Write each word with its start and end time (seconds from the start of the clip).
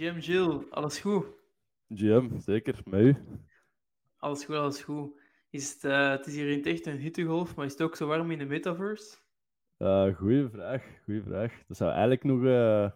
GM 0.00 0.18
Jill, 0.18 0.66
alles 0.70 0.98
goed? 0.98 1.26
GM, 1.88 2.38
zeker. 2.38 2.80
Met 2.84 3.00
u? 3.00 3.16
Alles 4.16 4.44
goed, 4.44 4.56
alles 4.56 4.82
goed. 4.82 5.20
Is 5.50 5.72
het, 5.72 5.84
uh, 5.84 6.10
het 6.10 6.26
is 6.26 6.34
hier 6.34 6.48
in 6.48 6.64
echt 6.64 6.86
een 6.86 6.96
hittegolf, 6.96 7.54
maar 7.56 7.66
is 7.66 7.72
het 7.72 7.82
ook 7.82 7.96
zo 7.96 8.06
warm 8.06 8.30
in 8.30 8.38
de 8.38 8.44
metaverse? 8.44 9.18
Uh, 9.78 10.16
goeie 10.16 10.48
vraag, 10.48 10.84
goeie 11.04 11.22
vraag. 11.22 11.62
Dat 11.68 11.76
zou 11.76 11.90
eigenlijk 11.90 12.24
nog, 12.24 12.42
uh, 12.42 12.90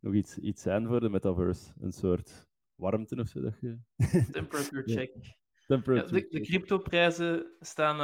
nog 0.00 0.14
iets, 0.14 0.38
iets 0.38 0.62
zijn 0.62 0.86
voor 0.86 1.00
de 1.00 1.08
metaverse. 1.08 1.72
Een 1.80 1.92
soort 1.92 2.46
warmte 2.74 3.16
of 3.16 3.28
zo. 3.28 3.40
Dat 3.40 3.60
je... 3.60 3.78
Temperature 4.32 4.82
check. 4.82 5.12
Temperature 5.66 6.16
ja, 6.16 6.22
de, 6.22 6.38
de 6.38 6.40
cryptoprijzen 6.40 7.56
staan 7.60 7.96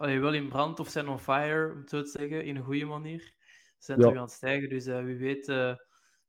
uh, 0.00 0.20
wel 0.20 0.34
in 0.34 0.48
brand 0.48 0.80
of 0.80 0.88
zijn 0.88 1.08
on 1.08 1.18
fire, 1.18 1.72
om 1.72 1.78
het 1.78 1.90
zo 1.90 2.02
te 2.02 2.10
zeggen, 2.10 2.44
in 2.44 2.56
een 2.56 2.64
goede 2.64 2.84
manier. 2.84 3.20
Ze 3.20 3.84
zijn 3.84 3.98
ja. 3.98 4.04
terug 4.04 4.18
aan 4.18 4.26
het 4.26 4.34
stijgen, 4.34 4.68
dus 4.68 4.86
wie 4.86 5.16
weet 5.16 5.46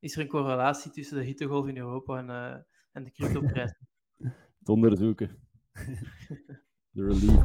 is 0.04 0.16
er 0.16 0.22
een 0.22 0.28
correlatie 0.28 0.92
tussen 0.92 1.18
de 1.18 1.24
hittegolf 1.24 1.68
in 1.68 1.78
Europa 1.78 2.18
en, 2.18 2.30
uh, 2.30 2.56
en 2.92 3.04
de 3.04 3.12
cryptoprijs? 3.12 3.74
Het 4.60 4.70
onderzoeken. 4.70 5.30
de 6.96 7.06
relief. 7.06 7.42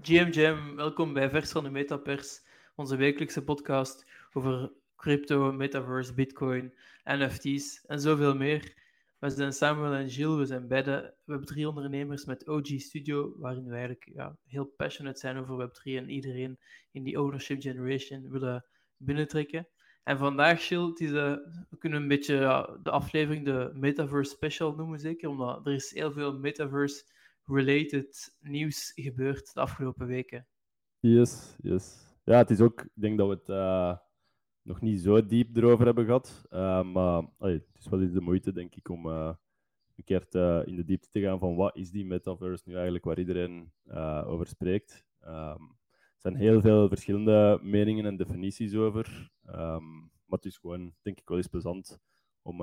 GM 0.00 0.30
Jam, 0.30 0.76
welkom 0.76 1.12
bij 1.12 1.30
Vers 1.30 1.50
van 1.50 1.64
de 1.64 1.70
Metapers, 1.70 2.42
onze 2.74 2.96
wekelijkse 2.96 3.44
podcast 3.44 4.06
over 4.32 4.72
crypto, 4.96 5.52
metaverse, 5.52 6.14
bitcoin, 6.14 6.74
NFT's 7.04 7.84
en 7.86 8.00
zoveel 8.00 8.34
meer. 8.36 8.74
We 9.18 9.30
zijn 9.30 9.52
Samuel 9.52 9.92
en 9.92 10.10
Gilles, 10.10 10.38
we 10.38 10.46
zijn 10.46 10.68
beide 10.68 11.14
Web3 11.20 11.62
ondernemers 11.62 12.24
met 12.24 12.48
OG 12.48 12.66
Studio, 12.66 13.34
waarin 13.38 13.64
we 13.64 13.70
eigenlijk 13.70 14.10
ja, 14.14 14.36
heel 14.44 14.64
passionate 14.64 15.18
zijn 15.18 15.36
over 15.36 15.68
Web3 15.68 15.82
en 15.82 16.10
iedereen 16.10 16.58
in 16.92 17.02
die 17.02 17.20
ownership 17.20 17.62
generation 17.62 18.30
willen 18.30 18.64
binnentrekken. 18.96 19.68
En 20.02 20.18
vandaag, 20.18 20.66
Gilles, 20.66 21.00
is, 21.00 21.10
uh, 21.10 21.36
we 21.70 21.78
kunnen 21.78 22.02
een 22.02 22.08
beetje 22.08 22.38
de 22.82 22.90
aflevering 22.90 23.44
de 23.44 23.70
Metaverse 23.74 24.30
Special 24.30 24.74
noemen, 24.74 24.98
zeker, 24.98 25.28
omdat 25.28 25.66
er 25.66 25.72
is 25.72 25.94
heel 25.94 26.12
veel 26.12 26.38
Metaverse-related 26.38 28.36
nieuws 28.40 28.92
gebeurd 28.94 29.54
de 29.54 29.60
afgelopen 29.60 30.06
weken. 30.06 30.46
Yes, 31.00 31.56
yes. 31.62 32.06
Ja, 32.24 32.36
het 32.36 32.50
is 32.50 32.60
ook, 32.60 32.80
ik 32.80 32.90
denk 32.94 33.18
dat 33.18 33.28
we 33.28 33.34
het... 33.34 33.48
Uh 33.48 33.96
nog 34.68 34.80
niet 34.80 35.00
zo 35.00 35.26
diep 35.26 35.56
erover 35.56 35.84
hebben 35.84 36.04
gehad. 36.04 36.46
Uh, 36.50 36.82
maar 36.82 37.22
het 37.38 37.66
is 37.78 37.88
wel 37.88 38.00
eens 38.00 38.12
de 38.12 38.20
moeite, 38.20 38.52
denk 38.52 38.74
ik, 38.74 38.88
om 38.88 39.06
uh, 39.06 39.34
een 39.96 40.04
keer 40.04 40.26
in 40.66 40.76
de 40.76 40.84
diepte 40.84 41.08
te 41.10 41.20
gaan 41.20 41.38
van 41.38 41.56
wat 41.56 41.76
is 41.76 41.90
die 41.90 42.06
metaverse 42.06 42.62
nu 42.66 42.74
eigenlijk 42.74 43.04
waar 43.04 43.18
iedereen 43.18 43.72
uh, 43.86 44.24
over 44.26 44.46
spreekt. 44.46 45.06
Um, 45.20 45.76
er 45.90 46.24
zijn 46.24 46.36
heel 46.36 46.60
veel 46.60 46.88
verschillende 46.88 47.58
meningen 47.62 48.06
en 48.06 48.16
definities 48.16 48.74
over. 48.74 49.30
Um, 49.46 50.10
maar 50.24 50.38
het 50.38 50.44
is 50.44 50.56
gewoon, 50.56 50.94
denk 51.02 51.18
ik, 51.20 51.28
wel 51.28 51.36
eens 51.36 51.46
plezant 51.46 52.00
om, 52.42 52.60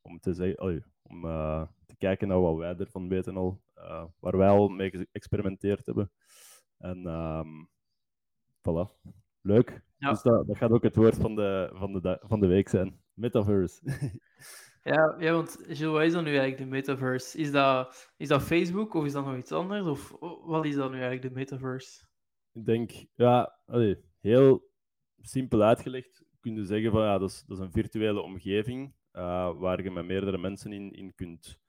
om, 0.00 0.20
te, 0.20 0.32
zeggen, 0.34 0.84
om 1.02 1.22
te 1.86 1.96
kijken 1.98 2.28
naar 2.28 2.40
wat 2.40 2.56
wij 2.56 2.76
ervan 2.76 3.08
weten 3.08 3.36
al. 3.36 3.62
waar 4.18 4.36
wij 4.36 4.48
al 4.48 4.68
mee 4.68 4.90
geëxperimenteerd 4.90 5.86
hebben. 5.86 6.10
En 6.78 7.06
um, 7.06 7.68
voilà. 8.58 9.12
Leuk. 9.42 9.82
Dus 9.98 10.22
dat, 10.22 10.46
dat 10.46 10.56
gaat 10.56 10.70
ook 10.70 10.82
het 10.82 10.96
woord 10.96 11.16
van 11.16 11.34
de, 11.34 11.70
van 11.72 11.92
de, 11.92 12.18
van 12.22 12.40
de 12.40 12.46
week 12.46 12.68
zijn. 12.68 13.00
Metaverse. 13.14 13.80
ja, 14.92 15.16
ja, 15.18 15.32
want 15.32 15.58
Gilles, 15.62 15.92
wat 15.92 16.02
is 16.02 16.12
dan 16.12 16.24
nu 16.24 16.30
eigenlijk 16.30 16.58
de 16.58 16.76
metaverse? 16.76 17.38
Is 17.38 17.52
dat, 17.52 18.10
is 18.16 18.28
dat 18.28 18.42
Facebook 18.42 18.94
of 18.94 19.04
is 19.04 19.12
dat 19.12 19.24
nog 19.24 19.36
iets 19.36 19.52
anders? 19.52 19.86
Of 19.86 20.16
wat 20.44 20.64
is 20.64 20.74
dan 20.74 20.90
nu 20.90 21.00
eigenlijk 21.00 21.34
de 21.34 21.40
metaverse? 21.40 22.04
Ik 22.52 22.64
denk, 22.64 22.90
ja, 23.14 23.58
allee, 23.66 23.98
heel 24.20 24.70
simpel 25.20 25.62
uitgelegd 25.62 26.24
kun 26.40 26.54
je 26.54 26.64
zeggen 26.64 26.90
van 26.90 27.02
ja, 27.02 27.18
dat 27.18 27.30
is, 27.30 27.44
dat 27.46 27.58
is 27.58 27.64
een 27.64 27.72
virtuele 27.72 28.20
omgeving 28.20 28.94
uh, 29.12 29.58
waar 29.58 29.82
je 29.82 29.90
met 29.90 30.06
meerdere 30.06 30.38
mensen 30.38 30.72
in, 30.72 30.92
in 30.92 31.14
kunt 31.14 31.60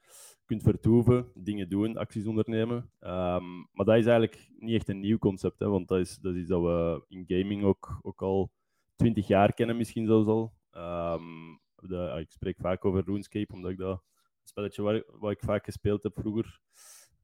kunt 0.45 0.63
vertoeven, 0.63 1.31
dingen 1.33 1.69
doen, 1.69 1.97
acties 1.97 2.25
ondernemen. 2.25 2.77
Um, 2.99 3.67
maar 3.71 3.85
dat 3.85 3.97
is 3.97 4.05
eigenlijk 4.05 4.49
niet 4.57 4.75
echt 4.75 4.89
een 4.89 4.99
nieuw 4.99 5.17
concept, 5.17 5.59
hè, 5.59 5.67
want 5.67 5.87
dat 5.87 5.99
is, 5.99 6.17
dat 6.17 6.33
is 6.33 6.39
iets 6.39 6.49
dat 6.49 6.61
we 6.61 7.05
in 7.07 7.23
gaming 7.27 7.63
ook, 7.63 7.99
ook 8.01 8.21
al 8.21 8.51
twintig 8.95 9.27
jaar 9.27 9.53
kennen, 9.53 9.77
misschien 9.77 10.05
zelfs 10.05 10.27
al. 10.27 10.53
Um, 10.71 11.61
de, 11.75 12.17
ik 12.19 12.31
spreek 12.31 12.57
vaak 12.57 12.85
over 12.85 13.03
RuneScape, 13.05 13.53
omdat 13.53 13.71
ik 13.71 13.77
dat 13.77 14.03
spelletje 14.43 14.81
waar, 14.81 15.03
waar 15.07 15.31
ik 15.31 15.43
vaak 15.43 15.65
gespeeld 15.65 16.03
heb 16.03 16.19
vroeger. 16.19 16.59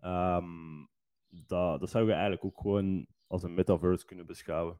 Um, 0.04 0.90
dat, 1.30 1.80
dat 1.80 1.90
zou 1.90 2.06
je 2.06 2.12
eigenlijk 2.12 2.46
ook 2.46 2.62
gewoon 2.62 3.08
als 3.28 3.44
een 3.44 3.54
metaverse 3.54 4.06
kunnen 4.06 4.26
beschouwen. 4.26 4.80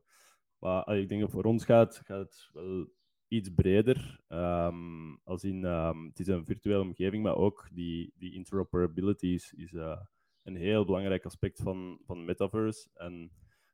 Maar 0.60 0.98
ik 0.98 1.10
denk 1.10 1.22
dat 1.22 1.32
voor 1.32 1.44
ons 1.44 1.66
gaat, 1.66 2.02
gaat 2.06 2.20
het 2.20 2.50
wel 2.54 2.88
iets 3.30 3.50
breder. 3.50 4.20
Um, 4.30 5.20
als 5.24 5.44
in, 5.44 5.64
um, 5.64 6.06
het 6.06 6.20
is 6.20 6.28
een 6.28 6.46
virtuele 6.46 6.82
omgeving, 6.82 7.24
maar 7.24 7.36
ook 7.36 7.70
die, 7.72 8.14
die 8.18 8.34
interoperability 8.34 9.28
is, 9.28 9.54
is 9.54 9.72
uh, 9.72 10.00
een 10.44 10.56
heel 10.56 10.86
belangrijk 10.86 11.26
aspect 11.26 11.62
van, 11.62 12.00
van 12.06 12.26
Metaverse. 12.26 12.90
En 12.94 13.32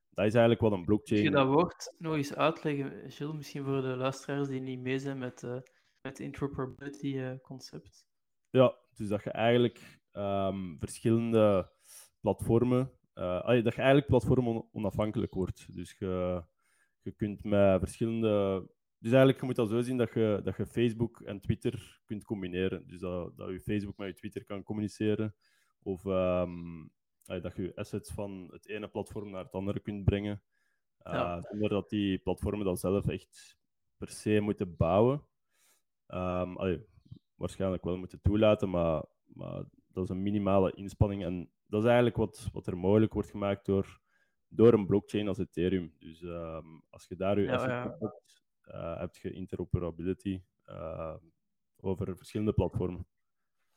dat 0.09 0.25
is 0.25 0.33
eigenlijk 0.33 0.61
wat 0.61 0.71
een 0.71 0.85
blockchain... 0.85 1.21
Kun 1.21 1.31
je 1.31 1.37
dat 1.37 1.47
woord 1.47 1.95
nog 1.97 2.15
eens 2.15 2.35
uitleggen, 2.35 3.11
Gilles, 3.11 3.35
misschien 3.35 3.63
voor 3.63 3.81
de 3.81 3.95
luisteraars 3.95 4.47
die 4.47 4.61
niet 4.61 4.79
mee 4.79 4.99
zijn 4.99 5.17
met, 5.17 5.43
uh, 5.43 5.51
met 5.51 5.63
het 6.01 6.19
interoperability 6.19 7.07
uh, 7.07 7.31
concept? 7.41 8.07
Ja, 8.49 8.75
dus 8.93 9.07
dat 9.07 9.23
je 9.23 9.31
eigenlijk 9.31 10.01
um, 10.13 10.75
verschillende 10.79 11.71
platformen... 12.19 12.91
dat 13.13 13.75
je 13.75 13.81
eigenlijk 13.81 14.07
platform 14.07 14.67
onafhankelijk 14.71 15.33
wordt. 15.33 15.75
Dus 15.75 15.95
je, 15.99 16.43
je 17.01 17.11
kunt 17.11 17.43
met 17.43 17.79
verschillende 17.79 18.67
dus 18.97 19.11
eigenlijk, 19.11 19.39
je 19.39 19.45
moet 19.45 19.55
dat 19.55 19.69
zo 19.69 19.81
zien 19.81 19.97
dat 19.97 20.13
je, 20.13 20.41
dat 20.43 20.57
je 20.57 20.65
Facebook 20.65 21.21
en 21.21 21.39
Twitter 21.39 22.01
kunt 22.05 22.23
combineren. 22.23 22.87
Dus 22.87 22.99
dat, 22.99 23.37
dat 23.37 23.49
je 23.49 23.59
Facebook 23.59 23.97
met 23.97 24.07
je 24.07 24.13
Twitter 24.13 24.45
kan 24.45 24.63
communiceren. 24.63 25.35
Of 25.81 26.05
um, 26.05 26.91
dat 27.23 27.55
je 27.55 27.71
assets 27.75 28.11
van 28.11 28.47
het 28.51 28.67
ene 28.67 28.87
platform 28.87 29.29
naar 29.29 29.43
het 29.43 29.53
andere 29.53 29.79
kunt 29.79 30.03
brengen. 30.03 30.41
Uh, 31.03 31.41
Zonder 31.41 31.69
dat 31.69 31.89
die 31.89 32.17
platformen 32.17 32.65
dat 32.65 32.79
zelf 32.79 33.07
echt 33.07 33.57
per 33.97 34.09
se 34.09 34.39
moeten 34.39 34.75
bouwen. 34.75 35.23
Um, 36.07 36.57
allee, 36.57 36.85
waarschijnlijk 37.35 37.83
wel 37.83 37.97
moeten 37.97 38.21
toelaten, 38.21 38.69
maar, 38.69 39.03
maar 39.25 39.63
dat 39.87 40.03
is 40.03 40.09
een 40.09 40.23
minimale 40.23 40.73
inspanning. 40.73 41.23
En 41.23 41.49
dat 41.67 41.81
is 41.81 41.85
eigenlijk 41.85 42.15
wat, 42.17 42.49
wat 42.53 42.67
er 42.67 42.77
mogelijk 42.77 43.13
wordt 43.13 43.29
gemaakt 43.29 43.65
door, 43.65 44.01
door 44.47 44.73
een 44.73 44.85
blockchain 44.85 45.27
als 45.27 45.37
Ethereum. 45.37 45.93
Dus 45.99 46.21
um, 46.21 46.83
als 46.89 47.07
je 47.07 47.15
daar 47.15 47.39
je 47.39 47.45
ja. 47.45 47.95
Eh, 47.99 48.09
heb 48.73 49.15
je 49.15 49.31
interoperability 49.31 50.41
eh, 50.63 51.15
over 51.75 52.17
verschillende 52.17 52.53
platformen. 52.53 53.07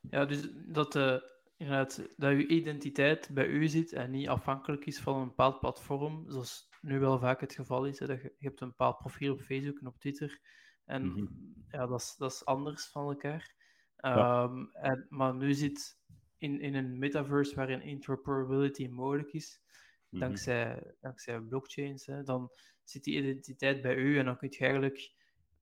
Ja, 0.01 0.25
dus 0.25 0.49
dat, 0.67 0.95
uh, 0.95 1.21
inderdaad, 1.57 2.09
dat 2.17 2.31
je 2.31 2.47
identiteit 2.47 3.31
bij 3.33 3.47
u 3.47 3.69
zit 3.69 3.93
en 3.93 4.11
niet 4.11 4.29
afhankelijk 4.29 4.87
is 4.87 5.01
van 5.01 5.21
een 5.21 5.29
bepaald 5.29 5.61
platform, 5.61 6.31
zoals 6.31 6.69
nu 6.81 6.99
wel 6.99 7.19
vaak 7.19 7.41
het 7.41 7.55
geval 7.55 7.87
is. 7.87 7.99
Hè, 7.99 8.07
dat 8.07 8.23
je, 8.23 8.35
je, 8.39 8.47
hebt 8.47 8.61
een 8.61 8.69
bepaald 8.69 8.99
profiel 8.99 9.33
op 9.33 9.41
Facebook 9.41 9.79
en 9.79 9.87
op 9.87 9.99
Twitter. 9.99 10.41
En 10.85 11.07
mhm. 11.07 11.27
ja, 11.69 11.87
dat 11.87 12.01
is, 12.01 12.15
dat 12.17 12.33
is 12.33 12.45
anders 12.45 12.91
van 12.91 13.09
elkaar. 13.09 13.57
Ehm, 13.97 14.65
en, 14.73 15.07
maar 15.09 15.35
nu 15.35 15.55
zit 15.55 15.99
in, 16.39 16.61
in 16.61 16.75
een 16.75 16.99
metaverse 16.99 17.55
waarin 17.55 17.83
interoperability 17.83 18.89
mogelijk 18.89 19.33
is, 19.33 19.63
Mhm. 20.11 20.21
dankzij, 20.21 20.95
dankzij 21.01 21.41
blockchains, 21.41 22.07
hè, 22.07 22.23
dan 22.23 22.51
zit 22.91 23.05
die 23.05 23.17
identiteit 23.17 23.83
bij 23.83 23.97
u 23.97 24.19
en 24.19 24.25
dan 24.25 24.37
kun 24.37 24.49
je 24.51 24.59
eigenlijk 24.59 25.13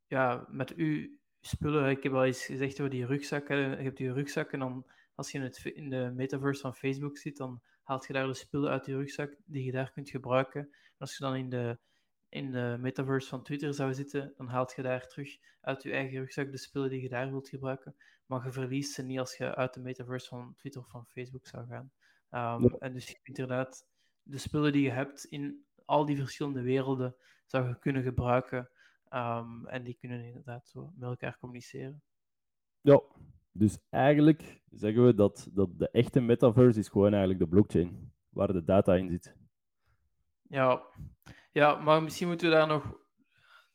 ja, 0.06 0.46
met 0.50 0.74
uw 0.74 1.08
spullen, 1.40 1.90
ik 1.90 2.02
heb 2.02 2.12
al 2.12 2.24
eens 2.24 2.44
gezegd 2.44 2.80
over 2.80 2.90
die 2.90 3.06
rugzak, 3.06 3.48
je 3.48 3.54
hebt 3.54 3.96
die 3.96 4.12
rugzak 4.12 4.52
en 4.52 4.58
dan 4.58 4.86
als 5.16 5.30
je 5.30 5.38
in, 5.38 5.44
het, 5.44 5.64
in 5.64 5.88
de 5.88 6.12
metaverse 6.14 6.60
van 6.60 6.74
Facebook 6.74 7.18
zit, 7.18 7.36
dan 7.36 7.62
haalt 7.82 8.06
je 8.06 8.12
daar 8.12 8.26
de 8.26 8.34
spullen 8.34 8.70
uit 8.70 8.84
die 8.84 8.96
rugzak 8.96 9.36
die 9.44 9.64
je 9.64 9.72
daar 9.72 9.92
kunt 9.92 10.10
gebruiken. 10.10 10.60
En 10.60 10.98
als 10.98 11.16
je 11.16 11.24
dan 11.24 11.36
in 11.36 11.48
de, 11.48 11.78
in 12.28 12.50
de 12.50 12.76
metaverse 12.80 13.28
van 13.28 13.42
Twitter 13.42 13.74
zou 13.74 13.94
zitten, 13.94 14.32
dan 14.36 14.48
haalt 14.48 14.72
je 14.76 14.82
daar 14.82 15.06
terug 15.06 15.36
uit 15.60 15.82
je 15.82 15.92
eigen 15.92 16.18
rugzak 16.18 16.50
de 16.50 16.58
spullen 16.58 16.90
die 16.90 17.02
je 17.02 17.08
daar 17.08 17.30
wilt 17.30 17.48
gebruiken. 17.48 17.96
Maar 18.26 18.44
je 18.44 18.52
verliest 18.52 18.92
ze 18.92 19.02
niet 19.02 19.18
als 19.18 19.36
je 19.36 19.54
uit 19.54 19.74
de 19.74 19.80
metaverse 19.80 20.28
van 20.28 20.54
Twitter 20.56 20.80
of 20.80 20.90
van 20.90 21.06
Facebook 21.06 21.46
zou 21.46 21.66
gaan. 21.66 21.90
Um, 22.60 22.76
En 22.78 22.92
dus 22.92 23.20
inderdaad 23.22 23.88
de 24.22 24.38
spullen 24.38 24.72
die 24.72 24.82
je 24.82 24.90
hebt 24.90 25.24
in 25.24 25.65
al 25.86 26.04
die 26.06 26.16
verschillende 26.16 26.62
werelden 26.62 27.16
zou 27.46 27.68
je 27.68 27.78
kunnen 27.78 28.02
gebruiken. 28.02 28.70
Um, 29.10 29.66
en 29.66 29.84
die 29.84 29.96
kunnen 30.00 30.24
inderdaad 30.24 30.68
zo 30.68 30.92
met 30.96 31.08
elkaar 31.08 31.38
communiceren. 31.38 32.02
Ja, 32.80 33.02
dus 33.52 33.78
eigenlijk 33.90 34.62
zeggen 34.70 35.06
we 35.06 35.14
dat, 35.14 35.48
dat 35.52 35.78
de 35.78 35.90
echte 35.90 36.20
metaverse 36.20 36.78
is 36.78 36.88
gewoon 36.88 37.10
eigenlijk 37.10 37.40
de 37.40 37.48
blockchain, 37.48 38.12
waar 38.28 38.52
de 38.52 38.64
data 38.64 38.94
in 38.94 39.10
zit. 39.10 39.36
Ja, 40.42 40.82
ja 41.52 41.74
maar 41.74 42.02
misschien 42.02 42.28
moeten 42.28 42.48
we 42.48 42.54
daar 42.54 42.66
nog... 42.66 43.04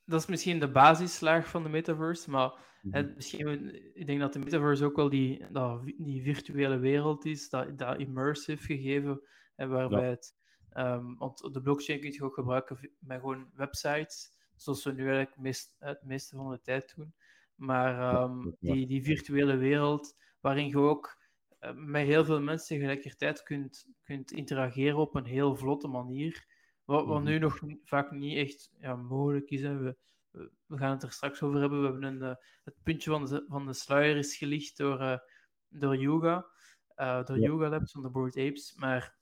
Dat 0.06 0.20
is 0.20 0.28
misschien 0.28 0.60
de 0.60 0.72
basislaag 0.72 1.48
van 1.48 1.64
de 1.64 1.70
metaverse, 1.70 2.30
maar 2.30 2.54
mhm. 2.82 2.96
het, 2.96 3.16
misschien, 3.16 3.76
ik 3.96 4.08
denk 4.08 4.20
dat 4.20 4.34
de 4.34 4.40
metaverse 4.40 4.86
ook 4.86 4.96
wel 4.96 5.10
die, 5.10 5.52
dat, 5.52 5.84
die 5.98 6.22
virtuele 6.22 6.78
wereld 6.78 7.26
is, 7.26 7.50
dat, 7.50 7.78
dat 7.78 8.00
immersive 8.00 8.64
gegeven, 8.64 9.22
en 9.56 9.70
waarbij 9.70 10.10
het 10.10 10.36
Um, 10.78 11.18
want 11.18 11.54
de 11.54 11.62
blockchain 11.62 12.00
kun 12.00 12.12
je 12.12 12.24
ook 12.24 12.34
gebruiken 12.34 12.92
met 13.00 13.20
gewoon 13.20 13.50
websites, 13.54 14.32
zoals 14.56 14.84
we 14.84 14.92
nu 14.92 15.04
eigenlijk 15.04 15.38
meest, 15.38 15.76
het 15.80 16.04
meeste 16.04 16.36
van 16.36 16.50
de 16.50 16.62
tijd 16.62 16.96
doen. 16.96 17.14
Maar 17.56 18.22
um, 18.24 18.56
die, 18.60 18.88
die 18.88 19.04
virtuele 19.04 19.56
wereld, 19.56 20.18
waarin 20.40 20.68
je 20.68 20.78
ook 20.78 21.18
uh, 21.62 21.72
met 21.74 22.06
heel 22.06 22.26
veel 22.26 22.42
mensen 22.42 22.78
tegelijkertijd 22.78 23.44
kunt, 23.44 23.88
kunt 24.04 24.32
interageren 24.32 24.98
op 24.98 25.16
een 25.16 25.26
heel 25.26 25.56
vlotte 25.56 25.88
manier, 25.88 26.46
wat, 26.84 27.06
wat 27.06 27.24
nu 27.24 27.40
nog 27.40 27.60
vaak 27.84 28.12
niet 28.12 28.38
echt 28.38 28.72
ja, 28.80 28.96
mogelijk 28.96 29.50
is. 29.50 29.62
Hè. 29.62 29.78
We, 29.78 29.98
we 30.66 30.78
gaan 30.78 30.92
het 30.92 31.04
er 31.04 31.12
straks 31.12 31.42
over 31.42 31.60
hebben. 31.60 31.80
We 31.80 31.86
hebben 31.86 32.04
een, 32.04 32.22
uh, 32.30 32.36
het 32.64 32.76
puntje 32.84 33.12
van 33.12 33.26
de, 33.26 33.46
van 33.48 33.66
de 33.66 33.74
sluier 33.74 34.18
is 34.18 34.38
gelicht 34.38 34.78
door, 34.78 35.02
uh, 35.02 35.18
door 35.68 35.98
Yoga, 35.98 36.46
door 36.96 37.40
ja. 37.40 37.48
Yoga 37.48 37.70
Labs 37.70 37.92
van 37.92 38.02
de 38.02 38.10
Board 38.10 38.38
Apes. 38.38 38.76
Maar 38.76 39.20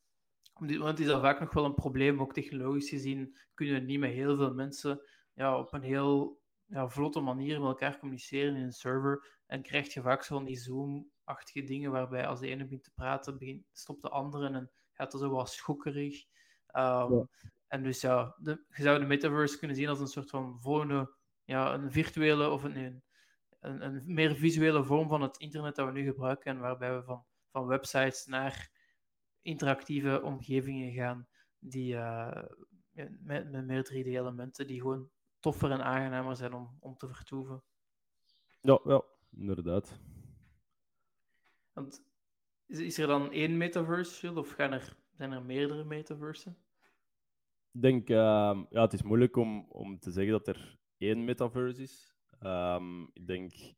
want 0.60 1.00
is 1.00 1.06
dat 1.06 1.22
vaak 1.22 1.40
nog 1.40 1.54
wel 1.54 1.66
een 1.66 1.74
probleem, 1.74 2.22
ook 2.22 2.34
technologisch 2.34 2.90
gezien 2.90 3.38
kunnen 3.54 3.76
we 3.76 3.82
niet 3.82 4.00
met 4.00 4.12
heel 4.12 4.36
veel 4.36 4.54
mensen 4.54 5.02
ja, 5.34 5.58
op 5.58 5.74
een 5.74 5.82
heel 5.82 6.42
ja, 6.66 6.90
vlotte 6.90 7.20
manier 7.20 7.60
met 7.60 7.68
elkaar 7.68 8.00
communiceren 8.00 8.56
in 8.56 8.64
een 8.64 8.72
server. 8.72 9.38
En 9.46 9.62
krijg 9.62 9.94
je 9.94 10.02
vaak 10.02 10.24
zo 10.24 10.36
van 10.36 10.46
die 10.46 10.58
Zoom-achtige 10.58 11.64
dingen, 11.64 11.92
waarbij 11.92 12.28
als 12.28 12.40
de 12.40 12.48
ene 12.48 12.64
begint 12.64 12.84
te 12.84 12.92
praten, 12.96 13.38
begint, 13.38 13.66
stopt 13.72 14.02
de 14.02 14.10
andere 14.10 14.48
en 14.48 14.72
gaat 14.94 15.12
het 15.12 15.22
zo 15.22 15.30
wat 15.30 15.50
schokkerig. 15.50 16.26
Um, 16.76 17.14
ja. 17.14 17.28
En 17.68 17.84
dus 17.84 18.02
ja, 18.02 18.36
de, 18.38 18.64
je 18.70 18.84
zou 18.84 19.00
de 19.00 19.06
metaverse 19.06 19.58
kunnen 19.58 19.78
zien 19.78 19.88
als 19.88 20.00
een 20.00 20.08
soort 20.08 20.30
van 20.30 20.62
volgende, 20.62 21.14
ja, 21.44 21.74
een 21.74 21.92
virtuele 21.92 22.50
of 22.50 22.64
een, 22.64 22.76
een, 23.60 23.86
een, 23.86 24.02
meer 24.06 24.36
visuele 24.36 24.84
vorm 24.84 25.08
van 25.08 25.22
het 25.22 25.38
internet 25.38 25.76
dat 25.76 25.86
we 25.86 25.92
nu 25.92 26.04
gebruiken. 26.04 26.52
En 26.52 26.60
waarbij 26.60 26.96
we 26.96 27.04
van, 27.04 27.26
van 27.52 27.68
websites 27.68 28.26
naar 28.26 28.72
interactieve 29.42 30.22
omgevingen 30.22 30.92
gaan 30.94 31.28
die, 31.60 31.94
uh, 31.94 32.44
met, 33.20 33.52
met 33.52 33.66
meer 33.66 33.86
3D-elementen 33.86 34.68
die 34.68 34.82
gewoon 34.82 35.10
toffer 35.40 35.72
en 35.72 35.84
aangenamer 35.84 36.36
zijn 36.36 36.54
om, 36.54 36.78
om 36.80 36.98
te 36.98 37.08
vertoeven. 37.08 37.64
Ja, 38.62 38.80
ja, 38.84 39.04
inderdaad. 39.32 40.00
Want 41.74 42.04
is, 42.66 42.80
is 42.80 42.98
er 42.98 43.08
dan 43.08 43.32
één 43.32 43.58
metaverse, 43.58 44.34
of 44.38 44.52
gaan 44.52 44.72
er, 44.72 44.98
zijn 45.12 45.32
er 45.32 45.44
meerdere 45.44 45.84
metaversen? 45.84 46.58
Ik 47.72 47.82
denk, 47.82 48.10
uh, 48.10 48.62
ja, 48.70 48.82
het 48.82 48.94
is 48.94 49.02
moeilijk 49.02 49.36
om, 49.36 49.66
om 49.70 50.00
te 50.00 50.12
zeggen 50.12 50.32
dat 50.32 50.48
er 50.48 50.78
één 50.98 51.24
metaverse 51.24 51.82
is. 51.82 52.18
Um, 52.42 53.10
ik, 53.14 53.28
denk, 53.28 53.54
ik 53.54 53.76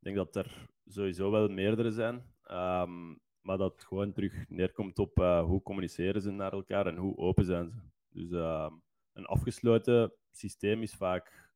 denk 0.00 0.16
dat 0.16 0.36
er 0.36 0.68
sowieso 0.86 1.30
wel 1.30 1.48
meerdere 1.48 1.90
zijn. 1.90 2.34
Um, 2.50 3.20
maar 3.48 3.58
dat 3.58 3.72
het 3.72 3.84
gewoon 3.84 4.12
terug 4.12 4.48
neerkomt 4.48 4.98
op 4.98 5.18
uh, 5.18 5.44
hoe 5.44 5.62
communiceren 5.62 6.22
ze 6.22 6.30
naar 6.30 6.52
elkaar 6.52 6.86
en 6.86 6.96
hoe 6.96 7.16
open 7.16 7.44
zijn 7.44 7.70
ze. 7.70 7.78
Dus 8.08 8.30
uh, 8.30 8.70
een 9.12 9.26
afgesloten 9.26 10.12
systeem 10.30 10.82
is 10.82 10.94
vaak 10.94 11.50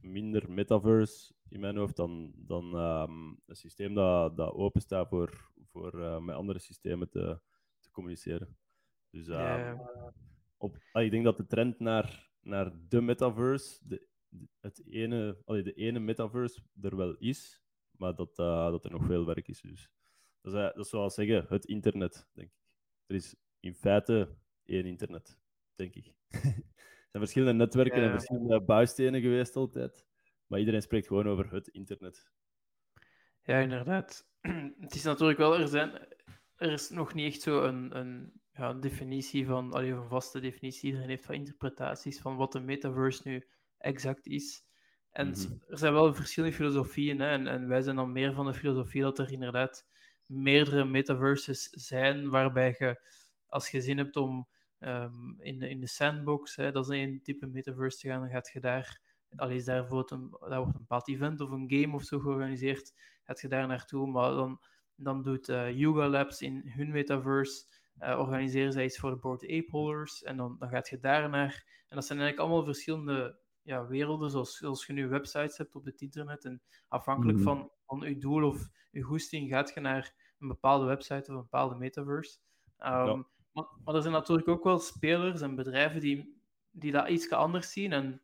minder 0.00 0.50
metaverse 0.50 1.34
in 1.48 1.60
mijn 1.60 1.76
hoofd 1.76 1.96
dan, 1.96 2.32
dan 2.36 2.74
um, 2.74 3.40
een 3.46 3.56
systeem 3.56 3.94
dat, 3.94 4.36
dat 4.36 4.52
open 4.52 4.80
staat 4.80 5.08
voor, 5.08 5.50
voor 5.70 5.94
uh, 5.94 6.18
met 6.18 6.34
andere 6.34 6.58
systemen 6.58 7.08
te, 7.08 7.40
te 7.80 7.90
communiceren. 7.90 8.56
Dus 9.10 9.26
yeah. 9.26 9.80
op, 10.56 10.78
ah, 10.92 11.02
ik 11.02 11.10
denk 11.10 11.24
dat 11.24 11.36
de 11.36 11.46
trend 11.46 11.78
naar, 11.78 12.30
naar 12.40 12.72
de 12.88 13.00
metaverse, 13.00 13.78
de, 13.88 14.06
het 14.60 14.82
ene, 14.86 15.38
allee, 15.44 15.62
de 15.62 15.74
ene 15.74 15.98
metaverse 15.98 16.60
er 16.80 16.96
wel 16.96 17.16
is, 17.18 17.62
maar 17.90 18.14
dat, 18.14 18.36
dat 18.36 18.84
er 18.84 18.90
nog 18.90 19.04
veel 19.04 19.26
werk 19.26 19.48
is. 19.48 19.60
Dus. 19.60 19.90
Dat 20.40 20.54
is, 20.54 20.60
dat 20.60 20.84
is 20.84 20.88
zoals 20.88 21.14
zeggen, 21.14 21.46
het 21.48 21.64
internet, 21.64 22.28
denk 22.32 22.48
ik. 22.48 22.54
Er 23.06 23.14
is 23.14 23.34
in 23.60 23.74
feite 23.74 24.36
één 24.64 24.86
internet, 24.86 25.38
denk 25.74 25.94
ik. 25.94 26.06
er 26.28 26.40
zijn 27.10 27.22
verschillende 27.22 27.64
netwerken 27.64 28.00
ja. 28.00 28.04
en 28.04 28.10
verschillende 28.10 28.60
bouwstenen 28.60 29.20
geweest 29.20 29.56
altijd. 29.56 30.06
Maar 30.46 30.58
iedereen 30.58 30.82
spreekt 30.82 31.06
gewoon 31.06 31.28
over 31.28 31.52
het 31.52 31.68
internet. 31.68 32.30
Ja, 33.42 33.58
inderdaad. 33.58 34.28
Het 34.80 34.94
is 34.94 35.02
natuurlijk 35.02 35.38
wel, 35.38 35.58
er, 35.58 35.68
zijn, 35.68 35.92
er 36.56 36.72
is 36.72 36.90
nog 36.90 37.14
niet 37.14 37.32
echt 37.32 37.42
zo 37.42 37.62
een, 37.62 37.96
een 37.96 38.32
ja, 38.52 38.72
definitie 38.72 39.46
van, 39.46 39.72
allee, 39.72 39.92
een 39.92 40.08
vaste 40.08 40.40
definitie. 40.40 40.88
Iedereen 40.88 41.08
heeft 41.08 41.26
wat 41.26 41.36
interpretaties 41.36 42.20
van 42.20 42.36
wat 42.36 42.52
de 42.52 42.60
metaverse 42.60 43.28
nu 43.28 43.46
exact 43.78 44.26
is. 44.26 44.64
En 45.10 45.26
mm 45.26 45.34
-hmm. 45.34 45.62
er 45.68 45.78
zijn 45.78 45.92
wel 45.92 46.14
verschillende 46.14 46.56
filosofieën, 46.56 47.20
hè, 47.20 47.28
en, 47.28 47.46
en 47.46 47.68
wij 47.68 47.82
zijn 47.82 47.96
dan 47.96 48.12
meer 48.12 48.32
van 48.32 48.46
de 48.46 48.54
filosofie 48.54 49.02
dat 49.02 49.18
er 49.18 49.32
inderdaad 49.32 49.86
meerdere 50.30 50.84
metaverses 50.84 51.68
zijn 51.70 52.30
waarbij 52.30 52.76
je, 52.78 53.00
als 53.46 53.70
je 53.70 53.80
zin 53.80 53.98
hebt 53.98 54.16
om 54.16 54.48
um, 54.78 55.36
in, 55.40 55.58
de, 55.58 55.68
in 55.68 55.80
de 55.80 55.86
sandbox, 55.86 56.56
hè, 56.56 56.72
dat 56.72 56.90
is 56.90 56.98
een 56.98 57.22
type 57.22 57.46
metaverse 57.46 57.98
te 57.98 58.08
gaan, 58.08 58.20
dan 58.20 58.30
gaat 58.30 58.50
je 58.52 58.60
daar, 58.60 59.00
al 59.36 59.50
is 59.50 59.64
daar 59.64 59.80
bijvoorbeeld 59.80 60.10
een, 60.10 60.48
daar 60.48 60.58
wordt 60.58 60.74
een 60.74 60.80
bepaald 60.80 61.08
event 61.08 61.40
of 61.40 61.50
een 61.50 61.70
game 61.70 61.94
of 61.94 62.02
zo 62.02 62.18
georganiseerd, 62.18 62.94
gaat 63.24 63.40
je 63.40 63.48
daar 63.48 63.66
naartoe, 63.66 64.06
maar 64.06 64.30
dan, 64.30 64.60
dan 64.94 65.22
doet 65.22 65.48
uh, 65.48 65.78
Yuga 65.78 66.08
Labs 66.08 66.42
in 66.42 66.62
hun 66.64 66.90
metaverse, 66.90 67.64
uh, 68.00 68.18
organiseren 68.18 68.72
zij 68.72 68.84
iets 68.84 68.98
voor 68.98 69.10
de 69.10 69.16
Board 69.16 69.42
Ape 69.42 69.70
holders, 69.70 70.22
en 70.22 70.36
dan, 70.36 70.56
dan 70.58 70.68
gaat 70.68 70.88
je 70.88 70.98
daar 70.98 71.28
naar, 71.28 71.64
en 71.88 71.96
dat 71.96 72.06
zijn 72.06 72.18
eigenlijk 72.18 72.48
allemaal 72.48 72.64
verschillende 72.64 73.38
ja, 73.62 73.86
werelden, 73.86 74.30
zoals, 74.30 74.56
zoals 74.56 74.86
je 74.86 74.92
nu 74.92 75.08
websites 75.08 75.58
hebt 75.58 75.74
op 75.74 75.84
het 75.84 76.00
internet. 76.00 76.44
En 76.44 76.62
afhankelijk 76.88 77.38
mm. 77.38 77.44
van, 77.44 77.70
van 77.90 78.08
je 78.08 78.18
doel 78.18 78.44
of 78.44 78.68
je 78.90 79.02
goesting 79.02 79.48
gaat 79.48 79.74
je 79.74 79.80
naar 79.80 80.14
een 80.38 80.48
bepaalde 80.48 80.84
website 80.84 81.20
of 81.20 81.28
een 81.28 81.34
bepaalde 81.34 81.74
metaverse. 81.74 82.38
Um, 82.78 82.86
ja. 82.86 83.26
maar, 83.52 83.66
maar, 83.84 83.94
er 83.94 84.02
zijn 84.02 84.14
natuurlijk 84.14 84.48
ook 84.48 84.64
wel 84.64 84.78
spelers 84.78 85.40
en 85.40 85.54
bedrijven 85.54 86.00
die, 86.00 86.42
die 86.70 86.92
dat 86.92 87.08
iets 87.08 87.30
anders 87.30 87.72
zien. 87.72 87.92
En, 87.92 88.22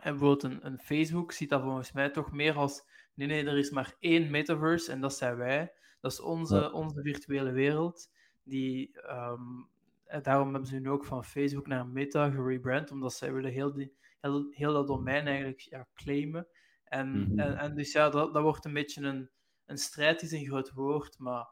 en 0.00 0.16
bijvoorbeeld 0.16 0.42
een, 0.42 0.66
een, 0.66 0.78
Facebook 0.78 1.32
ziet 1.32 1.48
dat 1.48 1.62
volgens 1.62 1.92
mij 1.92 2.10
toch 2.10 2.32
meer 2.32 2.54
als: 2.54 2.82
nee, 3.14 3.26
nee, 3.26 3.46
er 3.46 3.58
is 3.58 3.70
maar 3.70 3.96
één 3.98 4.30
metaverse 4.30 4.92
en 4.92 5.00
dat 5.00 5.14
zijn 5.14 5.36
wij. 5.36 5.72
Dat 6.00 6.12
is 6.12 6.20
onze, 6.20 6.56
ja. 6.56 6.70
onze 6.70 7.02
virtuele 7.02 7.50
wereld. 7.50 8.10
Die, 8.42 9.10
um, 9.10 9.68
en 10.04 10.22
daarom 10.22 10.50
hebben 10.50 10.68
ze 10.68 10.78
nu 10.78 10.90
ook 10.90 11.04
van 11.04 11.24
Facebook 11.24 11.66
naar 11.66 11.86
Meta 11.86 12.30
gerebrand, 12.30 12.90
omdat 12.90 13.12
zij 13.12 13.32
willen 13.32 13.52
heel, 13.52 13.72
die, 13.72 13.94
heel, 14.20 14.46
heel 14.50 14.72
dat 14.72 14.86
domein 14.86 15.26
eigenlijk 15.26 15.60
ja, 15.60 15.86
claimen. 15.94 16.46
En, 16.90 17.08
mm 17.08 17.24
-hmm. 17.24 17.38
en, 17.38 17.56
en, 17.58 17.74
dus 17.74 17.92
ja, 17.92 18.08
dat, 18.08 18.34
dat 18.34 18.42
wordt 18.42 18.64
een 18.64 18.72
beetje 18.72 19.02
een, 19.02 19.30
een 19.66 19.78
strijd 19.78 20.22
is 20.22 20.32
een 20.32 20.46
groot 20.46 20.72
woord, 20.72 21.18
maar 21.18 21.48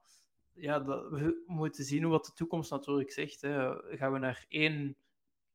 ja, 0.53 0.81
dat, 0.81 1.11
we 1.11 1.43
moeten 1.47 1.85
zien 1.85 2.03
hoe 2.03 2.13
wat 2.13 2.25
de 2.25 2.33
toekomst 2.33 2.71
natuurlijk 2.71 3.13
zegt. 3.13 3.41
Hè. 3.41 3.75
Gaan 3.97 4.13
we 4.13 4.19
naar 4.19 4.45
één 4.49 4.97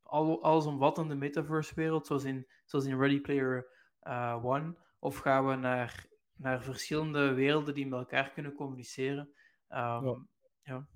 al, 0.01 0.43
allesomvattende 0.43 1.15
metaverse-wereld, 1.15 2.07
zoals 2.07 2.23
in, 2.23 2.47
zoals 2.65 2.85
in 2.85 2.97
Ready 2.97 3.21
Player 3.21 3.67
uh, 4.03 4.45
One, 4.45 4.77
of 4.99 5.17
gaan 5.17 5.47
we 5.47 5.55
naar, 5.55 6.05
naar 6.35 6.63
verschillende 6.63 7.33
werelden 7.33 7.73
die 7.73 7.87
met 7.87 7.99
elkaar 7.99 8.31
kunnen 8.31 8.53
communiceren? 8.53 9.29
Um, 9.69 10.05
ja. 10.05 10.25
ja. 10.63 10.87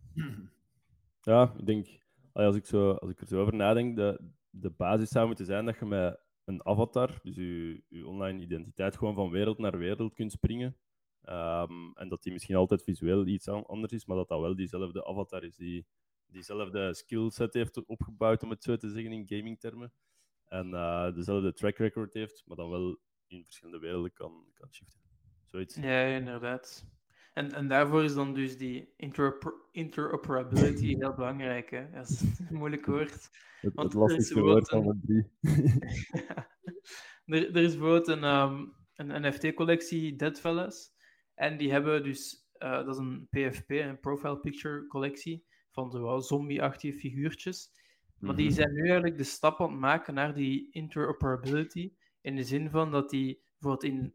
ja. 1.21 1.53
ik 1.57 1.65
denk, 1.65 1.87
als 2.33 2.55
ik, 2.55 2.65
zo, 2.65 2.91
als 2.91 3.11
ik 3.11 3.21
er 3.21 3.27
zo 3.27 3.41
over 3.41 3.55
nadenk, 3.55 3.95
de, 3.95 4.21
de 4.49 4.69
basis 4.69 5.09
zou 5.09 5.27
moeten 5.27 5.45
zijn 5.45 5.65
dat 5.65 5.79
je 5.79 5.85
met 5.85 6.19
een 6.47 6.65
avatar, 6.65 7.19
dus 7.23 7.35
je, 7.35 7.83
je 7.87 8.07
online 8.07 8.41
identiteit, 8.41 8.97
gewoon 8.97 9.15
van 9.15 9.29
wereld 9.29 9.57
naar 9.57 9.77
wereld 9.77 10.13
kunt 10.13 10.31
springen. 10.31 10.77
Um, 11.23 11.93
en 11.93 12.09
dat 12.09 12.23
die 12.23 12.31
misschien 12.31 12.55
altijd 12.55 12.83
visueel 12.83 13.25
iets 13.25 13.47
anders 13.47 13.93
is, 13.93 14.05
maar 14.05 14.17
dat 14.17 14.27
dat 14.27 14.39
wel 14.39 14.55
diezelfde 14.55 15.05
avatar 15.05 15.43
is, 15.43 15.55
die 15.55 15.85
diezelfde 16.25 16.93
skillset 16.93 17.53
heeft 17.53 17.85
opgebouwd, 17.85 18.43
om 18.43 18.49
het 18.49 18.63
zo 18.63 18.77
te 18.77 18.89
zeggen 18.89 19.11
in 19.11 19.27
gamingtermen. 19.27 19.93
En 20.45 20.67
uh, 20.67 21.13
dezelfde 21.13 21.53
track 21.53 21.77
record 21.77 22.13
heeft, 22.13 22.43
maar 22.45 22.57
dan 22.57 22.69
wel 22.69 22.99
in 23.27 23.43
verschillende 23.43 23.79
werelden 23.79 24.13
kan, 24.13 24.45
kan 24.53 24.73
shiften. 24.73 25.01
Zoiets. 25.45 25.75
Ja, 25.75 26.05
inderdaad. 26.05 26.85
En, 27.37 27.53
en 27.53 27.67
daarvoor 27.67 28.03
is 28.03 28.13
dan 28.13 28.33
dus 28.33 28.57
die 28.57 28.93
interoper 28.95 29.53
interoperability 29.71 30.95
heel 30.97 31.13
belangrijk. 31.13 31.69
Hè? 31.69 31.89
Dat 31.89 32.09
is 32.09 32.21
een 32.49 32.55
moeilijk 32.55 32.85
woord. 32.85 33.29
Het, 33.61 33.73
Want 33.73 33.93
het 33.93 34.01
lastigste 34.01 34.39
woord 34.39 34.69
van 34.69 34.83
de 34.83 34.99
drie. 35.05 35.53
er, 37.41 37.55
er 37.55 37.63
is 37.63 37.77
bijvoorbeeld 37.77 38.07
een, 38.07 38.23
um, 38.23 38.73
een 38.95 39.27
NFT-collectie, 39.27 40.15
Deadfellas. 40.15 40.91
En 41.33 41.57
die 41.57 41.71
hebben 41.71 42.03
dus, 42.03 42.49
uh, 42.59 42.71
dat 42.71 42.87
is 42.87 42.97
een 42.97 43.27
PFP, 43.29 43.69
een 43.69 43.99
Profile 43.99 44.39
Picture 44.39 44.87
collectie, 44.87 45.45
van 45.71 45.91
zowel 45.91 46.21
zombie-achtige 46.21 46.97
figuurtjes. 46.97 47.71
Maar 48.19 48.35
die 48.35 48.47
mhm. 48.47 48.55
zijn 48.55 48.73
nu 48.73 48.81
eigenlijk 48.81 49.17
de 49.17 49.23
stap 49.23 49.61
aan 49.61 49.71
het 49.71 49.79
maken 49.79 50.13
naar 50.13 50.33
die 50.33 50.71
interoperability. 50.71 51.93
In 52.21 52.35
de 52.35 52.43
zin 52.43 52.69
van 52.69 52.91
dat 52.91 53.09
die 53.09 53.41
bijvoorbeeld 53.59 53.93
in, 53.93 54.13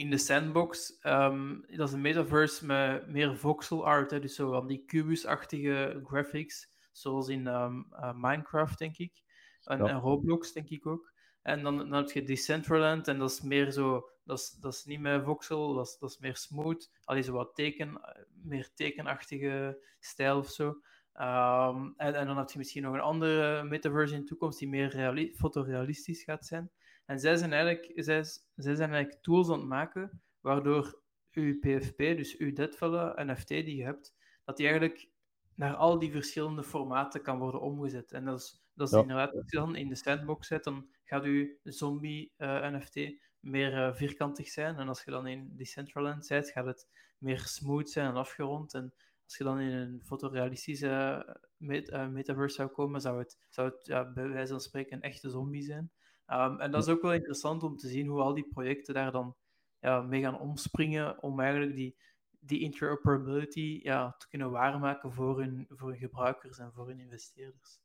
in 0.00 0.10
de 0.10 0.18
sandbox, 0.18 0.98
um, 1.02 1.64
dat 1.76 1.88
is 1.88 1.94
een 1.94 2.00
metaverse 2.00 2.66
met 2.66 3.08
meer 3.08 3.36
voxel 3.36 3.86
art, 3.86 4.10
hè, 4.10 4.20
dus 4.20 4.34
zo 4.34 4.50
van 4.50 4.66
die 4.66 4.84
cubus-achtige 4.84 6.00
graphics, 6.04 6.68
zoals 6.92 7.28
in 7.28 7.46
um, 7.46 7.86
uh, 7.92 8.12
Minecraft, 8.14 8.78
denk 8.78 8.96
ik. 8.96 9.22
En, 9.64 9.78
ja. 9.78 9.88
en, 9.88 9.98
Roblox, 9.98 10.52
denk 10.52 10.68
ik 10.68 10.86
ook. 10.86 11.12
En 11.42 11.62
dan, 11.62 11.78
dan 11.78 11.92
heb 11.92 12.10
je 12.10 12.22
Decentraland, 12.22 13.08
en 13.08 13.18
dat 13.18 13.30
is 13.30 13.40
meer 13.40 13.70
zo 13.70 14.08
dat 14.24 14.38
is, 14.38 14.50
dat 14.60 14.72
is 14.74 14.84
niet 14.84 15.00
meer 15.00 15.24
voxel, 15.24 15.74
dat 15.74 15.86
is, 15.86 15.96
dat 15.98 16.10
is 16.10 16.18
meer 16.18 16.36
smooth. 16.36 16.90
Alleen 17.04 17.24
zo 17.24 17.32
wat 17.32 17.54
teken, 17.54 18.00
meer 18.42 18.70
tekenachtige 18.74 19.82
stijl 19.98 20.38
of 20.38 20.50
zo. 20.50 20.80
Ehm, 21.12 21.90
en, 21.96 22.14
en, 22.14 22.26
dan 22.26 22.36
heb 22.36 22.50
je 22.50 22.58
misschien 22.58 22.82
nog 22.82 22.94
een 22.94 23.00
andere 23.00 23.62
metaverse 23.64 24.14
in 24.14 24.20
de 24.20 24.26
toekomst 24.26 24.58
die 24.58 24.68
meer 24.68 25.30
fotorealistisch 25.34 26.22
gaat 26.22 26.46
zijn. 26.46 26.70
En 27.10 27.20
zij 27.20 27.36
zijn, 27.36 27.52
eigenlijk, 27.52 27.92
zij, 27.94 28.24
zij 28.56 28.74
zijn 28.74 28.92
eigenlijk 28.92 29.22
tools 29.22 29.50
aan 29.50 29.58
het 29.58 29.68
maken 29.68 30.22
waardoor 30.40 31.02
uw 31.32 31.58
PFP, 31.58 31.98
dus 31.98 32.36
uw 32.36 32.52
deadfelle 32.52 33.24
NFT 33.24 33.48
die 33.48 33.76
je 33.76 33.84
hebt, 33.84 34.14
dat 34.44 34.56
die 34.56 34.66
eigenlijk 34.68 35.08
naar 35.54 35.74
al 35.74 35.98
die 35.98 36.10
verschillende 36.10 36.62
formaten 36.62 37.22
kan 37.22 37.38
worden 37.38 37.60
omgezet. 37.60 38.12
En 38.12 38.24
dat 38.24 38.40
is, 38.40 38.62
dat 38.74 38.92
is 38.92 38.98
inderdaad, 38.98 39.34
als 39.34 39.50
je 39.50 39.56
dan 39.56 39.76
in 39.76 39.88
de 39.88 39.94
sandbox 39.94 40.46
zet, 40.46 40.64
dan 40.64 40.88
gaat 41.04 41.24
uw 41.24 41.48
zombie 41.62 42.32
uh, 42.38 42.66
eh, 42.66 42.74
NFT 42.74 43.20
meer 43.40 43.72
uh, 43.72 43.94
vierkantig 43.94 44.48
zijn. 44.48 44.76
En 44.76 44.88
als 44.88 45.04
je 45.04 45.10
dan 45.10 45.26
in 45.26 45.56
Decentraland 45.56 46.26
zit, 46.26 46.50
gaat 46.50 46.66
het 46.66 46.88
meer 47.18 47.38
smooth 47.38 47.90
zijn 47.90 48.06
en 48.06 48.16
afgerond. 48.16 48.74
En 48.74 48.94
als 49.24 49.36
je 49.36 49.44
dan 49.44 49.60
in 49.60 49.72
een 49.72 50.00
fotorealistische 50.04 51.24
uh, 51.58 52.08
metaverse 52.08 52.56
zou 52.56 52.68
komen, 52.68 53.00
zou 53.00 53.18
het, 53.18 53.38
zou 53.48 53.70
het 53.70 53.86
ja, 53.86 54.12
bij 54.12 54.28
wijze 54.28 54.52
van 54.52 54.60
spreken 54.60 54.96
een 54.96 55.02
echte 55.02 55.30
zombie 55.30 55.62
zijn. 55.62 55.90
Um, 56.32 56.60
en 56.60 56.70
dat 56.70 56.86
is 56.86 56.92
ook 56.92 57.02
wel 57.02 57.12
interessant 57.12 57.62
om 57.62 57.76
te 57.76 57.88
zien 57.88 58.06
hoe 58.06 58.20
al 58.20 58.34
die 58.34 58.48
projecten 58.48 58.94
daar 58.94 59.12
dan 59.12 59.36
ja, 59.80 60.00
mee 60.00 60.20
gaan 60.20 60.40
omspringen 60.40 61.22
om 61.22 61.40
eigenlijk 61.40 61.76
die, 61.76 61.96
die 62.30 62.60
interoperability 62.60 63.80
ja, 63.82 64.14
te 64.18 64.28
kunnen 64.28 64.50
waarmaken 64.50 65.12
voor 65.12 65.38
hun, 65.40 65.66
voor 65.68 65.88
hun 65.88 65.98
gebruikers 65.98 66.58
en 66.58 66.72
voor 66.72 66.88
hun 66.88 67.00
investeerders. 67.00 67.80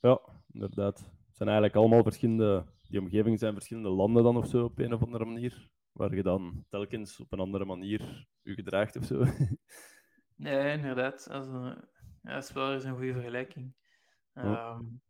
Ja, 0.00 0.20
inderdaad. 0.52 0.98
Het 0.98 1.36
zijn 1.36 1.48
eigenlijk 1.48 1.78
allemaal 1.78 2.02
verschillende, 2.02 2.64
die 2.88 3.00
omgevingen 3.00 3.38
zijn 3.38 3.54
verschillende 3.54 3.88
landen 3.88 4.22
dan 4.22 4.36
of 4.36 4.46
zo 4.46 4.64
op 4.64 4.78
een 4.78 4.94
of 4.94 5.02
andere 5.02 5.24
manier, 5.24 5.70
waar 5.92 6.14
je 6.14 6.22
dan 6.22 6.64
telkens 6.68 7.20
op 7.20 7.32
een 7.32 7.40
andere 7.40 7.64
manier 7.64 8.26
je 8.42 8.54
gedraagt 8.54 8.96
of 8.96 9.04
zo. 9.04 9.24
Nee, 10.36 10.72
inderdaad. 10.72 11.26
Dat 11.28 11.46
is, 11.46 11.52
een, 11.52 11.88
is 12.22 12.52
wel 12.52 12.72
eens 12.72 12.84
een 12.84 12.96
goede 12.96 13.12
vergelijking. 13.12 13.74
Um, 14.34 15.02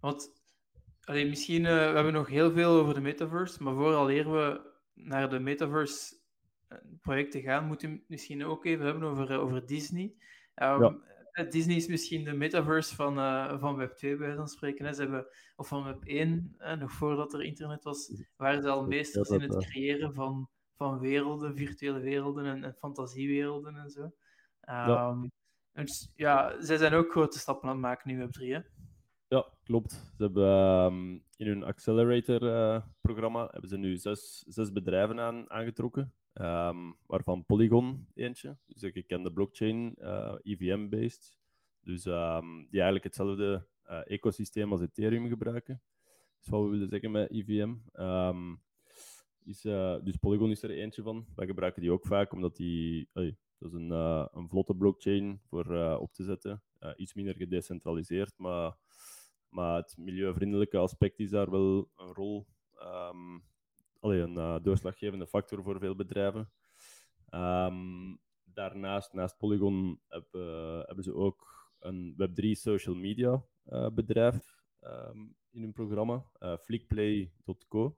want 0.00 0.41
allee, 1.04 1.28
misschien, 1.28 1.64
uh, 1.64 1.70
we 1.70 1.94
hebben 1.94 2.12
nog 2.12 2.28
heel 2.28 2.52
veel 2.52 2.70
over 2.70 2.94
de 2.94 3.00
metaverse, 3.00 3.62
maar 3.62 3.74
vooral 3.74 4.06
leren 4.06 4.32
we 4.32 4.70
naar 4.94 5.30
de 5.30 5.38
metaverse 5.38 6.16
eh, 6.68 6.78
projecten 7.00 7.42
gaan, 7.42 7.66
moeten 7.66 7.90
we 7.90 8.02
misschien 8.06 8.44
ook 8.44 8.64
even 8.64 8.84
hebben 8.84 9.02
over, 9.02 9.30
eh, 9.30 9.40
over 9.40 9.66
Disney. 9.66 10.14
Um, 10.54 11.02
Disney 11.50 11.76
is 11.76 11.86
misschien 11.86 12.24
de 12.24 12.32
metaverse 12.32 12.94
van, 12.94 13.18
uh, 13.18 13.58
van 13.60 13.76
Web 13.76 13.92
2, 13.92 14.16
bij 14.16 14.34
van 14.34 14.48
spreken. 14.48 14.86
Hè. 14.86 14.92
Ze 14.92 15.00
hebben, 15.00 15.26
of 15.56 15.68
van 15.68 15.84
Web 15.84 16.04
1, 16.04 16.56
nog 16.78 16.92
voordat 16.92 17.34
er 17.34 17.42
internet 17.42 17.84
was, 17.84 18.12
waren 18.36 18.62
ze 18.62 18.68
al 18.68 18.86
meesters 18.86 19.28
in 19.28 19.40
het 19.40 19.66
creëren 19.66 20.14
van, 20.14 20.48
van 20.76 20.98
werelden, 20.98 21.56
virtuele 21.56 22.00
werelden 22.00 22.44
en, 22.44 22.64
en 22.64 22.74
fantasiewerelden 22.74 23.76
en 23.76 23.90
zo. 23.90 24.12
Um, 24.70 25.30
dus 25.72 26.12
ja, 26.14 26.60
zij 26.60 26.76
zijn 26.76 26.92
ook 26.92 27.10
grote 27.10 27.38
stappen 27.38 27.68
aan 27.68 27.74
het 27.74 27.84
maken 27.84 28.10
in 28.10 28.18
Web 28.18 28.32
3. 28.32 28.54
Hè? 28.54 28.60
Ja, 29.32 29.46
klopt. 29.64 29.92
Ze 29.92 30.22
hebben 30.22 30.48
um, 30.84 31.24
in 31.36 31.46
hun 31.46 31.62
Accelerator-programma 31.62 33.48
hebben 33.50 33.70
ze 33.70 33.76
nu 33.76 33.96
zes, 33.96 34.44
zes 34.46 34.72
bedrijven 34.72 35.20
aan, 35.20 35.50
aangetrokken, 35.50 36.12
um, 36.34 36.96
waarvan 37.06 37.44
Polygon 37.44 38.06
eentje, 38.14 38.56
dus 38.66 38.82
een 38.82 38.92
gekende 38.92 39.32
blockchain, 39.32 39.94
uh, 39.98 40.34
EVM-based, 40.42 41.38
dus 41.80 42.04
um, 42.04 42.56
die 42.56 42.80
eigenlijk 42.80 43.04
hetzelfde 43.04 43.66
uh, 43.90 44.00
ecosysteem 44.04 44.72
als 44.72 44.80
Ethereum 44.80 45.28
gebruiken. 45.28 45.82
Is 46.42 46.48
wat 46.48 46.62
we 46.62 46.68
willen 46.68 46.88
zeggen 46.88 47.10
met 47.10 47.30
EVM. 47.30 47.74
is, 49.44 49.60
dus 50.04 50.16
Polygon 50.16 50.50
is 50.50 50.62
er 50.62 50.70
eentje 50.70 51.02
van. 51.02 51.26
Wij 51.36 51.46
gebruiken 51.46 51.82
die 51.82 51.92
ook 51.92 52.06
vaak, 52.06 52.32
omdat 52.32 52.56
die... 52.56 53.08
dat 53.12 53.24
is 53.58 53.72
een, 53.72 53.90
een 54.32 54.48
vlotte 54.48 54.74
blockchain 54.74 55.40
voor 55.48 55.96
op 55.96 56.12
te 56.12 56.24
zetten. 56.24 56.62
iets 56.96 57.14
minder 57.14 57.34
gedecentraliseerd, 57.34 58.32
maar 58.36 58.76
maar 59.52 59.76
het 59.76 59.96
milieuvriendelijke 59.96 60.78
aspect 60.78 61.18
is 61.18 61.30
daar 61.30 61.50
wel 61.50 61.90
een 61.96 62.14
rol, 62.14 62.46
um, 62.82 63.44
een 64.00 64.34
uh, 64.34 64.56
doorslaggevende 64.62 65.26
factor 65.26 65.62
voor 65.62 65.78
veel 65.78 65.94
bedrijven. 65.94 66.50
Um, 67.30 68.20
daarnaast, 68.44 69.12
naast 69.12 69.36
Polygon, 69.36 70.00
hebben, 70.08 70.78
hebben 70.86 71.04
ze 71.04 71.14
ook 71.14 71.70
een 71.78 72.14
Web3 72.18 72.50
social 72.50 72.94
media 72.94 73.44
uh, 73.66 73.88
bedrijf 73.88 74.62
um, 74.80 75.36
in 75.50 75.62
hun 75.62 75.72
programma, 75.72 76.26
flickplay.co. 76.60 77.96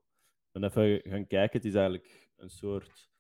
En 0.53 0.65
even 0.65 1.11
gaan 1.11 1.27
kijken, 1.27 1.57
het 1.57 1.67
is 1.67 1.75
eigenlijk 1.75 2.31
een 2.37 2.51
soort. 2.51 3.11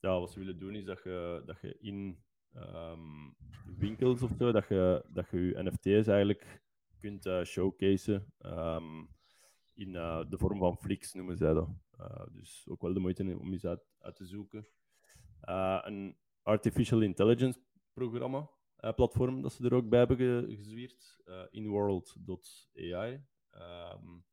ja, 0.00 0.20
wat 0.20 0.30
ze 0.30 0.38
willen 0.38 0.58
doen 0.58 0.74
is 0.74 0.84
dat 0.84 1.02
je, 1.02 1.42
dat 1.46 1.60
je 1.60 1.76
in 1.80 2.25
um, 2.56 3.34
winkels 3.78 4.22
of 4.22 4.30
zo, 4.38 4.52
dat 4.52 4.68
je, 4.68 5.04
dat 5.08 5.30
je 5.30 5.40
je 5.40 5.62
NFT's 5.62 6.08
eigenlijk 6.08 6.62
kunt 6.98 7.26
uh, 7.26 7.44
showcaseen 7.44 8.32
um, 8.40 9.08
in 9.74 9.88
uh, 9.94 10.24
de 10.28 10.38
vorm 10.38 10.58
van 10.58 10.76
Flix, 10.76 11.12
noemen 11.12 11.36
zij 11.36 11.52
dat. 11.52 11.68
Uh, 12.00 12.26
dus 12.32 12.66
ook 12.68 12.82
wel 12.82 12.92
de 12.92 13.00
moeite 13.00 13.38
om 13.38 13.52
eens 13.52 13.66
uit, 13.66 13.80
te 14.14 14.26
zoeken. 14.26 14.66
een 15.40 16.16
artificial 16.42 17.00
intelligence 17.00 17.58
programma, 17.92 18.50
platform 18.94 19.42
dat 19.42 19.52
ze 19.52 19.64
er 19.64 19.74
ook 19.74 19.88
bij 19.88 19.98
hebben 19.98 20.16
ge 20.16 20.44
gezwierd, 20.48 21.20
inworld.ai. 21.50 23.24
Um, 23.52 24.24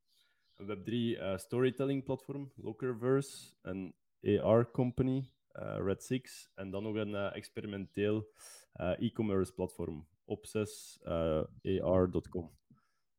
een 0.55 0.67
Web3 0.67 1.21
storytelling 1.35 2.03
platform, 2.03 2.51
Lockerverse, 2.55 3.53
een 3.61 3.95
AR 4.41 4.71
company, 4.71 5.31
Red 5.55 6.03
6 6.03 6.51
en 6.55 6.71
dan 6.71 6.83
nog 6.83 6.95
een 6.95 7.09
uh, 7.09 7.35
experimenteel 7.35 8.27
uh, 8.75 8.99
e-commerce 8.99 9.53
platform, 9.53 10.07
obsess.ar.com. 10.25 12.57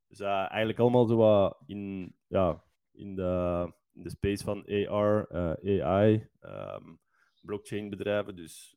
Dus 0.08 0.20
eigenlijk 0.20 0.78
allemaal 0.78 1.06
zo 1.06 1.16
wat 1.16 1.62
in, 1.66 2.14
ja, 2.26 2.64
in, 2.92 3.14
de, 3.14 3.72
in 3.92 4.02
de 4.02 4.10
space 4.10 4.44
van 4.44 4.66
AR, 4.88 5.28
AI, 5.82 6.28
ehm, 6.40 6.94
blockchain 7.42 7.90
bedrijven. 7.90 8.36
Dus 8.36 8.76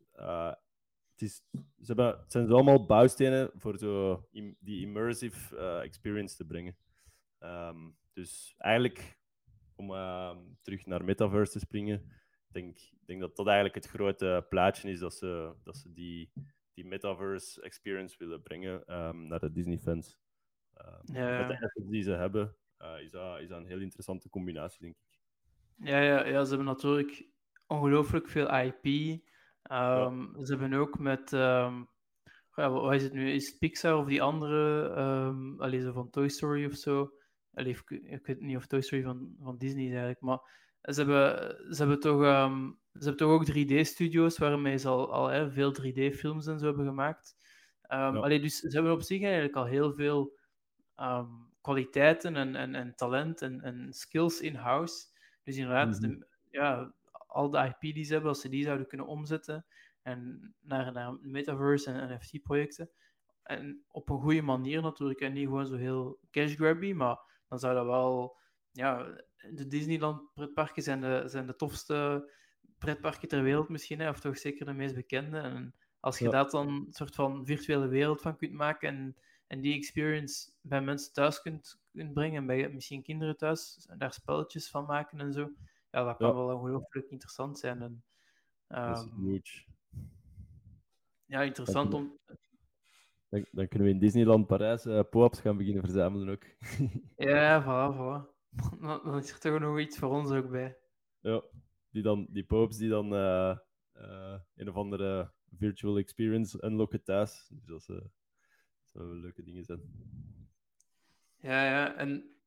het, 1.12 1.22
is, 1.22 1.44
ze 1.52 1.86
hebben, 1.86 2.20
het 2.20 2.32
zijn 2.32 2.52
allemaal 2.52 2.86
bouwstenen 2.86 3.52
voor 3.54 3.78
zo 3.78 4.26
die 4.60 4.82
immersive 4.82 5.58
experience 5.82 6.36
te 6.36 6.46
brengen. 6.46 6.78
Um, 7.40 7.98
dus 8.14 8.56
eigenlijk, 8.58 9.20
om 9.76 9.94
ehm, 9.94 10.38
terug 10.62 10.86
naar 10.86 11.04
metaverse 11.04 11.52
te 11.52 11.60
springen, 11.60 12.12
denk, 12.62 12.78
denk 13.06 13.20
dat 13.20 13.36
dat 13.36 13.46
eigenlijk 13.46 13.76
het 13.76 13.88
grote 13.88 14.46
plaatje 14.50 14.90
is 14.90 15.00
dat 15.00 15.14
ze, 15.14 15.54
dat 15.64 15.78
ze 15.78 15.94
die, 15.94 16.32
die 16.74 16.86
metaverse 16.86 17.62
experience 17.62 18.16
willen 18.18 18.42
brengen 18.42 18.94
um, 18.94 19.28
naar 19.28 19.40
de 19.40 19.52
Disney-fans. 19.52 20.20
Um, 20.78 21.16
ja, 21.16 21.40
ja. 21.40 21.48
Met 21.48 21.60
de 21.60 21.88
die 21.90 22.04
ze 22.04 22.12
hebben, 22.12 22.56
uh, 22.80 23.02
is, 23.02 23.12
dat, 23.12 23.40
is 23.40 23.48
dat 23.48 23.58
een 23.58 23.68
heel 23.68 23.82
interessante 23.82 24.30
combinatie, 24.30 24.82
denk 24.82 24.96
ik. 24.96 25.20
Ja, 25.88 26.00
ja, 26.00 26.26
ja 26.26 26.44
ze 26.44 26.50
hebben 26.50 26.68
natuurlijk 26.68 27.30
ongelooflijk 27.68 28.28
veel 28.28 28.56
IP. 28.56 28.86
Um, 28.86 29.22
ja. 29.62 30.46
Ze 30.46 30.56
hebben 30.56 30.80
ook 30.80 31.00
met. 31.00 31.32
Ja, 32.56 32.72
wat 32.72 32.94
is 32.94 33.04
het 33.04 33.14
nu? 33.14 33.32
Is 33.32 33.48
het 33.48 33.60
Pixar 33.60 33.98
of 33.98 34.08
die 34.08 34.22
andere? 34.22 34.90
Um, 35.00 35.62
allee, 35.62 35.82
zo 35.82 35.92
van 35.92 36.10
Toy 36.10 36.30
Story 36.30 36.66
of 36.66 36.74
zo. 36.74 37.12
Allee, 37.54 37.72
ik, 37.72 37.90
ik, 37.90 38.26
weet 38.26 38.40
niet 38.40 38.58
of 38.58 38.66
Toy 38.66 38.82
Story 38.82 39.04
van, 39.04 39.36
van 39.40 39.58
Disney 39.58 39.84
is 39.84 39.90
eigenlijk, 39.90 40.22
maar 40.22 40.40
ze 40.82 41.04
hebben, 41.04 41.56
ze 41.76 41.82
hebben, 41.82 42.00
toch, 42.00 42.22
um, 42.22 42.80
ze 42.94 43.00
hebben 43.00 43.18
toch 43.18 43.32
ook 43.32 43.52
3D-studio's 43.52 44.38
waarmee 44.38 44.78
ze 44.78 44.88
al, 44.88 45.14
al 45.14 45.28
hè, 45.28 45.52
veel 45.52 45.76
3D-films 45.82 46.48
en 46.48 46.60
zo 46.60 46.66
hebben 46.66 46.86
gemaakt. 46.86 47.36
Um, 47.92 48.18
allee, 48.18 48.40
dus 48.40 48.60
ze 48.60 48.70
hebben 48.70 48.92
op 48.92 49.02
zich 49.02 49.22
eigenlijk 49.22 49.56
al 49.56 49.66
heel 49.66 49.94
veel 49.94 50.38
um, 50.98 51.54
kwaliteiten 51.62 52.36
en, 52.36 52.56
en, 52.56 52.76
en 52.76 52.96
talent 52.96 53.42
en, 53.42 53.62
en 53.62 53.94
skills 53.94 54.42
in-house. 54.42 55.06
Dus 55.44 55.58
inderdaad, 55.58 56.00
mm 56.00 56.10
-hmm. 56.10 56.20
de, 56.20 56.28
ja, 56.50 56.94
al 57.28 57.50
de 57.50 57.76
IP 57.80 57.94
die 57.94 58.04
ze 58.04 58.14
hebben, 58.14 58.30
als 58.30 58.42
ze 58.42 58.50
die 58.50 58.64
zouden 58.64 58.88
kunnen 58.88 59.08
omzetten 59.08 59.66
en 60.02 60.56
naar, 60.62 60.92
naar 60.92 61.18
metaverse 61.22 61.92
en 61.92 62.14
NFT-projecten. 62.14 62.90
En 63.44 63.84
op 63.88 64.10
een 64.10 64.20
goede 64.20 64.42
manier 64.42 64.82
natuurlijk, 64.82 65.20
en 65.20 65.34
niet 65.34 65.46
gewoon 65.46 65.66
zo 65.66 65.76
heel 65.76 66.20
cash-grabby, 66.32 66.94
maar 66.94 67.18
dan 67.48 67.60
zou 67.60 67.76
dat 67.76 67.86
wel 67.86 68.38
ja, 68.72 69.18
de 69.52 69.68
Disneyland 69.68 70.34
pretparken 70.34 70.84
zijn 70.84 71.02
de, 71.02 71.24
zijn 71.26 71.48
de 71.48 71.56
tofste 71.56 72.30
pretparken 72.78 73.28
ter 73.28 73.44
wereld 73.44 73.70
misschien, 73.70 74.00
hè, 74.00 74.10
of 74.10 74.20
toch 74.20 74.38
zeker 74.38 74.66
de 74.66 74.74
meest 74.74 74.96
bekende. 74.96 75.40
En 75.40 75.76
als 76.00 76.20
je 76.20 76.26
ja. 76.26 76.32
dat 76.32 76.52
dan 76.52 76.68
een 76.68 76.88
soort 76.90 77.16
van 77.16 77.46
virtuele 77.46 77.88
wereld 77.88 78.22
van 78.22 78.38
kunt 78.38 78.52
maken 78.52 78.90
en, 78.90 79.16
en 79.48 79.62
die 79.62 79.76
experience 79.76 80.52
bij 80.62 80.82
mensen 80.82 81.14
thuis 81.14 81.42
kunt, 81.42 81.80
kunt 81.94 82.14
brengen, 82.14 82.38
en 82.38 82.46
bij 82.46 82.70
misschien 82.70 83.04
kinderen 83.04 83.38
thuis, 83.38 83.88
daar 83.98 84.14
spelletjes 84.14 84.70
van 84.70 84.86
maken 84.86 85.20
en 85.20 85.34
zo, 85.34 85.52
ja, 85.92 86.04
dat 86.04 86.18
kan 86.18 86.28
ja. 86.28 86.36
wel 86.36 86.56
ongelooflijk 86.56 87.10
interessant 87.10 87.60
zijn. 87.60 87.82
En, 87.82 88.04
um, 88.68 89.42
ja, 91.26 91.42
interessant 91.42 91.92
dan, 91.92 92.00
om... 92.00 92.20
Dan, 93.30 93.46
dan, 93.52 93.68
kunnen 93.68 93.88
we 93.88 93.94
in 93.94 94.00
Disneyland 94.00 94.48
Parijs 94.48 94.86
uh, 94.86 95.00
pop-ups 95.10 95.40
gaan 95.40 95.58
beginnen 95.58 95.84
verzamelen 95.84 96.30
ook. 96.30 96.44
ja, 97.30 97.62
voilà, 97.64 97.96
voilà. 97.96 98.37
Dan 98.82 99.18
is 99.18 99.32
er 99.32 99.40
toch 99.40 99.60
nog 99.60 99.80
iets 99.80 99.98
voor 99.98 100.10
ons 100.10 100.32
ook 100.32 100.50
bij. 100.50 100.78
Ja, 101.20 101.44
die, 101.90 102.02
dan, 102.02 102.28
die 102.30 102.44
popes 102.44 102.78
die 102.78 102.90
dan 102.90 103.14
uh, 103.14 103.58
uh, 103.98 104.40
een 104.56 104.70
of 104.70 104.76
andere 104.76 105.32
virtual 105.58 105.98
experience 105.98 106.66
unlocken 106.66 107.04
thuis. 107.04 107.48
Dus 107.50 107.86
dat, 107.86 107.98
uh, 107.98 108.06
zou 108.84 109.20
leuke 109.20 109.44
dingen 109.44 109.64
zijn. 109.64 109.82
Ja, 111.38 111.66
ja. 111.66 111.96
En 111.96 112.38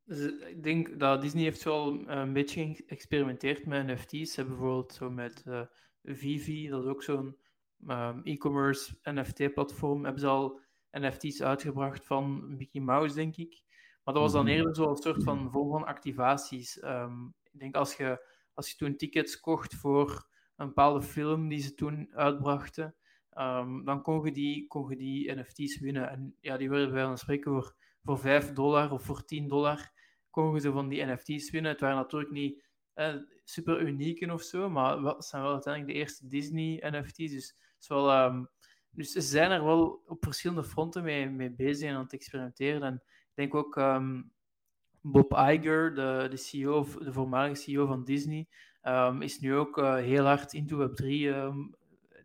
ik 0.46 0.62
denk 0.62 0.98
dat 0.98 1.20
Disney 1.20 1.42
heeft 1.42 1.62
wel 1.62 2.08
een 2.08 2.32
beetje 2.32 2.74
geëxperimenteerd 2.74 3.66
met 3.66 3.86
NFT's. 3.86 4.32
Ze 4.32 4.40
hebben 4.40 4.58
bijvoorbeeld 4.58 4.92
zo 4.92 5.10
met 5.10 5.44
uh, 5.46 5.62
Vivi, 6.02 6.68
dat 6.68 6.82
is 6.82 6.88
ook 6.88 7.02
zo'n 7.02 7.36
um, 7.88 8.20
e-commerce 8.24 8.98
NFT-platform, 9.02 10.04
hebben 10.04 10.20
ze 10.20 10.26
al 10.26 10.60
NFT's 10.90 11.42
uitgebracht 11.42 12.06
van 12.06 12.56
Mickey 12.56 12.80
Mouse, 12.80 13.14
denk 13.14 13.36
ik. 13.36 13.62
Maar 14.04 14.14
dat 14.14 14.22
was 14.22 14.32
dan 14.32 14.44
mhm. 14.44 14.54
eerder 14.54 14.74
zo 14.74 14.90
een 14.90 14.96
soort 14.96 15.22
van 15.22 15.50
vorm 15.50 15.70
van 15.70 15.84
activaties. 15.84 16.82
Um, 16.82 17.34
ik 17.52 17.60
denk 17.60 17.74
als 17.74 17.96
je, 17.96 18.26
als 18.54 18.70
je 18.70 18.76
toen 18.76 18.96
tickets 18.96 19.40
kocht 19.40 19.74
voor 19.74 20.28
een 20.56 20.66
bepaalde 20.66 21.02
film 21.02 21.48
die 21.48 21.60
ze 21.60 21.74
toen 21.74 22.10
uitbrachten, 22.14 22.94
um, 23.38 23.84
dan 23.84 24.02
kon 24.02 24.24
je, 24.24 24.32
die, 24.32 24.66
kon 24.66 24.88
je 24.88 24.96
die 24.96 25.32
NFT's 25.32 25.78
winnen. 25.78 26.10
En 26.10 26.36
ja, 26.40 26.56
die 26.56 26.70
werden 26.70 26.92
bij 26.92 27.04
ons 27.04 27.20
spreken 27.20 27.52
voor, 27.52 27.74
voor 28.02 28.18
5 28.18 28.52
dollar 28.52 28.92
of 28.92 29.02
voor 29.02 29.24
10 29.24 29.48
dollar 29.48 29.92
kon 30.30 30.54
je 30.54 30.60
ze 30.60 30.72
van 30.72 30.88
die 30.88 31.04
NFT's 31.04 31.50
winnen. 31.50 31.70
Het 31.70 31.80
waren 31.80 31.96
natuurlijk 31.96 32.32
niet 32.32 32.64
eh, 32.94 33.14
super 33.44 33.80
unieke 33.80 34.32
of 34.32 34.42
zo, 34.42 34.70
maar 34.70 34.98
het 34.98 35.24
zijn 35.24 35.42
wel 35.42 35.52
uiteindelijk 35.52 35.92
de 35.92 35.98
eerste 35.98 36.26
Disney 36.26 36.90
NFT's. 36.90 37.16
Dus, 37.16 37.56
is 37.80 37.88
wel, 37.88 38.24
um, 38.24 38.48
dus 38.90 39.12
ze 39.12 39.20
zijn 39.20 39.50
er 39.50 39.64
wel 39.64 40.02
op 40.06 40.24
verschillende 40.24 40.64
fronten 40.64 41.02
mee, 41.02 41.28
mee 41.28 41.50
bezig 41.50 41.88
en 41.88 41.94
aan 41.94 42.02
het 42.02 42.12
experimenteren. 42.12 42.82
En 42.82 43.02
denk 43.40 43.54
ook 43.54 43.76
um, 43.76 44.32
Bob 45.00 45.32
Iger, 45.32 45.94
de, 45.94 46.26
de, 46.30 46.36
CEO, 46.36 46.86
de 46.98 47.12
voormalige 47.12 47.54
CEO 47.54 47.86
van 47.86 48.04
Disney, 48.04 48.48
um, 48.82 49.22
is 49.22 49.40
nu 49.40 49.54
ook 49.54 49.78
uh, 49.78 49.94
heel 49.94 50.24
hard 50.24 50.52
into 50.52 50.88
Web3. 50.88 51.04
Um, 51.04 51.74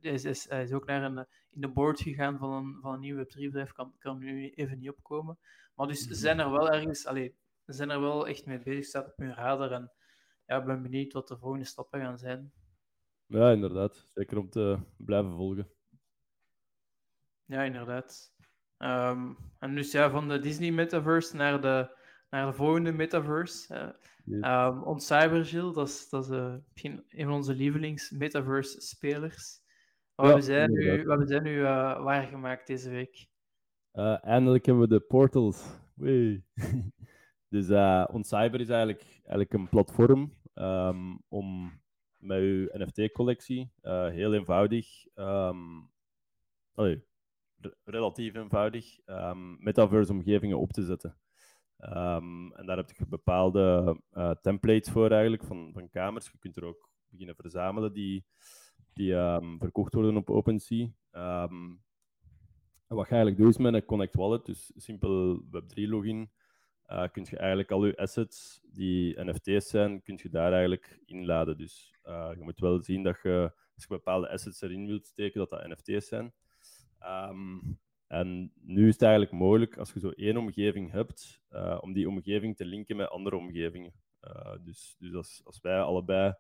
hij, 0.02 0.14
is, 0.14 0.50
hij 0.50 0.64
is 0.64 0.74
ook 0.74 0.86
naar 0.86 1.04
een, 1.04 1.18
in 1.52 1.62
de 1.62 1.68
board 1.68 2.02
gegaan 2.02 2.38
van 2.38 2.52
een, 2.52 2.78
van 2.82 2.94
een 2.94 3.00
nieuw 3.00 3.24
Web3-bedrijf, 3.24 3.72
kan, 3.72 3.94
kan 4.00 4.18
nu 4.18 4.50
even 4.50 4.80
niet 4.80 4.90
opkomen. 4.90 5.38
Maar 5.76 5.88
dus 5.88 6.06
mhm. 6.06 6.14
zijn 6.14 6.40
er 6.40 6.52
wel 6.52 6.72
ergens, 6.72 7.06
allee, 7.06 7.36
ze 7.66 7.74
zijn 7.74 7.90
er 7.90 8.02
wel 8.02 8.28
echt 8.28 8.46
mee 8.46 8.60
bezig, 8.60 8.86
staat 8.86 9.08
op 9.08 9.18
hun 9.18 9.34
radar. 9.34 9.72
En 9.72 9.92
ja, 10.46 10.58
ik 10.58 10.66
ben 10.66 10.82
benieuwd 10.82 11.14
wat 11.14 11.28
de 11.28 11.38
volgende 11.38 11.66
stappen 11.66 12.00
gaan 12.00 12.18
zijn. 12.18 12.52
Ja, 13.26 13.52
inderdaad. 13.52 14.12
Zeker 14.14 14.38
om 14.38 14.50
te 14.50 14.80
blijven 14.98 15.36
volgen. 15.36 15.70
Ja, 17.46 17.64
inderdaad. 17.64 18.35
Ehm, 18.78 19.34
en 19.60 19.76
dus 19.76 19.92
ja, 19.92 20.10
van 20.10 20.28
de 20.28 20.40
Disney 20.40 20.72
Metaverse 20.72 21.36
naar 21.36 21.62
de, 21.62 21.90
naar 22.30 22.46
de 22.46 22.54
volgende 22.54 22.92
Metaverse. 22.92 23.96
Uh, 24.26 24.68
um, 24.68 24.84
ons 24.84 25.06
Cybergil, 25.06 25.74
dat 25.74 25.88
is, 25.88 26.10
dat 26.10 26.24
is 26.24 26.30
uh, 26.32 26.54
een 27.10 27.26
van 27.26 27.34
onze 27.34 27.54
lievelings-Metaverse-spelers. 27.54 29.64
Wat, 30.16 30.36
ja, 30.36 30.42
zijn 30.42 30.72
nu, 30.72 30.98
wat 30.98 31.08
hebben 31.08 31.28
zij 31.28 31.40
nu 31.40 31.56
uh, 31.56 32.04
waargemaakt 32.04 32.68
deze 32.68 32.90
week? 32.90 33.28
Uh, 33.94 34.24
eindelijk 34.24 34.66
hebben 34.66 34.84
we 34.84 34.90
de 34.90 35.00
portals. 35.00 35.64
Wee. 35.94 36.46
dus 37.50 37.70
ons 38.08 38.28
Cyber 38.28 38.62
is 38.62 38.70
eigenlijk, 38.70 39.04
eigenlijk 39.12 39.54
een 39.54 39.70
platform 39.70 40.34
um, 40.56 41.22
om 41.28 41.80
met 42.18 42.40
uw 42.40 42.68
NFT-collectie 42.72 43.72
heel 44.12 44.34
eenvoudig 44.34 45.06
um, 45.16 45.90
relatief 47.84 48.36
eenvoudig, 48.36 49.00
um, 49.06 49.58
metaverse-omgevingen 49.60 50.60
op 50.60 50.72
te 50.72 50.84
zetten. 50.84 51.18
Um, 51.80 52.54
en 52.54 52.66
daar 52.66 52.78
heb 52.78 52.92
je 52.92 53.06
bepaalde 53.08 53.98
uh, 54.14 54.32
templates 54.42 54.92
voor 54.92 55.12
eigenlijk, 55.12 55.44
van, 55.44 55.70
van 55.74 55.90
kamers. 55.90 56.30
Je 56.32 56.38
kunt 56.40 56.58
er 56.58 56.66
ook 56.66 56.90
beginnen 57.10 57.36
verzamelen 57.36 57.94
die, 57.94 58.26
die 58.94 59.14
um, 59.14 59.60
verkocht 59.60 59.94
worden 59.94 60.18
op 60.18 60.30
OpenSea. 60.30 60.88
En 62.88 62.96
wat 62.96 63.08
je 63.08 63.14
eigenlijk 63.14 63.42
doet 63.42 63.54
is 63.54 63.58
met 63.58 63.74
een 63.74 63.86
Connect 63.86 64.16
Wallet, 64.16 64.46
dus 64.46 64.72
simpel 64.76 65.42
Web3-login, 65.44 66.32
uh, 66.88 67.04
eh, 67.04 67.12
kun 67.12 67.26
je 67.30 67.38
eigenlijk 67.38 67.72
al 67.72 67.86
je 67.86 67.98
assets 67.98 68.62
die 68.64 69.24
NFT's 69.24 69.70
zijn, 69.70 70.02
kun 70.04 70.20
je 70.22 70.30
daar 70.30 70.52
eigenlijk 70.52 71.00
inladen. 71.06 71.58
Dus 71.58 71.94
uh, 72.04 72.32
je 72.38 72.44
moet 72.44 72.60
wel 72.60 72.84
zien 72.84 73.04
dat 73.04 73.20
je, 73.24 73.52
als 73.76 73.84
je 73.84 73.88
bepaalde 73.88 74.30
assets 74.30 74.62
erin 74.62 74.88
wilt 74.88 75.06
steken, 75.06 75.40
dat 75.40 75.50
dat 75.50 75.68
NFT's 75.68 76.08
zijn. 76.08 76.34
Um, 77.04 77.80
en 78.08 78.52
nu 78.62 78.88
is 78.88 78.94
het 78.94 79.02
eigenlijk 79.02 79.32
mogelijk, 79.32 79.78
als 79.78 79.94
je 79.94 80.00
zo 80.00 80.10
één 80.10 80.38
omgeving 80.38 80.92
hebt, 80.92 81.42
uh, 81.52 81.78
om 81.82 81.94
die 81.94 82.10
omgeving 82.10 82.56
te 82.56 82.66
linken 82.66 82.96
met 82.96 83.10
andere 83.10 83.38
omgevingen. 83.38 83.94
Uh, 84.22 84.56
dus 84.64 84.96
dus 85.00 85.14
als, 85.14 85.42
als 85.44 85.62
wij 85.62 85.82
allebei 85.82 86.34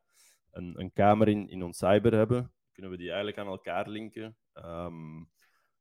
een, 0.51 0.79
een 0.79 0.93
kamer 0.93 1.27
in, 1.27 1.49
in 1.49 1.63
ons 1.63 1.77
cyber 1.77 2.13
hebben, 2.13 2.51
kunnen 2.71 2.91
we 2.91 2.97
die 2.97 3.07
eigenlijk 3.07 3.37
aan 3.37 3.47
elkaar 3.47 3.89
linken. 3.89 4.37
Um, 4.53 5.29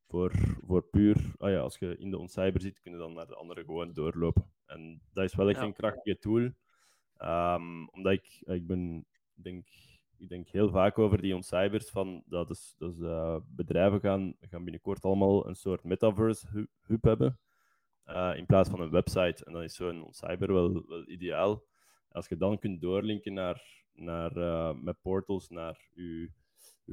voor, 0.09 0.33
voor 0.67 0.83
puur, 0.83 1.33
oh 1.39 1.51
ja, 1.51 1.59
als 1.59 1.79
je 1.79 1.99
in 1.99 2.11
de 2.11 2.29
cyber 2.29 2.61
zit, 2.61 2.81
kun 2.81 2.93
je 2.93 2.99
dan 2.99 3.15
naar 3.15 3.27
de 3.27 3.35
andere 3.35 3.65
gewoon 3.65 3.93
doorlopen. 3.93 4.51
En 4.67 5.01
dat 5.13 5.25
is 5.25 5.35
wel 5.35 5.49
echt 5.49 5.61
een 5.61 5.73
krachtige 5.73 6.19
tool. 6.19 6.51
Um, 7.19 7.89
omdat 7.89 8.13
ik, 8.13 8.43
ik 8.45 8.67
ben, 8.67 9.07
denk 9.35 9.67
ik 10.25 10.31
denk 10.31 10.49
heel 10.49 10.71
vaak 10.71 10.99
over 10.99 11.23
die 11.23 11.35
on-cybers 11.35 11.91
van 11.91 12.23
dat 12.27 12.51
is, 12.51 12.75
is, 12.79 12.99
uh, 12.99 13.37
bedrijven 13.47 14.01
gaan, 14.01 14.35
gaan 14.41 14.65
binnenkort 14.65 15.05
allemaal 15.05 15.49
een 15.49 15.55
soort 15.55 15.85
metaverse 15.85 16.69
hub 16.81 17.03
hebben 17.03 17.39
uh, 18.07 18.33
in 18.37 18.47
plaats 18.47 18.71
van 18.71 18.81
een 18.81 18.91
website. 18.91 19.45
En 19.45 19.53
dan 19.53 19.63
is 19.63 19.75
zo'n 19.75 20.07
cyber 20.11 20.53
wel, 20.53 20.87
wel 20.87 21.09
ideaal. 21.09 21.65
Als 22.09 22.29
je 22.29 22.37
dan 22.37 22.59
kunt 22.59 22.81
doorlinken 22.81 23.33
naar, 23.33 23.85
naar, 23.93 24.37
uh, 24.37 24.75
met 24.75 25.01
portals 25.01 25.49
naar 25.49 25.89
uw, 25.95 26.29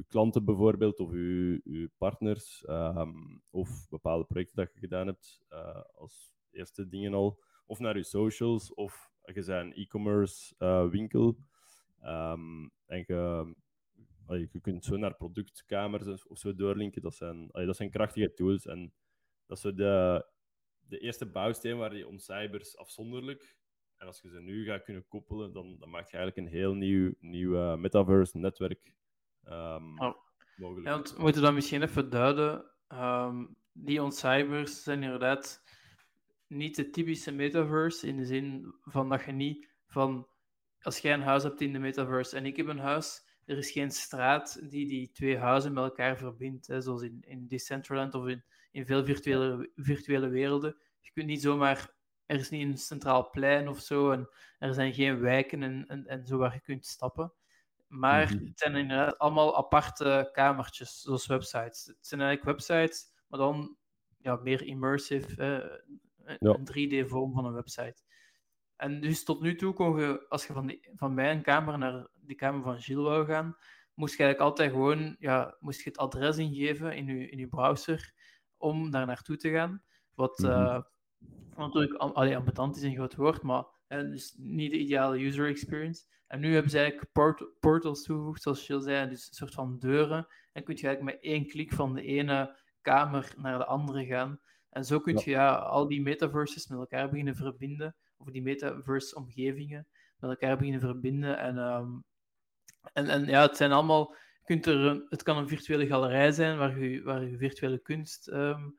klanten 0.08 0.44
bijvoorbeeld, 0.44 1.00
of 1.00 1.10
uw, 1.10 1.60
uw 1.64 1.88
partners, 1.98 2.64
um, 2.68 3.42
of 3.50 3.88
bepaalde 3.88 4.24
projecten 4.24 4.56
dat 4.56 4.72
je 4.72 4.80
gedaan 4.80 5.06
hebt 5.06 5.42
als 5.94 6.34
eerste 6.50 6.88
dingen 6.88 7.14
al, 7.14 7.42
of 7.66 7.78
naar 7.78 7.96
uw 7.96 8.02
socials, 8.02 8.74
of 8.74 9.10
je 9.24 9.52
een 9.52 9.74
e-commerce 9.74 10.54
winkel 10.90 11.36
Um, 12.04 12.70
en 12.86 13.04
je, 13.06 14.48
je 14.52 14.60
kunt 14.60 14.84
zo 14.84 14.96
naar 14.96 15.14
productkamers 15.14 16.26
of 16.26 16.38
zo 16.38 16.54
doorlinken. 16.54 17.02
Dat 17.02 17.14
zijn, 17.14 17.48
dat 17.52 17.76
zijn 17.76 17.90
krachtige 17.90 18.34
tools. 18.34 18.66
En 18.66 18.92
dat 19.46 19.56
is 19.56 19.62
de, 19.62 20.26
de 20.80 20.98
eerste 20.98 21.26
bouwsteen 21.26 21.76
waar 21.76 21.96
je 21.96 22.08
on-cybers 22.08 22.76
afzonderlijk. 22.76 23.56
En 23.96 24.06
als 24.06 24.20
je 24.20 24.28
ze 24.28 24.40
nu 24.40 24.64
gaat 24.64 24.82
kunnen 24.82 25.08
koppelen, 25.08 25.52
dan, 25.52 25.76
dan 25.78 25.90
maak 25.90 26.10
je 26.10 26.16
eigenlijk 26.16 26.46
een 26.46 26.58
heel 26.58 26.74
nieuw, 26.74 27.14
nieuw 27.20 27.54
uh, 27.54 27.76
metaverse-netwerk 27.76 28.94
um, 29.44 30.00
oh. 30.00 30.16
mogelijk. 30.56 30.86
Ja, 30.86 30.92
want 30.92 31.16
we 31.16 31.22
moeten 31.22 31.42
dat 31.42 31.54
misschien 31.54 31.82
even 31.82 32.10
duiden. 32.10 32.70
Um, 32.88 33.56
die 33.72 34.02
on-cybers 34.02 34.82
zijn 34.82 35.02
inderdaad 35.02 35.62
niet 36.46 36.76
de 36.76 36.90
typische 36.90 37.32
metaverse, 37.32 38.06
in 38.06 38.16
de 38.16 38.24
zin 38.24 38.74
van 38.80 39.08
dat 39.08 39.24
je 39.24 39.32
niet 39.32 39.68
van 39.86 40.28
als 40.82 40.98
jij 40.98 41.14
een 41.14 41.22
huis 41.22 41.42
hebt 41.42 41.60
in 41.60 41.72
de 41.72 41.78
metaverse 41.78 42.36
en 42.36 42.46
ik 42.46 42.56
heb 42.56 42.66
een 42.66 42.78
huis, 42.78 43.24
er 43.44 43.58
is 43.58 43.70
geen 43.70 43.90
straat 43.90 44.70
die 44.70 44.88
die 44.88 45.10
twee 45.12 45.38
huizen 45.38 45.72
met 45.72 45.84
elkaar 45.84 46.16
verbindt. 46.16 46.66
Hè, 46.66 46.80
zoals 46.80 47.02
in, 47.02 47.22
in 47.26 47.46
Decentraland 47.46 48.14
of 48.14 48.26
in, 48.26 48.44
in 48.70 48.86
veel 48.86 49.04
virtuele, 49.04 49.70
virtuele 49.76 50.28
werelden. 50.28 50.76
Je 51.00 51.10
kunt 51.12 51.26
niet 51.26 51.42
zomaar, 51.42 51.90
er 52.26 52.38
is 52.38 52.50
niet 52.50 52.68
een 52.68 52.78
centraal 52.78 53.30
plein 53.30 53.68
of 53.68 53.80
zo, 53.80 54.10
en 54.10 54.28
er 54.58 54.74
zijn 54.74 54.94
geen 54.94 55.20
wijken 55.20 55.62
en, 55.62 55.86
en, 55.86 56.06
en 56.06 56.26
zo 56.26 56.36
waar 56.36 56.54
je 56.54 56.60
kunt 56.60 56.86
stappen. 56.86 57.32
Maar 57.86 58.34
mhm. 58.34 58.44
het 58.44 58.58
zijn 58.58 58.76
inderdaad 58.76 59.18
allemaal 59.18 59.56
aparte 59.56 60.28
kamertjes, 60.32 61.00
zoals 61.00 61.26
websites. 61.26 61.86
Het 61.86 62.06
zijn 62.06 62.20
eigenlijk 62.20 62.58
websites, 62.58 63.04
maar 63.26 63.40
dan 63.40 63.76
ja, 64.18 64.36
meer 64.36 64.62
immersive, 64.62 65.84
een 66.24 66.68
3D-vorm 67.04 67.32
van 67.32 67.44
een 67.44 67.52
website. 67.52 68.02
En 68.82 69.00
dus 69.00 69.24
tot 69.24 69.40
nu 69.40 69.54
toe 69.56 69.72
kon 69.72 70.00
je, 70.00 70.26
als 70.28 70.46
je 70.46 70.52
van, 70.52 70.66
die, 70.66 70.88
van 70.94 71.14
mijn 71.14 71.42
kamer 71.42 71.78
naar 71.78 72.06
de 72.12 72.34
kamer 72.34 72.62
van 72.62 72.80
Gilles 72.80 73.04
wou 73.04 73.26
gaan, 73.26 73.56
moest 73.94 74.16
je 74.16 74.22
eigenlijk 74.22 74.50
altijd 74.50 74.70
gewoon, 74.70 75.16
ja, 75.18 75.56
moest 75.60 75.82
je 75.82 75.88
het 75.88 75.98
adres 75.98 76.36
ingeven 76.36 76.96
in 76.96 77.06
je, 77.06 77.28
in 77.28 77.38
je 77.38 77.48
browser 77.48 78.14
om 78.56 78.90
daar 78.90 79.06
naartoe 79.06 79.36
te 79.36 79.50
gaan. 79.50 79.82
Wat 80.14 80.38
mm 80.38 80.50
-hmm. 80.50 80.84
natuurlijk 81.56 81.94
allee, 81.94 82.36
ambetant 82.36 82.76
is 82.76 82.82
een 82.82 82.94
groot 82.94 83.14
woord, 83.14 83.42
maar 83.42 83.64
hè, 83.86 84.08
dus 84.08 84.34
niet 84.36 84.70
de 84.70 84.78
ideale 84.78 85.24
user 85.24 85.48
experience. 85.48 86.04
En 86.26 86.40
nu 86.40 86.52
hebben 86.52 86.70
ze 86.70 86.78
eigenlijk 86.78 87.12
port 87.12 87.44
portals 87.60 88.02
toegevoegd, 88.02 88.42
zoals 88.42 88.66
Gilles 88.66 88.84
zei, 88.84 89.08
dus 89.08 89.28
een 89.28 89.34
soort 89.34 89.54
van 89.54 89.78
deuren. 89.78 90.26
En 90.52 90.64
kun 90.64 90.76
je 90.76 90.86
eigenlijk 90.86 91.16
met 91.16 91.24
één 91.24 91.46
klik 91.46 91.72
van 91.72 91.94
de 91.94 92.02
ene 92.02 92.58
kamer 92.80 93.34
naar 93.36 93.58
de 93.58 93.66
andere 93.66 94.06
gaan. 94.06 94.40
En 94.70 94.84
zo 94.84 95.00
kun 95.00 95.16
je 95.24 95.30
ja 95.30 95.54
al 95.54 95.88
die 95.88 96.02
metaverses 96.02 96.66
met 96.66 96.78
elkaar 96.78 97.08
beginnen 97.08 97.36
verbinden 97.36 97.96
of 98.22 98.32
die 98.32 98.42
metaverse-omgevingen 98.42 99.86
met 100.18 100.30
elkaar 100.30 100.56
beginnen 100.56 100.80
verbinden. 100.80 101.38
En, 101.38 101.58
um, 101.58 102.04
en, 102.92 103.08
en 103.08 103.26
ja, 103.26 103.42
het 103.42 103.56
zijn 103.56 103.72
allemaal. 103.72 104.14
Kunt 104.44 104.66
er 104.66 105.06
het 105.08 105.22
kan 105.22 105.36
een 105.36 105.48
virtuele 105.48 105.86
galerij 105.86 106.32
zijn 106.32 106.58
waar 106.58 106.78
je, 106.78 107.02
waar 107.02 107.24
je 107.24 107.36
virtuele 107.36 107.78
kunst, 107.78 108.28
um, 108.28 108.74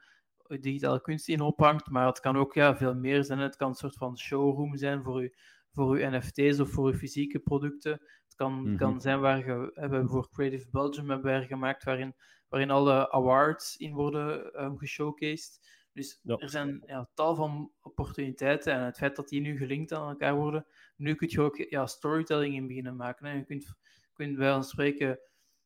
digitale 0.48 1.02
kunst 1.02 1.28
in 1.28 1.42
ophangt, 1.42 1.90
maar 1.90 2.08
het 2.08 2.20
kan 2.20 2.38
ook 2.38 2.54
ja, 2.54 2.78
veel 2.78 2.96
meer 2.96 3.24
zijn. 3.24 3.40
Het 3.40 3.56
kan 3.56 3.70
een 3.70 3.76
soort 3.76 3.96
van 3.96 4.18
showroom 4.18 4.78
zijn 4.78 5.04
voor 5.04 5.22
je, 5.22 5.38
voor 5.74 5.96
uw 5.96 6.10
NFT's 6.10 6.60
of 6.60 6.70
voor 6.70 6.86
uw 6.86 6.98
fysieke 6.98 7.40
producten. 7.40 7.92
Het 7.92 8.36
kan, 8.36 8.54
mm 8.54 8.78
kan 8.78 9.02
zijn 9.02 9.20
waar 9.20 9.38
je, 9.38 9.72
hebben 9.74 10.10
voor 10.10 10.30
Creative 10.30 10.70
Belgium 10.72 11.10
hebben 11.10 11.40
we 11.40 11.46
gemaakt, 11.46 11.84
waarin, 11.84 12.16
waarin 12.50 12.72
alle 12.72 13.12
awards 13.12 13.78
in 13.78 13.94
worden 13.94 14.62
um, 14.64 14.78
geshowcased. 14.78 15.60
Dus 15.94 16.20
Ja. 16.24 16.38
er 16.38 16.50
zijn 16.50 16.84
ja, 16.86 17.10
tal 17.14 17.36
van 17.36 17.72
opportuniteiten 17.82 18.74
en 18.74 18.84
het 18.84 18.98
feit 18.98 19.16
dat 19.16 19.30
die 19.30 19.42
nu 19.42 19.58
gelinkt 19.58 19.92
aan 19.92 20.10
elkaar 20.10 20.36
worden, 20.36 20.66
nu 20.96 21.16
kun 21.16 21.30
je 21.30 21.42
ook 21.42 21.58
ja, 21.58 21.86
storytelling 21.86 22.56
in 22.56 22.68
beginnen 22.68 22.96
maken. 22.96 23.26
Hè. 23.26 23.34
Je 23.34 23.46
kunt, 23.46 23.76
kunt 24.14 24.38
bij 24.38 24.56
ons 24.56 24.70
spreken 24.70 25.20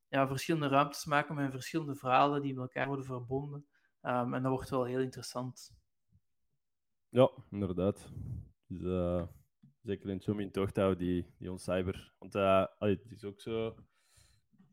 ja, 0.10 0.28
verschillende 0.28 0.68
ruimtes 0.68 1.06
maken 1.06 1.36
met 1.36 1.52
verschillende 1.52 1.96
verhalen 1.96 2.42
die 2.42 2.54
met 2.54 2.62
elkaar 2.62 2.88
worden 2.88 3.06
verbonden. 3.06 3.66
Um, 4.02 4.34
en 4.34 4.42
dat 4.42 4.52
wordt 4.52 4.70
wel 4.70 4.84
heel 4.84 5.00
interessant. 5.00 5.76
Ja, 7.10 7.32
inderdaad. 7.52 8.12
Dus, 8.68 8.82
uh, 8.82 9.28
zeker 9.82 10.10
in 10.10 10.22
Zoom 10.22 10.40
in 10.40 10.52
tocht 10.52 10.76
houden, 10.76 10.98
die, 10.98 11.34
die 11.38 11.52
on 11.52 11.60
cyber. 11.60 12.14
Want 12.18 12.36
uh, 12.36 12.66
allee, 12.78 12.96
het 12.96 13.12
is 13.12 13.24
ook 13.24 13.42
zo, 13.42 13.68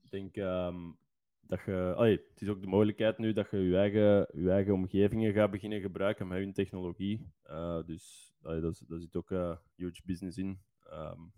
ik 0.02 0.10
denk 0.10 0.36
um, 0.36 0.98
dat 1.46 1.61
je, 1.66 1.92
allee, 1.96 2.22
het 2.30 2.40
is 2.40 2.48
ook 2.48 2.61
de 2.61 2.66
mogelijkheid 2.66 3.18
nu 3.18 3.33
dat 3.33 3.50
je 3.50 3.59
je 3.59 3.76
eigen, 3.76 4.28
je 4.33 4.50
eigen 4.50 4.72
omgevingen 4.72 5.33
gaat 5.33 5.50
beginnen 5.50 5.80
gebruiken 5.80 6.26
met 6.26 6.38
hun 6.38 6.52
technologie. 6.52 7.33
Uh, 7.46 7.83
dus 7.87 8.35
allee, 8.42 8.61
daar, 8.61 8.74
daar 8.88 9.00
zit 9.00 9.16
ook 9.16 9.30
een 9.30 9.59
huge 9.74 10.02
business 10.04 10.38
in. 10.38 10.61
Um, 10.92 11.33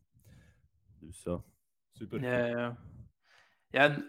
dus 1.00 1.22
ja, 1.22 1.42
super. 1.92 2.20
Ja, 2.20 2.46
ja. 2.46 2.78
Ja, 3.68 4.06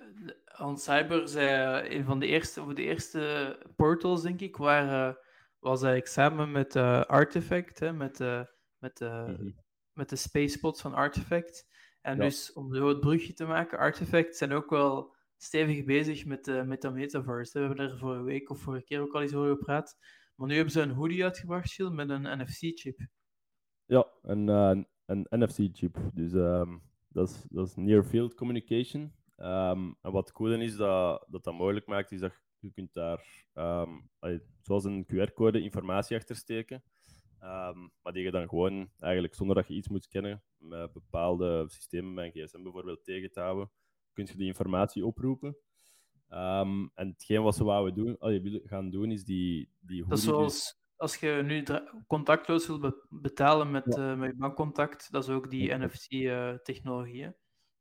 On 0.59 0.77
Cyber 0.77 1.27
zei 1.27 1.89
een 1.97 2.03
van 2.03 2.19
de 2.19 2.25
eerste, 2.25 2.61
of 2.61 2.73
de 2.73 2.81
eerste 2.83 3.55
portals, 3.75 4.21
denk 4.21 4.41
ik, 4.41 4.57
waar, 4.57 4.85
uh, 4.85 5.15
was 5.59 5.81
eigenlijk 5.83 6.11
samen 6.11 6.51
met 6.51 6.75
uh, 6.75 7.01
Artifact, 7.01 7.79
hè, 7.79 7.93
met, 7.93 8.19
uh, 8.19 8.43
met, 8.77 8.99
mm 8.99 9.07
-hmm. 9.07 9.55
met 9.93 10.09
de 10.09 10.15
spacepods 10.15 10.81
van 10.81 10.93
Artifact. 10.93 11.67
En 12.01 12.15
ja. 12.15 12.23
dus 12.23 12.53
om 12.53 12.73
zo 12.73 12.87
het 12.87 12.99
brugje 12.99 13.33
te 13.33 13.45
maken, 13.45 13.77
Artifact 13.77 14.35
zijn 14.35 14.51
ook 14.51 14.69
wel 14.69 15.15
stevig 15.37 15.85
bezig 15.85 16.25
met, 16.25 16.47
uh, 16.47 16.63
met 16.63 16.81
de 16.81 16.89
metaverse. 16.89 17.59
We 17.59 17.65
hebben 17.65 17.85
er 17.85 17.97
vorige 17.97 18.23
week 18.23 18.49
of 18.49 18.59
vorige 18.59 18.83
keer 18.83 19.01
ook 19.01 19.13
al 19.13 19.21
eens 19.21 19.33
over 19.33 19.55
gepraat. 19.55 19.97
Maar 20.35 20.47
nu 20.47 20.55
hebben 20.55 20.73
ze 20.73 20.81
een 20.81 20.91
hoodie 20.91 21.23
uitgebracht, 21.23 21.71
Gilles, 21.71 21.93
met 21.93 22.09
een 22.09 22.39
NFC-chip. 22.41 23.07
Ja, 23.85 24.07
een, 24.21 24.47
uh, 24.47 24.83
een 25.05 25.27
NFC-chip. 25.29 25.97
Dus 26.13 26.33
um, 26.33 26.81
dat, 27.07 27.29
is, 27.29 27.43
dat 27.49 27.67
is 27.67 27.75
Near 27.75 28.03
Field 28.03 28.33
Communication. 28.33 29.13
Um, 29.37 29.95
en 30.01 30.11
wat 30.11 30.31
cool 30.31 30.61
is 30.61 30.75
dat, 30.75 31.25
dat 31.29 31.43
dat 31.43 31.53
mogelijk 31.53 31.85
maakt, 31.85 32.11
is 32.11 32.19
dat 32.19 32.41
je 32.59 32.71
kunt 32.71 32.93
daar, 32.93 33.45
um, 33.53 34.09
zoals 34.61 34.83
een 34.83 35.05
QR-code, 35.05 35.61
informatie 35.61 36.17
achter 36.17 36.35
steken. 36.35 36.83
Maar 38.01 38.13
die 38.13 38.23
je 38.23 38.31
dan 38.31 38.49
gewoon, 38.49 38.89
eigenlijk 38.99 39.33
zonder 39.35 39.55
dat 39.55 39.67
je 39.67 39.73
iets 39.73 39.89
moet 39.89 40.03
scannen, 40.03 40.43
met 40.57 40.93
bepaalde 40.93 41.65
systemen, 41.67 42.23
een 42.23 42.31
gsm 42.31 42.63
bijvoorbeeld, 42.63 43.03
tegen 43.03 43.31
te 43.31 43.39
houden, 43.39 43.71
kun 44.17 44.25
je 44.25 44.37
die 44.37 44.47
informatie 44.47 45.05
oproepen. 45.05 45.57
Um, 46.29 46.91
en 46.95 47.07
hetgeen 47.07 47.41
wat 47.41 47.55
ze 47.55 47.63
wouden 47.63 47.93
doen, 47.93 48.17
allee, 48.19 48.61
gaan 48.65 48.89
doen, 48.89 49.11
is 49.11 49.23
die, 49.23 49.69
die 49.79 50.05
Dat 50.07 50.17
is 50.17 50.23
zoals 50.23 50.79
als 50.95 51.15
je 51.15 51.41
nu 51.45 51.63
contactloos 52.07 52.67
wil 52.67 52.79
be 52.79 53.05
betalen 53.09 53.71
met, 53.71 53.95
ja. 53.95 54.11
uh, 54.11 54.17
met 54.17 54.31
je 54.31 54.37
bankcontact, 54.37 55.11
dat 55.11 55.23
is 55.23 55.29
ook 55.29 55.49
die 55.49 55.63
ja. 55.63 55.77
NFC-technologie. 55.77 57.23
Uh, 57.23 57.29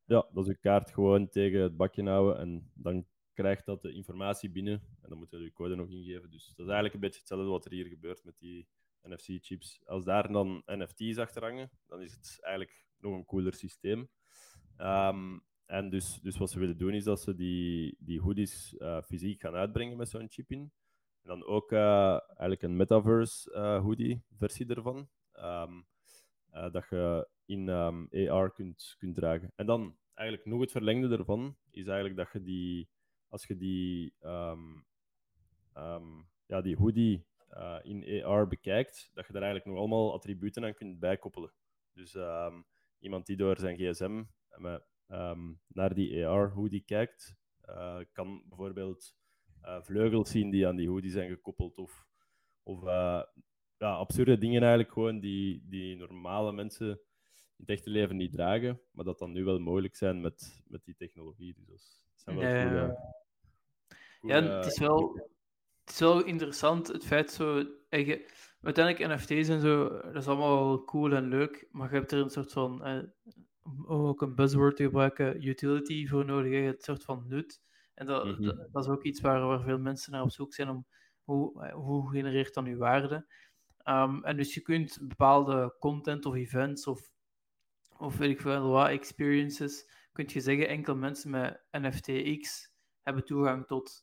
ja, 0.05 0.29
dat 0.33 0.47
is 0.47 0.53
je 0.53 0.59
kaart 0.59 0.91
gewoon 0.91 1.29
tegen 1.29 1.61
het 1.61 1.77
bakje 1.77 2.09
houden 2.09 2.39
en 2.39 2.71
dan 2.75 3.07
krijgt 3.33 3.67
dat 3.67 3.83
de 3.83 3.93
informatie 3.93 4.51
binnen 4.51 4.83
en 5.03 5.09
dan 5.09 5.19
moet 5.19 5.31
je 5.31 5.39
je 5.39 5.53
code 5.53 5.75
nog 5.75 5.89
ingeven. 5.89 6.31
Dus 6.31 6.47
dat 6.47 6.67
is 6.67 6.73
eigenlijk 6.73 6.95
een 6.95 7.01
beetje 7.01 7.19
hetzelfde 7.19 7.49
wat 7.49 7.65
er 7.65 7.73
hier 7.73 7.87
gebeurt 7.87 8.25
met 8.25 8.39
die 8.39 8.69
NFC-chips. 9.03 9.81
Als 9.85 10.05
daar 10.05 10.33
dan 10.33 10.63
NFT's 10.67 11.19
achter 11.19 11.43
hangen, 11.43 11.71
dan 11.87 12.03
is 12.03 12.13
het 12.13 12.39
eigenlijk 12.41 12.87
nog 12.99 13.15
een 13.15 13.25
cooler 13.25 13.55
systeem. 13.55 14.09
Um, 14.79 15.45
en 15.67 15.91
dus, 15.91 16.21
dus 16.23 16.39
wat 16.39 16.51
ze 16.51 16.59
willen 16.59 16.79
doen 16.79 16.95
is 16.95 17.05
dat 17.05 17.21
ze 17.21 17.35
die, 17.35 17.97
die 17.99 18.21
hoodies 18.21 18.75
uh, 18.79 19.03
fysiek 19.03 19.41
gaan 19.41 19.55
uitbrengen 19.55 19.97
met 19.97 20.09
zo'n 20.09 20.31
chip 20.31 20.51
in. 20.51 20.73
En 21.23 21.29
dan 21.29 21.45
ook 21.45 21.73
uh, 21.73 22.11
eigenlijk 22.11 22.63
een 22.63 22.77
metaverse 22.77 23.51
uh, 23.51 23.81
hoodie 23.81 24.23
versie 24.37 24.67
ervan. 24.67 25.09
Um, 25.39 25.87
dat 26.51 26.89
je 26.89 27.29
in 27.45 27.69
um, 27.69 28.09
AR 28.29 28.53
kunt, 28.53 28.95
kunt 28.99 29.15
dragen. 29.15 29.53
En 29.57 29.67
dan 29.67 29.97
eigenlijk 30.15 30.49
nog 30.49 30.61
het 30.61 30.71
verlengde 30.71 31.17
ervan 31.17 31.57
is 31.71 31.87
eigenlijk 31.87 32.17
dat 32.17 32.33
je 32.33 32.43
die, 32.43 32.89
als 33.29 33.47
je 33.47 33.57
die, 33.57 34.15
um, 34.21 34.87
ja, 36.47 36.61
die 36.61 36.77
hoodie 36.77 37.27
in 37.83 38.25
AR 38.25 38.49
bekijkt, 38.49 39.11
dat 39.15 39.27
je 39.27 39.33
daar 39.33 39.43
eigenlijk 39.43 39.71
nog 39.71 39.79
allemaal 39.79 40.15
attributen 40.15 40.65
aan 40.65 40.75
kunt 40.75 40.99
bijkoppelen. 40.99 41.53
Dus 41.93 42.17
iemand 42.99 43.27
die 43.27 43.37
door 43.37 43.59
zijn 43.59 43.77
gsm 43.77 44.25
naar 45.67 45.95
die 45.95 46.27
AR 46.27 46.51
hoodie 46.51 46.85
kijkt, 46.85 47.37
uh, 47.69 47.99
kan 48.13 48.43
bijvoorbeeld 48.49 49.17
uh, 49.65 49.83
vleugels 49.83 50.31
zien 50.31 50.51
die 50.51 50.67
aan 50.67 50.77
die 50.77 50.89
hoodie 50.89 51.11
zijn 51.11 51.31
gekoppeld 51.31 51.79
of, 51.79 52.07
of 52.63 52.83
uh, 52.83 53.23
ja, 53.77 53.95
absurde 53.95 54.39
dingen 54.39 54.61
eigenlijk 54.61 54.93
gewoon 54.93 55.21
die, 55.21 55.65
die 55.69 55.97
normale 55.97 56.53
mensen 56.53 56.89
in 56.89 57.65
het 57.65 57.69
echte 57.69 57.91
leven 57.91 58.17
niet 58.17 58.33
dragen, 58.33 58.81
maar 58.91 59.05
dat 59.05 59.19
dan 59.19 59.33
nu 59.33 59.45
wel 59.45 59.59
mogelijk 59.59 59.97
zijn 59.97 60.21
met, 60.21 60.63
met 60.67 60.85
die 60.85 60.95
technologie. 60.97 61.57
Dus 61.67 62.07
dat 62.11 62.21
zijn 62.21 62.37
wel 62.37 62.49
ja, 62.49 62.63
goede, 62.63 62.97
goede, 64.21 64.35
ja, 64.35 64.57
het 64.57 64.67
is 64.67 64.79
wel, 64.79 65.29
het 65.81 65.91
is 65.91 65.99
wel 65.99 66.25
interessant, 66.25 66.87
het 66.87 67.05
feit 67.05 67.31
zo... 67.31 67.65
Eigen, 67.89 68.23
uiteindelijk 68.61 69.13
NFT's 69.13 69.49
en 69.49 69.61
zo, 69.61 69.89
dat 69.89 70.17
is 70.17 70.27
allemaal 70.27 70.85
cool 70.85 71.13
en 71.13 71.29
leuk, 71.29 71.69
maar 71.71 71.89
je 71.91 71.95
hebt 71.97 72.13
er 72.13 72.19
een 72.19 72.31
soort 72.31 72.53
van... 72.53 72.83
Eh, 73.67 73.91
om 73.91 74.07
ook 74.07 74.23
een 74.23 74.35
buzzword 74.35 74.77
te 74.77 74.83
gebruiken, 74.83 75.47
utility 75.47 76.07
voor 76.07 76.25
nodig, 76.25 76.65
het 76.65 76.83
soort 76.83 77.05
van 77.05 77.25
nut. 77.29 77.63
En 77.95 78.07
dat, 78.07 78.25
mm 78.25 78.35
-hmm. 78.35 78.45
dat, 78.45 78.73
dat, 78.73 78.85
is 78.85 78.91
ook 78.91 79.05
iets 79.05 79.21
waar, 79.21 79.47
waar 79.47 79.63
veel 79.63 79.79
mensen 79.79 80.13
naar 80.13 80.23
op 80.23 80.31
zoek 80.31 80.55
zijn 80.55 80.69
om 80.69 80.87
hoe, 81.23 81.71
hoe 81.71 82.11
genereert 82.11 82.55
dan 82.55 82.67
uw 82.67 82.77
waarde. 82.77 83.27
Um, 83.85 84.25
en 84.25 84.37
dus 84.37 84.55
je 84.55 84.61
kunt 84.61 84.99
bepaalde 85.01 85.77
content 85.79 86.27
of 86.27 86.35
events 86.35 86.87
of, 86.87 87.11
of 87.97 88.17
weet 88.17 88.31
ik 88.31 88.41
veel 88.41 88.69
wat, 88.69 88.89
experiences, 88.89 89.91
kun 90.13 90.25
je 90.29 90.41
zeggen, 90.41 90.69
enkel 90.69 90.97
mensen 90.97 91.31
met 91.31 91.63
NFTX 91.71 92.73
hebben 93.03 93.25
toegang 93.25 93.67
tot, 93.67 94.03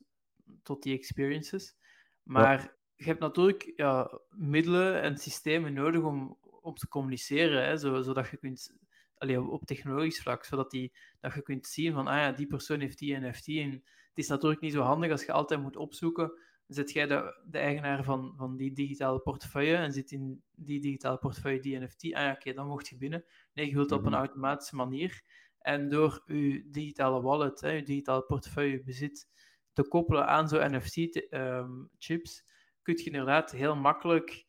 tot 0.63 0.84
die 0.84 0.97
experiences. 0.97 1.76
Maar 2.23 2.62
ja. 2.62 2.76
je 2.95 3.04
hebt 3.04 3.19
natuurlijk 3.19 3.73
ja, 3.76 4.19
middelen 4.30 5.02
en 5.02 5.17
systemen 5.17 5.73
nodig 5.73 6.02
om, 6.02 6.38
om 6.62 6.76
te 6.76 6.88
communiceren, 6.88 7.65
hè, 7.65 7.78
zodat 7.78 8.30
je 8.30 8.38
kunt 8.38 8.76
allee, 9.17 9.41
op 9.41 9.65
technologisch 9.65 10.21
vlak, 10.21 10.43
zodat 10.43 10.71
die, 10.71 10.93
dat 11.19 11.34
je 11.34 11.41
kunt 11.41 11.67
zien 11.67 11.93
van, 11.93 12.08
ah 12.08 12.17
ja, 12.17 12.32
die 12.32 12.47
persoon 12.47 12.80
heeft 12.80 12.99
die 12.99 13.17
NFT. 13.17 13.47
En 13.47 13.71
het 13.71 14.17
is 14.17 14.28
natuurlijk 14.28 14.62
niet 14.62 14.73
zo 14.73 14.82
handig 14.82 15.12
als 15.12 15.26
je 15.26 15.32
altijd 15.32 15.62
moet 15.62 15.76
opzoeken, 15.76 16.34
zit 16.67 16.91
jij 16.91 17.08
de, 17.08 17.43
de 17.45 17.58
eigenaar 17.58 18.04
van, 18.04 18.34
van 18.38 18.58
die 18.58 18.73
digitale 18.73 19.19
portefeuille 19.19 19.76
en 19.76 19.91
zit 19.91 20.12
in 20.12 20.43
die 20.52 20.82
digitale 20.82 21.17
portefeuille 21.17 21.60
die 21.60 21.80
NFT, 21.80 22.04
ah 22.04 22.10
ja, 22.10 22.30
oké, 22.30 22.39
okay, 22.39 22.54
dan 22.54 22.67
mocht 22.67 22.88
je 22.88 22.97
binnen. 22.97 23.26
Nee, 23.54 23.67
je 23.67 23.76
wilt 23.76 23.91
op 23.91 24.06
een 24.06 24.13
automatische 24.13 24.76
manier. 24.76 25.21
En 25.60 25.89
door 25.89 26.23
je 26.26 26.69
digitale 26.69 27.21
wallet, 27.21 27.62
hè, 27.62 27.69
je 27.69 27.84
digitale 27.84 28.23
portefeuille 28.23 28.84
bezit, 28.84 29.28
te 29.73 29.88
koppelen 29.88 30.28
aan 30.28 30.47
zo'n 30.47 30.76
NFT-chips, 30.76 32.45
kun 32.82 32.97
je 32.97 33.04
inderdaad 33.04 33.52
heel 33.52 33.76
makkelijk 33.76 34.45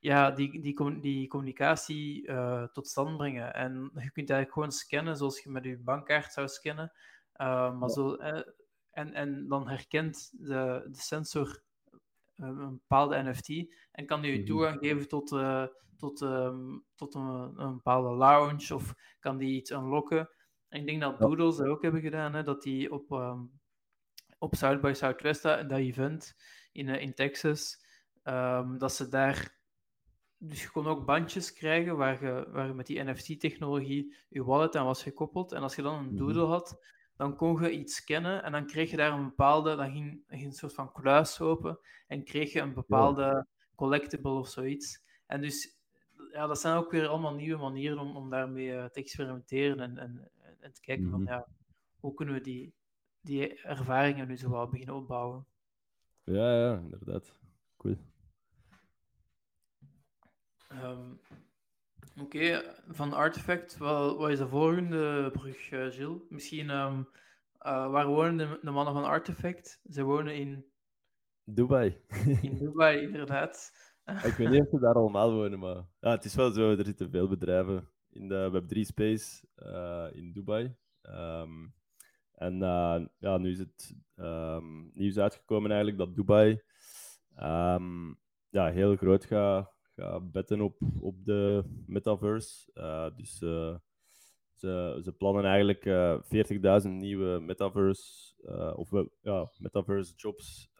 ja, 0.00 0.30
die, 0.30 0.60
die, 0.60 1.00
die 1.00 1.28
communicatie 1.28 2.28
uh, 2.28 2.64
tot 2.64 2.88
stand 2.88 3.16
brengen. 3.16 3.54
En 3.54 3.90
je 3.94 4.10
kunt 4.10 4.30
eigenlijk 4.30 4.52
gewoon 4.52 4.72
scannen 4.72 5.16
zoals 5.16 5.42
je 5.42 5.50
met 5.50 5.64
je 5.64 5.78
bankkaart 5.78 6.32
zou 6.32 6.48
scannen. 6.48 6.92
Uh, 7.36 7.78
maar 7.78 7.88
ja. 7.88 7.94
zo, 7.94 8.14
uh, 8.14 8.42
en, 8.90 9.12
en 9.12 9.48
dan 9.48 9.68
herkent 9.68 10.30
de, 10.38 10.88
de 10.90 11.00
sensor 11.00 11.62
een 12.36 12.70
bepaalde 12.70 13.22
NFT 13.22 13.74
en 13.92 14.06
kan 14.06 14.20
die 14.20 14.36
je 14.36 14.42
toegang 14.42 14.78
geven 14.78 15.08
tot, 15.08 15.28
tot, 15.96 16.20
um, 16.20 16.84
tot 16.94 17.14
een, 17.14 17.52
een, 17.56 17.74
bepaalde 17.74 18.16
lounge 18.16 18.74
of 18.74 18.94
kan 19.18 19.38
die 19.38 19.56
iets 19.56 19.70
unlocken. 19.70 20.30
En 20.68 20.80
ik 20.80 20.86
denk 20.86 21.00
dat 21.00 21.18
Doodles 21.18 21.56
dat 21.56 21.66
ook 21.66 21.82
hebben 21.82 22.00
gedaan, 22.00 22.34
hè, 22.34 22.42
dat 22.42 22.62
die 22.62 22.92
op, 22.92 23.10
um, 23.10 23.60
op 24.38 24.54
South 24.54 24.80
by 24.80 24.92
Southwest, 24.94 25.42
dat 25.42 25.70
event 25.70 26.36
in, 26.72 26.88
in 26.88 27.14
Texas, 27.14 27.84
um, 28.24 28.78
dat 28.78 28.92
ze 28.92 29.08
daar 29.08 29.59
dus 30.42 30.62
je 30.62 30.70
kon 30.70 30.86
ook 30.86 31.06
bandjes 31.06 31.52
krijgen 31.52 31.96
waar 31.96 32.24
je, 32.24 32.48
waar 32.50 32.66
je 32.66 32.72
met 32.72 32.86
die 32.86 33.02
NFC-technologie 33.02 34.14
je 34.28 34.44
wallet 34.44 34.76
aan 34.76 34.84
was 34.84 35.02
gekoppeld. 35.02 35.52
En 35.52 35.62
als 35.62 35.74
je 35.74 35.82
dan 35.82 35.98
een 35.98 36.16
doodle 36.16 36.44
had, 36.44 36.84
dan 37.16 37.36
kon 37.36 37.62
je 37.62 37.70
iets 37.70 37.94
scannen 37.94 38.42
en 38.42 38.52
dan 38.52 38.66
kreeg 38.66 38.90
je 38.90 38.96
daar 38.96 39.12
een 39.12 39.24
bepaalde, 39.24 39.76
dan 39.76 39.92
ging, 39.92 40.22
ging 40.26 40.44
een 40.44 40.52
soort 40.52 40.74
van 40.74 40.92
kluis 40.92 41.40
open 41.40 41.78
en 42.06 42.24
kreeg 42.24 42.52
je 42.52 42.60
een 42.60 42.74
bepaalde 42.74 43.22
ja. 43.22 43.46
collectible 43.74 44.38
of 44.38 44.48
zoiets. 44.48 45.02
En 45.26 45.40
dus, 45.40 45.78
ja, 46.32 46.46
dat 46.46 46.60
zijn 46.60 46.76
ook 46.76 46.90
weer 46.90 47.06
allemaal 47.06 47.34
nieuwe 47.34 47.60
manieren 47.60 47.98
om, 47.98 48.16
om 48.16 48.30
daarmee 48.30 48.66
uh, 48.66 48.84
te 48.84 49.00
experimenteren 49.00 49.80
en, 49.80 49.98
en, 49.98 50.30
en 50.60 50.72
te 50.72 50.80
kijken 50.80 51.04
mm 51.04 51.12
-hmm. 51.12 51.24
van, 51.24 51.34
ja, 51.34 51.46
hoe 51.98 52.14
kunnen 52.14 52.34
we 52.34 52.40
die, 52.40 52.74
die 53.20 53.62
ervaringen 53.62 54.28
nu 54.28 54.36
zo 54.36 54.50
wel 54.50 54.68
beginnen 54.68 54.94
opbouwen. 54.94 55.46
Ja, 56.24 56.58
ja, 56.60 56.78
inderdaad. 56.78 57.34
Cool. 57.76 57.96
Um, 60.72 61.20
Oké, 62.20 62.36
okay. 62.36 62.74
van 62.88 63.12
Artifact, 63.12 63.76
wat, 63.76 64.16
wat, 64.16 64.30
is 64.30 64.38
de 64.38 64.48
volgende 64.48 65.30
brug, 65.30 65.70
uh, 65.70 65.90
Gilles? 65.90 66.20
Misschien 66.28 66.70
um, 66.70 67.08
Uh, 67.66 67.90
waar 67.90 68.06
wonen 68.06 68.36
de, 68.36 68.58
de, 68.62 68.70
mannen 68.70 68.94
van 68.94 69.04
Artifact? 69.04 69.80
Ze 69.90 70.02
wonen 70.02 70.34
in... 70.34 70.64
Dubai. 71.44 72.00
In 72.42 72.56
Dubai, 72.56 73.00
inderdaad. 73.00 73.72
Ik 74.24 74.34
weet 74.34 74.48
niet 74.48 74.60
of 74.60 74.68
ze 74.68 74.78
daar 74.78 74.94
allemaal 74.94 75.32
wonen, 75.32 75.58
maar 75.58 75.84
ja, 76.00 76.10
het 76.10 76.24
is 76.24 76.34
wel 76.34 76.50
zo. 76.50 76.70
Er 76.70 76.84
zitten 76.84 77.10
veel 77.10 77.28
bedrijven 77.28 77.88
in 78.10 78.28
de 78.28 78.50
Web3-space 78.52 79.46
uh, 79.56 80.06
in 80.12 80.32
Dubai. 80.32 80.76
Um, 81.02 81.74
en 82.32 82.54
uh, 82.54 83.04
ja, 83.18 83.36
nu 83.38 83.50
is 83.50 83.58
het 83.58 83.96
um, 84.16 84.90
nieuws 84.92 85.18
uitgekomen 85.18 85.70
eigenlijk 85.70 85.98
dat 85.98 86.14
Dubai 86.16 86.62
ja, 88.50 88.70
heel 88.70 88.96
groot 88.96 89.24
gaat 89.24 89.72
ga 90.00 90.20
betten 90.20 90.60
op, 90.60 90.78
op 91.00 91.24
de 91.24 91.64
metaverse. 91.86 92.70
Uh, 92.74 93.06
dus 93.16 93.40
uh, 93.40 93.76
ze, 94.54 95.00
ze 95.02 95.12
plannen 95.12 95.44
eigenlijk 95.44 95.84
uh, 95.84 96.20
40.000 96.82 96.88
nieuwe 96.88 97.40
metaverse, 97.40 98.34
of 98.76 98.90
ja, 99.20 99.50
metaverse 99.58 100.14
jobs 100.16 100.70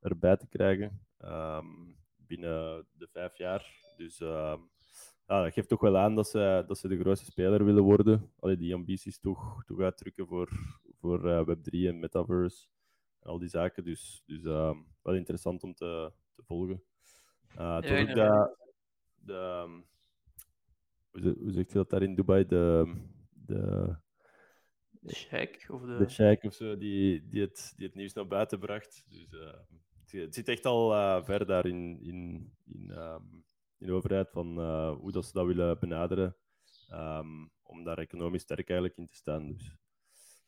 erbij 0.00 0.36
te 0.36 0.46
krijgen 0.48 1.00
um, 1.24 1.96
binnen 2.16 2.86
de 2.92 3.08
vijf 3.12 3.36
jaar. 3.36 3.66
Dus 3.96 4.18
ja, 5.26 5.42
dat 5.42 5.52
geeft 5.52 5.68
toch 5.68 5.80
wel 5.80 5.96
aan 5.96 6.14
dat 6.14 6.28
ze, 6.28 6.64
dat 6.66 6.78
ze 6.78 6.88
de 6.88 6.98
grootste 6.98 7.30
speler 7.30 7.64
willen 7.64 7.82
worden. 7.82 8.32
Allee, 8.38 8.56
die 8.56 8.74
ambities 8.74 9.20
toch, 9.20 9.64
toch 9.64 9.80
uitdrukken 9.80 10.26
voor, 10.26 10.48
voor 11.00 11.46
Web3 11.46 11.70
en 11.70 12.00
metaverse 12.00 12.66
en 13.20 13.30
al 13.30 13.38
die 13.38 13.48
zaken. 13.48 13.84
Dus, 13.84 14.22
dus 14.26 14.44
um, 14.44 14.86
wel 15.02 15.14
interessant 15.14 15.62
om 15.62 15.74
te, 15.74 16.12
te 16.34 16.42
volgen. 16.42 16.82
Uh, 17.58 17.78
ja, 17.80 18.14
dat, 18.14 18.61
de, 19.24 19.34
ehm, 19.34 19.80
hoe, 21.10 21.52
zegt 21.52 21.68
je 21.68 21.78
dat 21.78 21.90
daar 21.90 22.02
in 22.02 22.14
Dubai? 22.14 22.46
De, 22.46 22.94
de, 23.30 23.94
de 24.90 25.14
sheik 25.14 25.66
of 25.68 25.82
de... 25.82 25.96
De 25.96 26.08
sheik 26.08 26.44
of 26.44 26.54
zo, 26.54 26.76
die, 26.76 27.28
die, 27.28 27.40
het, 27.40 27.72
die 27.76 27.86
het 27.86 27.94
nieuws 27.94 28.12
naar 28.12 28.26
buiten 28.26 28.58
bracht. 28.58 29.04
Dus 29.08 29.32
uh, 29.32 30.20
het, 30.22 30.34
zit 30.34 30.48
echt 30.48 30.66
al 30.66 30.92
uh, 30.92 31.24
ver 31.24 31.46
daar 31.46 31.66
in, 31.66 32.00
in, 32.00 32.52
in, 32.64 32.90
um, 32.90 33.44
in 33.78 33.86
de 33.86 33.92
overheid 33.92 34.30
van 34.30 34.58
uh, 34.58 34.96
hoe 34.96 35.12
dat 35.12 35.24
ze 35.24 35.32
dat 35.32 35.46
willen 35.46 35.78
benaderen. 35.78 36.36
Um, 36.92 37.50
om 37.62 37.84
daar 37.84 37.98
economisch 37.98 38.42
sterk 38.42 38.68
eigenlijk 38.68 38.98
in 38.98 39.06
te 39.06 39.14
staan. 39.14 39.46
Dus, 39.46 39.76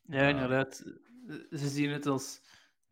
ja, 0.03 0.29
inderdaad. 0.29 0.85
Ze 1.51 1.69
zien 1.69 1.91
het 1.91 2.07
als 2.07 2.43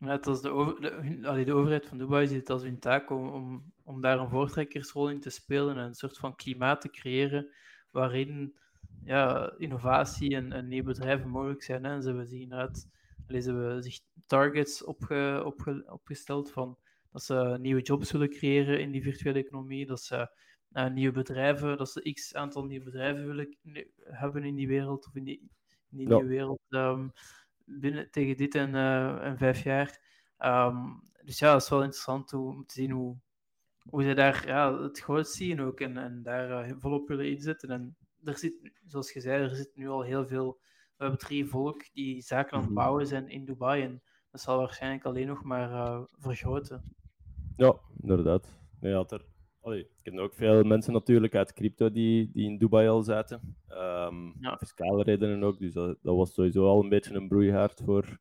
Net 0.03 0.27
als 0.27 0.41
de, 0.41 0.49
over, 0.49 0.81
de, 0.81 1.43
de, 1.45 1.53
overheid 1.53 1.85
van 1.85 1.97
Dubai 1.97 2.27
ziet 2.27 2.39
het 2.39 2.49
als 2.49 2.63
hun 2.63 2.79
taak 2.79 3.09
om, 3.09 3.27
om, 3.27 3.73
om 3.83 4.01
daar 4.01 4.19
een 4.19 4.29
voortrekkersrol 4.29 5.09
in 5.09 5.19
te 5.19 5.29
spelen 5.29 5.77
en 5.77 5.83
een 5.83 5.93
soort 5.93 6.17
van 6.17 6.35
klimaat 6.35 6.81
te 6.81 6.89
creëren 6.89 7.49
waarin 7.91 8.57
ja, 9.03 9.53
innovatie 9.57 10.35
en, 10.35 10.51
en 10.51 10.67
nieuwe 10.67 10.87
bedrijven 10.87 11.29
mogelijk 11.29 11.63
zijn. 11.63 11.83
Hè. 11.83 11.91
En 11.91 12.01
ze 12.01 12.07
hebben 12.07 12.27
zich 12.27 12.39
inderdaad 12.39 12.87
ze 13.27 13.35
hebben 13.35 13.83
zich 13.83 13.99
targets 14.25 14.83
opge, 14.83 15.41
opge, 15.45 15.83
opgesteld 15.87 16.51
van 16.51 16.77
dat 17.11 17.23
ze 17.23 17.57
nieuwe 17.59 17.81
jobs 17.81 18.11
willen 18.11 18.29
creëren 18.29 18.81
in 18.81 18.91
die 18.91 19.01
virtuele 19.01 19.39
economie, 19.39 19.85
dat 19.85 20.01
ze 20.01 20.29
uh, 20.71 20.89
nieuwe 20.89 21.13
bedrijven, 21.13 21.77
dat 21.77 21.89
ze 21.89 22.11
x 22.13 22.35
aantal 22.35 22.65
nieuwe 22.65 22.85
bedrijven 22.85 23.27
willen 23.27 23.57
hebben 24.03 24.43
in 24.43 24.55
die 24.55 24.67
wereld 24.67 25.07
of 25.07 25.15
in 25.15 25.23
die, 25.23 25.39
in 25.89 25.97
die 25.97 26.07
nieuwe 26.07 26.27
wereld. 26.27 26.59
Um, 26.69 27.11
binnen, 27.65 28.11
tegen 28.11 28.37
dit 28.37 28.55
en, 28.55 28.75
en 29.21 29.37
vijf 29.37 29.63
jaar. 29.63 30.01
Um, 30.39 31.11
dus 31.25 31.39
ja, 31.39 31.51
dat 31.51 31.61
is 31.61 31.69
wel 31.69 31.83
interessant 31.83 32.33
om 32.33 32.65
te 32.65 32.73
zien 32.73 32.91
hoe, 32.91 33.17
hoe 33.89 34.03
ze 34.03 34.13
daar 34.13 34.47
ja, 34.47 34.81
het 34.81 34.99
groot 34.99 35.27
zien 35.27 35.61
ook 35.61 35.79
en, 35.79 35.97
en 35.97 36.23
daar 36.23 36.67
uh, 36.67 36.75
volop 36.77 37.07
willen 37.07 37.29
inzetten. 37.29 37.69
En 37.69 37.97
er 38.23 38.37
zit, 38.37 38.71
zoals 38.87 39.13
je 39.13 39.21
zei, 39.21 39.43
er 39.43 39.55
zit 39.55 39.75
nu 39.75 39.87
al 39.87 40.01
heel 40.01 40.27
veel 40.27 40.59
Web3 41.03 41.47
volk 41.47 41.93
die 41.93 42.21
zaken 42.21 42.53
aan 42.53 42.59
het 42.59 42.69
mhm. 42.69 42.79
bouwen 42.79 43.07
zijn 43.07 43.27
in 43.27 43.45
Dubai. 43.45 43.83
En 43.83 44.01
dat 44.31 44.41
zal 44.41 44.57
waarschijnlijk 44.57 45.05
alleen 45.05 45.27
nog 45.27 45.43
maar 45.43 45.71
uh, 45.71 46.01
vergroten. 46.17 46.95
Ja, 47.57 47.75
inderdaad. 48.01 48.59
Nee, 48.79 48.93
had 48.93 49.11
er 49.11 49.25
Allee, 49.63 49.79
ik 49.79 50.03
ken 50.03 50.19
ook 50.19 50.33
veel 50.33 50.63
mensen 50.63 50.93
natuurlijk 50.93 51.35
uit 51.35 51.53
crypto 51.53 51.91
die, 51.91 52.31
die 52.31 52.45
in 52.45 52.57
Dubai 52.57 52.87
al 52.87 53.03
zaten. 53.03 53.57
Um, 53.69 54.35
ja. 54.39 54.57
Fiscale 54.57 55.03
redenen 55.03 55.43
ook, 55.43 55.59
dus 55.59 55.73
dat, 55.73 55.97
dat, 56.01 56.15
was 56.15 56.33
sowieso 56.33 56.67
al 56.67 56.83
een 56.83 56.89
beetje 56.89 57.13
een 57.13 57.27
broeihaard 57.27 57.81
voor, 57.85 58.19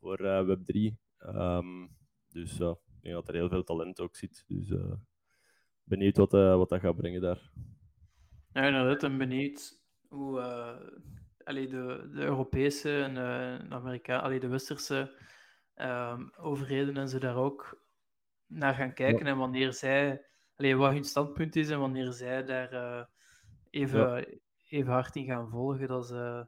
voor 0.00 0.20
uh, 0.20 0.48
Web3. 0.48 0.74
Um, 0.74 0.96
ehm, 1.18 1.86
dus 2.28 2.56
ja, 2.56 2.70
ik 2.70 3.02
denk 3.02 3.14
dat 3.14 3.28
er 3.28 3.34
heel 3.34 3.48
veel 3.48 3.64
talent 3.64 4.00
ook 4.00 4.16
zit. 4.16 4.44
Dus 4.48 4.68
uh, 4.68 4.92
benieuwd 5.82 6.16
wat, 6.16 6.34
uh, 6.34 6.56
wat 6.56 6.68
dat 6.68 6.80
gaat 6.80 6.96
brengen 6.96 7.20
daar. 7.20 7.50
Ja, 8.52 8.66
inderdaad, 8.66 9.02
en 9.02 9.18
benieuwd 9.18 9.82
hoe 10.08 10.40
allee, 11.44 11.68
de, 11.68 12.08
de 12.12 12.20
Europese 12.20 13.02
en 13.02 13.14
de, 13.14 13.58
Amerika 13.74 14.18
allee, 14.18 14.40
de 14.40 14.48
Westerse 14.48 15.14
um, 15.76 16.30
overheden 16.36 16.96
en 16.96 17.08
ze 17.08 17.18
daar 17.18 17.36
ook 17.36 17.86
naar 18.46 18.74
gaan 18.74 18.94
kijken 18.94 19.26
en 19.26 19.36
wanneer 19.36 19.72
zij 19.72 20.27
allee, 20.58 20.76
wat 20.76 20.92
hun 20.92 21.04
standpunt 21.04 21.56
is 21.56 21.70
en 21.70 21.78
wanneer 21.78 22.12
zij 22.12 22.44
daar 22.44 22.72
uh, 22.72 23.04
even, 23.70 24.26
even 24.68 24.92
hard 24.92 25.16
in 25.16 25.24
gaan 25.24 25.48
volgen. 25.48 25.88
Dat 25.88 26.04
is, 26.04 26.10
uh, 26.10 26.42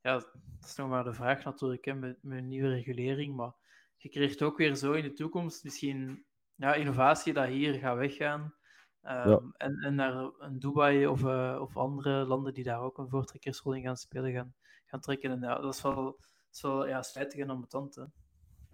ja, 0.00 0.12
dat 0.12 0.28
is 0.60 0.74
nog 0.74 0.88
maar 0.88 1.04
de 1.04 1.12
vraag 1.12 1.44
natuurlijk 1.44 1.84
hè, 1.84 1.94
met, 1.94 2.22
met 2.22 2.38
een 2.38 2.48
nieuwe 2.48 2.68
regulering. 2.68 3.36
Maar 3.36 3.52
je 3.96 4.08
krijgt 4.08 4.42
ook 4.42 4.56
weer 4.56 4.74
zo 4.74 4.92
in 4.92 5.02
de 5.02 5.12
toekomst 5.12 5.64
misschien 5.64 6.24
ja, 6.54 6.74
innovatie 6.74 7.32
dat 7.32 7.48
hier 7.48 7.74
gaat 7.74 7.96
weggaan. 7.96 8.54
Um, 9.02 9.28
ja. 9.28 9.40
en, 9.56 9.78
en 9.78 9.94
naar 9.94 10.30
een 10.38 10.58
Dubai 10.58 11.06
of, 11.06 11.22
uh, 11.22 11.58
of 11.60 11.76
andere 11.76 12.24
landen 12.24 12.54
die 12.54 12.64
daar 12.64 12.80
ook 12.80 12.98
een 12.98 13.08
voortrekkersrol 13.08 13.74
in 13.74 13.82
gaan 13.82 13.96
spelen, 13.96 14.32
gaan, 14.32 14.54
gaan 14.84 15.00
trekken. 15.00 15.30
En 15.30 15.40
ja, 15.40 15.60
dat 15.60 15.74
is 15.74 15.82
wel, 15.82 15.94
dat 15.94 16.16
is 16.52 16.62
wel 16.62 16.86
ja, 16.86 17.02
spijtig 17.02 17.40
en 17.40 17.50
ambetant. 17.50 17.94
Hè 17.94 18.04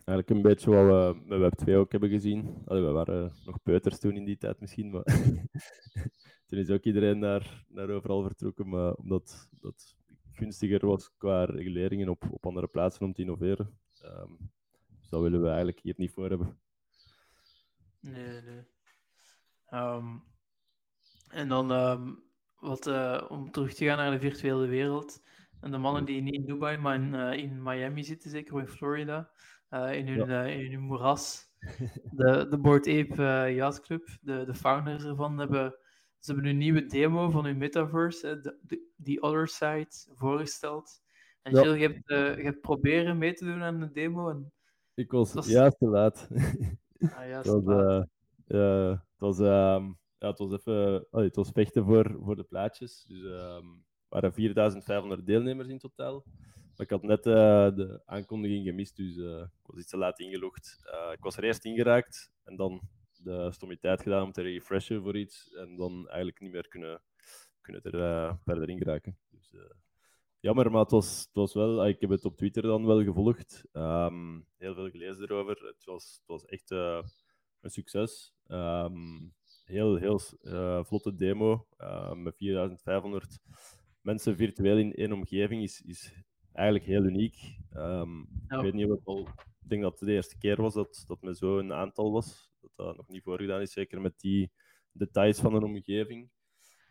eigenlijk 0.07 0.31
een 0.31 0.43
beetje 0.43 0.71
wat 0.71 1.15
we 1.15 1.23
met 1.25 1.39
Web 1.39 1.55
2 1.55 1.77
ook 1.77 1.91
hebben 1.91 2.11
gezien. 2.11 2.63
Allee, 2.65 2.83
we 2.83 2.91
waren 2.91 3.33
nog 3.45 3.63
peuters 3.63 3.99
toen 3.99 4.17
in 4.17 4.25
die 4.25 4.37
tijd 4.37 4.61
misschien, 4.61 4.91
maar 4.91 5.05
toen 6.47 6.59
is 6.59 6.71
ook 6.71 6.83
iedereen 6.83 7.19
naar, 7.19 7.65
naar 7.69 7.91
overal 7.91 8.23
vertrokken, 8.23 8.69
maar 8.69 8.93
omdat 8.95 9.49
dat 9.61 9.97
gunstiger 10.33 10.87
was 10.87 11.17
qua 11.17 11.45
reguleringen 11.45 12.09
op, 12.09 12.25
op 12.31 12.47
andere 12.47 12.67
plaatsen 12.67 13.07
om 13.07 13.13
te 13.13 13.21
innoveren. 13.21 13.79
Um, 14.05 14.53
dus 14.99 15.09
dat 15.09 15.23
willen 15.23 15.43
we 15.43 15.49
eigenlijk 15.49 15.81
hier 15.81 15.95
niet 15.97 16.13
voor 16.13 16.29
hebben. 16.29 16.61
Nee, 18.01 18.41
nee. 18.43 18.65
Um, 19.71 20.25
en 21.29 21.49
dan, 21.49 21.71
um, 21.71 22.23
wat, 22.57 22.87
uh, 22.87 23.25
om 23.29 23.51
terug 23.51 23.75
te 23.75 23.85
gaan 23.85 23.97
naar 23.97 24.11
de 24.11 24.21
virtuele 24.21 24.67
wereld. 24.67 25.23
En 25.61 25.71
de 25.71 25.79
mannen 25.79 26.05
die 26.05 26.23
niet 26.23 26.35
in 26.35 26.47
Dubai, 26.47 26.77
maar 26.77 26.95
in, 26.95 27.15
uh, 27.15 27.33
in 27.33 27.63
Miami 27.63 28.05
zitten, 28.05 28.31
zeker 28.31 28.59
in 28.59 28.69
Florida. 28.69 29.31
Eh, 29.69 29.93
in, 29.93 30.09
hun, 30.09 30.29
ja. 30.29 30.47
uh, 30.47 30.65
in 30.65 30.73
hun 30.73 30.81
moeras. 30.81 31.45
De, 32.13 32.47
de 32.49 32.59
Board 32.59 32.87
Ape 32.87 33.23
uh, 33.23 33.55
Yacht 33.55 33.81
Club, 33.81 34.09
de, 34.21 34.45
de 34.45 34.55
founders 34.55 35.05
ervan, 35.05 35.39
hebben, 35.39 35.77
ze 36.19 36.33
hebben 36.33 36.51
een 36.51 36.59
nieuwe 36.59 36.87
demo 36.87 37.31
van 37.31 37.45
hun 37.45 37.57
metaverse, 37.57 38.41
de, 38.41 38.81
The 39.03 39.21
Other 39.21 39.49
Side, 39.49 39.89
voorgesteld. 40.15 41.03
En 41.43 41.55
ja. 41.55 41.63
Jill, 41.63 41.75
je 41.75 41.83
hebt, 41.83 42.09
je 42.39 42.43
hebt 42.45 42.61
proberen 42.61 43.19
mee 43.19 43.33
te 43.33 43.45
doen 43.45 43.63
aan 43.63 43.81
de 43.81 43.91
demo. 43.91 44.31
En 44.31 44.53
ik 44.95 45.11
was, 45.11 45.33
was... 45.33 45.47
juist 45.47 45.79
te 45.79 45.87
laat. 45.87 46.29
Ah, 46.99 47.29
juist 47.29 47.53
het 47.53 47.65
was, 47.65 48.05
ja, 48.47 48.91
het 48.91 49.21
was, 49.21 49.39
um, 49.39 49.99
ja, 50.19 50.29
het 50.29 50.39
was 50.39 50.53
even 50.53 51.07
het 51.11 51.37
was 51.37 51.51
vechten 51.51 51.85
voor, 51.85 52.17
voor 52.21 52.37
de 52.37 52.45
plaatjes. 52.45 53.05
Dus 53.09 53.23
um, 53.23 53.85
er 54.09 54.23
waren 54.23 54.33
4500 54.33 55.27
deelnemers 55.27 55.69
in 55.69 55.79
totaal. 55.79 56.25
Maar 56.77 56.87
ik 56.87 56.93
had 56.93 57.03
net 57.03 57.27
uh, 57.27 57.35
de 57.77 58.03
aankondiging 58.05 58.67
gemist, 58.67 58.97
dus 58.97 59.17
uh, 59.17 59.39
ik 59.39 59.67
was 59.67 59.79
iets 59.79 59.91
te 59.91 59.97
laat 59.97 60.21
ingelogd. 60.21 60.79
Uh, 60.85 61.13
ik 61.13 61.23
was 61.23 61.37
er 61.37 61.45
eerst 61.45 61.65
ingeraakt 61.65 62.33
en 62.45 62.57
dan 62.57 62.81
de 63.17 63.53
stommiteit 63.53 64.03
gedaan 64.03 64.23
om 64.23 64.33
te 64.33 64.43
refreshen 64.43 65.03
voor 65.03 65.17
iets. 65.17 65.55
En 65.55 65.77
dan 65.77 66.07
eigenlijk 66.07 66.41
niet 66.41 66.53
meer 66.53 66.69
kunnen, 66.69 67.03
kunnen 67.61 67.83
er 67.83 68.39
verder 68.45 68.69
in 68.69 68.79
geraken. 68.79 69.19
Dus, 69.31 69.55
jammer, 70.41 70.71
maar 70.71 70.81
het 70.81 70.91
was, 70.91 71.21
het 71.21 71.35
was 71.35 71.55
wel... 71.55 71.87
ik 71.87 72.01
heb 72.01 72.11
het 72.11 72.25
op 72.25 72.37
Twitter 72.37 72.63
dan 72.63 72.87
wel 72.87 73.03
gevolgd. 73.05 73.65
Um, 73.73 74.47
heel 74.57 74.75
veel 74.75 74.91
gelezen 74.91 75.23
erover. 75.23 75.67
Het 75.67 75.85
was, 75.85 76.17
het 76.19 76.27
was 76.27 76.45
echt 76.45 76.71
een 76.71 77.71
succes. 77.71 78.35
Um, 78.47 79.35
heel, 79.65 79.97
heel 79.97 80.21
vlotte 80.85 81.15
demo 81.15 81.67
met 82.15 82.37
4500 82.37 83.39
mensen 84.01 84.37
virtueel 84.37 84.79
in 84.79 84.95
één 84.95 85.13
omgeving 85.13 85.63
is, 85.63 85.83
is 85.83 86.13
eigenlijk 86.57 86.87
heel 86.87 87.05
uniek. 87.05 87.59
Um, 87.77 88.29
ja. 88.49 88.57
Ik 88.57 88.63
weet 88.63 88.75
niet 88.75 88.89
wat 88.89 89.01
al. 89.05 89.29
Ik 89.61 89.69
denk 89.69 89.83
dat 89.83 89.99
het 89.99 90.09
de 90.09 90.15
eerste 90.15 90.39
keer 90.39 90.63
was 90.63 90.75
dat, 90.75 91.05
dat 91.07 91.23
met 91.23 91.39
zo'n 91.39 91.73
aantal 91.73 92.13
was. 92.13 92.51
Dat 92.61 92.71
dat 92.75 92.97
nog 92.97 93.09
niet 93.09 93.23
voorgedaan 93.23 93.61
is, 93.61 93.73
zeker 93.73 94.01
met 94.01 94.21
die 94.21 94.53
details 94.93 95.41
van 95.41 95.55
een 95.55 95.65
omgeving. 95.65 96.31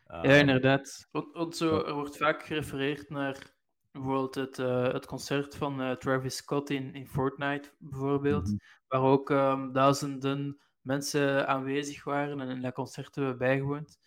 Um, 0.08 0.24
ja, 0.24 0.34
inderdaad. 0.34 1.08
Want, 1.12 1.34
want 1.34 1.56
zo, 1.56 1.84
er 1.84 1.94
wordt 1.94 2.18
vaak 2.18 2.44
gerefereerd 2.44 3.10
naar 3.10 3.56
bijvoorbeeld 3.92 4.36
het, 4.36 4.58
uh, 4.58 4.92
het 4.92 5.06
concert 5.06 5.56
van 5.56 5.82
uh, 5.82 5.92
Travis 5.92 6.36
Scott 6.36 6.70
in, 6.70 6.94
in 6.94 7.08
Fortnite, 7.08 7.72
bijvoorbeeld. 7.78 8.44
Mm 8.44 8.50
-hmm. 8.50 8.60
Waar 8.88 9.02
ook 9.02 9.30
um, 9.30 9.74
duizenden 9.74 10.60
mensen 10.82 11.48
aanwezig 11.48 12.04
waren 12.04 12.40
en 12.40 12.50
in 12.50 12.62
dat 12.62 12.74
concert 12.74 13.16
hebben 13.16 13.38
bijgewoond. 13.38 14.00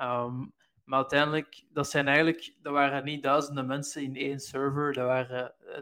Um, 0.00 0.52
maar 0.86 0.98
uiteindelijk, 0.98 1.64
dat 1.72 1.90
zijn 1.90 2.06
eigenlijk, 2.06 2.54
dat 2.62 2.72
waren 2.72 3.04
niet 3.04 3.22
duizenden 3.22 3.66
mensen 3.66 4.02
in 4.02 4.16
één 4.16 4.40
server, 4.40 4.92
dat 4.92 5.06
waren 5.06 5.54
uh, 5.60 5.78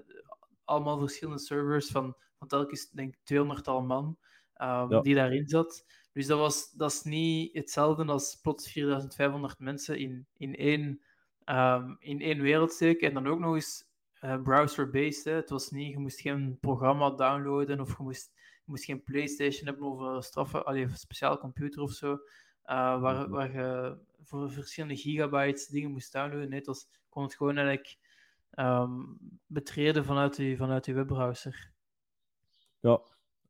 allemaal 0.64 0.99
verschillende 0.99 1.40
servers 1.40 1.87
van, 1.90 2.17
van 2.38 2.49
telkens, 2.49 2.90
denk 2.90 3.14
ik, 3.14 3.21
200 3.25 3.67
man 3.67 4.19
um, 4.57 4.90
Ja. 4.90 5.01
die 5.01 5.14
daarin 5.14 5.49
zat. 5.49 5.85
Dus 6.12 6.27
dat, 6.27 6.38
was, 6.38 6.71
dat 6.73 6.93
is 6.93 7.03
niet 7.03 7.55
hetzelfde 7.55 8.05
als 8.05 8.38
plots 8.43 8.73
4500 8.73 9.59
mensen 9.59 9.99
in, 9.99 10.27
in, 10.37 10.57
één, 10.57 11.01
ehm, 11.45 11.95
in 11.99 12.21
één 12.21 12.40
wereld 12.40 12.73
steken. 12.73 13.09
En 13.09 13.14
dan 13.14 13.27
ook 13.27 13.38
nog 13.38 13.55
eens 13.55 13.85
eh, 14.21 14.43
browser-based. 14.43 15.25
Het 15.25 15.51
was 15.51 15.71
niet, 15.71 15.93
je 15.93 15.99
moest 15.99 16.21
geen 16.21 16.59
programma 16.61 17.11
downloaden 17.11 17.81
of 17.81 17.97
je 17.97 18.03
moest, 18.03 18.31
je 18.35 18.71
moest 18.71 18.85
geen 18.85 19.03
PlayStation 19.03 19.67
hebben 19.67 19.87
of 19.87 19.99
een 19.99 20.23
straffen, 20.23 20.64
allee, 20.64 20.83
een 20.83 20.97
speciaal 20.97 21.38
computer 21.38 21.83
of 21.83 21.93
zo. 21.93 22.19
Eh, 22.64 23.00
waar, 23.00 23.20
Mhm. 23.20 23.31
waar 23.31 23.53
je 23.53 23.96
voor 24.22 24.50
verschillende 24.50 24.96
gigabytes 24.96 25.66
dingen 25.66 25.90
moest 25.90 26.12
downloaden. 26.12 26.48
Nee, 26.48 26.59
het 26.59 26.66
was, 26.66 26.88
je 26.92 26.98
kon 27.09 27.22
het 27.22 27.35
gewoon 27.35 27.57
eigenlijk 27.57 27.96
ehm, 28.50 29.00
betreden 29.46 30.05
vanuit 30.05 30.37
je, 30.37 30.57
vanuit 30.57 30.87
je 30.87 30.92
webbrowser. 30.94 31.72
Ja, 32.81 33.00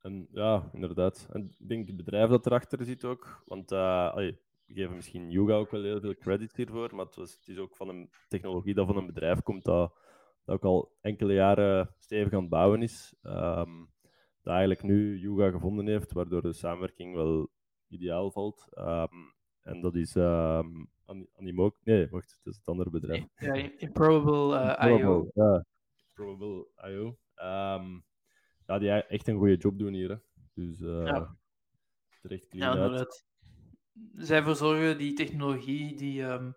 en 0.03 0.29
ja, 0.33 0.69
inderdaad. 0.73 1.29
En 1.33 1.55
ik 1.59 1.69
denk 1.69 1.87
het 1.87 1.97
bedrijf 1.97 2.29
dat 2.31 2.47
erachter 2.47 2.85
zit 2.85 3.05
ook, 3.05 3.43
want 3.47 3.73
eh, 3.73 4.11
allee, 4.13 4.39
we 4.67 4.75
geven 4.75 4.95
misschien 4.97 5.31
Yuga 5.31 5.55
ook 5.55 5.71
wel 5.71 5.83
heel 5.83 6.01
veel 6.01 6.15
credit 6.15 6.57
hiervoor, 6.57 6.95
maar 6.95 7.05
het, 7.05 7.15
was, 7.17 7.33
het 7.33 7.49
is 7.49 7.59
ook 7.59 7.77
van 7.77 7.89
een 7.89 8.11
technologie 8.29 8.75
dat 8.75 8.87
van 8.87 8.97
een 8.97 9.07
bedrijf 9.07 9.43
komt 9.43 9.65
dat, 9.65 9.95
dat 10.45 10.55
ook 10.55 10.65
al 10.65 10.93
enkele 11.01 11.33
jaren 11.35 11.95
stevig 11.99 12.33
aan 12.33 12.41
het 12.41 12.49
bouwen 12.49 12.83
is. 12.83 13.15
Ehm, 13.23 13.85
dat 14.43 14.53
eigenlijk 14.53 14.83
nu 14.83 15.19
Yuga 15.19 15.51
gevonden 15.51 15.87
heeft, 15.87 16.13
waardoor 16.13 16.43
de 16.43 16.53
samenwerking 16.53 17.15
wel 17.15 17.51
ideaal 17.95 18.31
valt. 18.31 18.67
Ehm, 18.71 19.15
en 19.63 19.81
dat 19.81 19.95
is 19.95 20.15
um, 20.15 20.89
Animoc. 21.37 21.77
Nee, 21.85 22.09
wacht, 22.09 22.31
het 22.31 22.53
is 22.53 22.57
het 22.57 22.69
andere 22.69 22.91
bedrijf. 22.91 23.25
Ja, 23.37 23.55
Improbable 23.77 24.59
eh, 24.59 24.99
IO. 24.99 25.31
Ja. 25.35 25.65
Probable 26.13 26.67
IO. 26.77 27.19
Ehm, 27.35 28.01
ja, 28.67 28.79
die 28.79 28.91
echt 28.91 29.29
een 29.29 29.37
goede 29.37 29.57
job 29.57 29.79
doen 29.79 29.93
hier. 29.93 30.09
Hè. 30.09 30.17
Dus 30.55 30.81
uh, 30.81 31.05
Ja. 31.05 31.37
terecht 32.21 32.49
clean 32.49 32.77
Ja, 32.77 32.89
uit. 32.89 33.27
Zij 34.15 34.43
verzorgen 34.43 34.99
die 34.99 35.13
technologie 35.13 35.97
die, 35.97 36.23
ehm, 36.23 36.51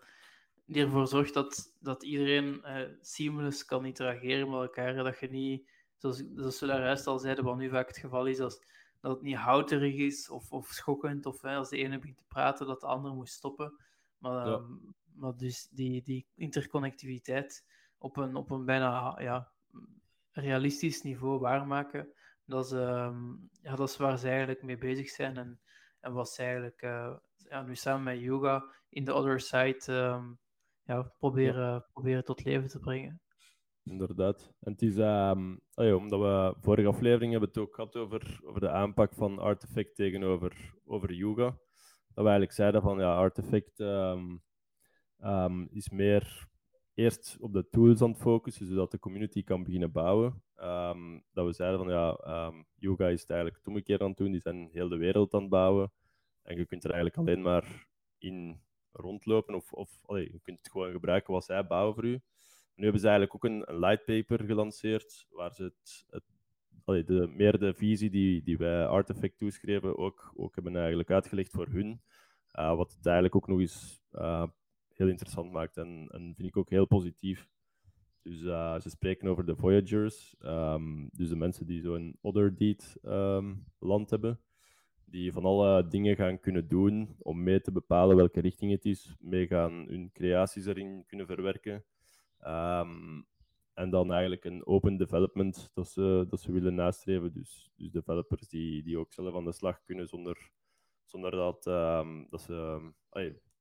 die 0.65 0.83
ervoor 0.83 1.07
zorgt 1.07 1.33
dat, 1.33 1.75
dat 1.79 2.03
iedereen 2.03 2.63
eh, 2.63 2.89
seamless 3.01 3.65
kan 3.65 3.85
interageren 3.85 4.49
met 4.49 4.59
elkaar. 4.59 4.93
Dat 4.93 5.19
je 5.19 5.29
niet, 5.29 5.69
zoals, 5.97 6.23
zoals 6.35 6.59
we 6.59 6.67
daar 6.67 6.81
juist 6.81 7.07
al 7.07 7.19
zeiden, 7.19 7.43
wat 7.43 7.57
nu 7.57 7.69
vaak 7.69 7.87
het 7.87 7.97
geval 7.97 8.25
is, 8.25 8.39
als, 8.39 8.61
dat 8.99 9.11
het 9.11 9.21
niet 9.21 9.35
houterig 9.35 9.95
is 9.95 10.29
of, 10.29 10.51
of 10.51 10.67
schokkend, 10.67 11.25
of 11.25 11.41
hè, 11.41 11.55
als 11.55 11.69
de 11.69 11.77
ene 11.77 11.99
begint 11.99 12.17
te 12.17 12.23
praten, 12.27 12.67
dat 12.67 12.81
de 12.81 12.87
andere 12.87 13.13
moet 13.13 13.29
stoppen. 13.29 13.77
Maar, 14.17 14.47
Ja. 14.47 14.53
ehm, 14.53 14.73
maar 15.13 15.37
dus 15.37 15.67
die, 15.71 16.03
die 16.03 16.27
interconnectiviteit 16.35 17.65
op 17.97 18.17
een, 18.17 18.35
op 18.35 18.49
een 18.49 18.65
bijna 18.65 19.19
ja, 19.19 19.51
realistisch 20.31 21.01
niveau 21.01 21.39
waarmaken, 21.39 22.13
dat 22.45 22.65
is, 22.65 22.71
ehm, 22.71 23.31
ja, 23.61 23.75
dat 23.75 23.89
is 23.89 23.97
waar 23.97 24.17
ze 24.17 24.27
eigenlijk 24.27 24.63
mee 24.63 24.77
bezig 24.77 25.09
zijn. 25.09 25.37
En, 25.37 25.59
en 25.99 26.13
wat 26.13 26.29
ze 26.29 26.41
eigenlijk 26.41 26.81
eh, 26.81 27.15
ja, 27.35 27.61
nu 27.61 27.75
samen 27.75 28.03
met 28.03 28.19
Yoga 28.19 28.65
in 28.89 29.03
de 29.05 29.13
other 29.13 29.39
side 29.39 29.83
ehm, 29.85 30.31
ja, 30.83 31.01
proberen, 31.01 31.85
proberen 31.93 32.23
tot 32.23 32.43
leven 32.43 32.69
te 32.69 32.79
brengen. 32.79 33.21
Inderdaad. 33.89 34.53
En 34.59 34.71
het 34.71 34.81
is, 34.81 34.97
ehm, 34.97 35.55
omdat 35.75 36.19
we 36.19 36.55
vorige 36.61 36.87
aflevering 36.87 37.31
hebben 37.31 37.49
het 37.49 37.57
ook 37.57 37.75
gehad 37.75 37.95
over, 37.95 38.39
over 38.43 38.59
de 38.59 38.69
aanpak 38.69 39.13
van 39.13 39.39
Artifact 39.39 39.95
tegenover 39.95 40.73
over 40.85 41.13
Yuga. 41.13 41.45
Dat 42.13 42.25
we 42.25 42.29
eigenlijk 42.31 42.51
zeiden 42.51 42.81
van 42.81 42.99
ja, 42.99 43.15
Artifact 43.15 43.79
ehm, 43.79 44.37
ehm, 45.17 45.61
is 45.69 45.89
meer 45.89 46.47
eerst 46.93 47.37
op 47.39 47.53
de 47.53 47.69
tools 47.69 48.01
aan 48.01 48.09
het 48.09 48.19
focussen, 48.19 48.65
zodat 48.65 48.91
de 48.91 48.99
community 48.99 49.43
kan 49.43 49.63
beginnen 49.63 49.91
bouwen. 49.91 50.43
Dat 51.31 51.45
we 51.45 51.53
zeiden 51.53 51.79
van 51.79 51.89
ja, 51.89 52.53
Yuga 52.75 53.07
is 53.07 53.21
het 53.21 53.29
eigenlijk 53.29 53.59
het 53.59 53.67
omgekeerd 53.67 54.01
aan 54.01 54.07
het 54.07 54.17
doen, 54.17 54.31
die 54.31 54.41
zijn 54.41 54.69
heel 54.71 54.89
de 54.89 54.97
wereld 54.97 55.33
aan 55.33 55.41
het 55.41 55.49
bouwen. 55.49 55.91
En 56.41 56.57
je 56.57 56.65
kunt 56.65 56.83
er 56.83 56.91
eigenlijk 56.91 57.19
alleen 57.19 57.41
maar 57.41 57.87
in 58.17 58.61
rondlopen 58.91 59.55
of, 59.55 59.73
of 59.73 59.99
je 60.07 60.39
kunt 60.41 60.57
het 60.57 60.71
gewoon 60.71 60.91
gebruiken 60.91 61.33
wat 61.33 61.45
zij 61.45 61.67
bouwen 61.67 61.93
voor 61.95 62.05
u. 62.05 62.21
Nu 62.77 62.83
hebben 62.83 63.01
ze 63.01 63.07
eigenlijk 63.07 63.35
ook 63.35 63.51
een, 63.51 63.63
een 63.65 63.79
light 63.79 64.05
paper 64.05 64.45
gelanceerd, 64.45 65.27
waar 65.29 65.53
ze 65.53 65.63
het, 65.63 66.05
het 66.09 66.23
allee, 66.83 67.03
de, 67.03 67.27
meer 67.27 67.59
de 67.59 67.73
visie 67.73 68.09
die, 68.09 68.43
die 68.43 68.57
wij 68.57 68.85
Artifact 68.85 69.37
toeschreven 69.37 69.97
ook, 69.97 70.33
ook 70.35 70.55
hebben 70.55 70.75
eigenlijk 70.75 71.11
uitgelegd 71.11 71.51
voor 71.51 71.67
hun. 71.67 72.01
Uh, 72.59 72.75
wat 72.75 72.93
het 72.93 73.05
eigenlijk 73.05 73.35
ook 73.35 73.47
nog 73.47 73.59
eens 73.59 74.01
uh, 74.11 74.47
heel 74.93 75.07
interessant 75.07 75.51
maakt 75.51 75.77
en, 75.77 76.07
en 76.11 76.33
vind 76.35 76.47
ik 76.47 76.57
ook 76.57 76.69
heel 76.69 76.85
positief. 76.85 77.49
Dus 78.21 78.41
uh, 78.41 78.79
ze 78.79 78.89
spreken 78.89 79.27
over 79.27 79.45
de 79.45 79.55
Voyagers, 79.55 80.35
um, 80.39 81.09
dus 81.11 81.29
de 81.29 81.35
mensen 81.35 81.65
die 81.65 81.81
zo'n 81.81 82.17
Other 82.21 82.55
Deed 82.55 82.97
um, 83.03 83.65
land 83.79 84.09
hebben, 84.09 84.39
die 85.05 85.31
van 85.31 85.45
alle 85.45 85.87
dingen 85.87 86.15
gaan 86.15 86.39
kunnen 86.39 86.67
doen 86.67 87.15
om 87.19 87.43
mee 87.43 87.61
te 87.61 87.71
bepalen 87.71 88.15
welke 88.15 88.39
richting 88.39 88.71
het 88.71 88.85
is, 88.85 89.15
mee 89.19 89.47
gaan 89.47 89.85
hun 89.87 90.09
creaties 90.13 90.65
erin 90.65 91.03
kunnen 91.07 91.27
verwerken. 91.27 91.83
Um, 92.45 93.27
en 93.73 93.89
dan 93.89 94.11
eigenlijk 94.11 94.45
een 94.45 94.65
open 94.65 94.97
development 94.97 95.71
dat 95.73 95.89
ze, 95.89 96.25
dat 96.29 96.39
ze 96.41 96.51
willen 96.51 96.75
nastreven. 96.75 97.33
Dus, 97.33 97.71
dus 97.75 97.91
developers 97.91 98.47
die, 98.47 98.83
die 98.83 98.97
ook 98.97 99.13
zelf 99.13 99.35
aan 99.35 99.45
de 99.45 99.51
slag 99.51 99.83
kunnen 99.83 100.07
zonder, 100.07 100.51
zonder, 101.03 101.31
dat, 101.31 101.65
um, 101.65 102.27
dat 102.29 102.41
ze, 102.41 102.91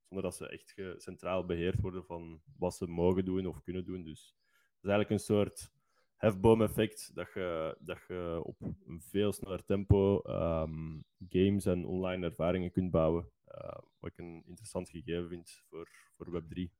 zonder 0.02 0.22
dat 0.22 0.36
ze 0.36 0.48
echt 0.48 1.02
centraal 1.02 1.46
beheerd 1.46 1.80
worden 1.80 2.04
van 2.04 2.42
wat 2.58 2.74
ze 2.74 2.86
mogen 2.86 3.24
doen 3.24 3.46
of 3.46 3.62
kunnen 3.62 3.84
doen. 3.84 4.02
Dus 4.02 4.36
het 4.50 4.84
is 4.84 4.90
eigenlijk 4.90 5.10
een 5.10 5.26
soort 5.26 5.70
hefboom-effect 6.16 7.10
dat 7.14 7.32
je, 7.32 7.76
dat 7.80 7.98
je 8.08 8.40
op 8.42 8.60
een 8.60 9.00
veel 9.00 9.32
sneller 9.32 9.64
tempo 9.64 10.22
um, 10.26 11.04
games 11.28 11.66
en 11.66 11.86
online 11.86 12.26
ervaringen 12.26 12.70
kunt 12.70 12.90
bouwen. 12.90 13.30
Uh, 13.48 13.78
wat 13.98 14.10
ik 14.10 14.18
een 14.18 14.42
interessant 14.46 14.90
gegeven 14.90 15.28
vind 15.28 15.62
voor, 15.68 15.88
voor 16.16 16.42
Web3. 16.42 16.70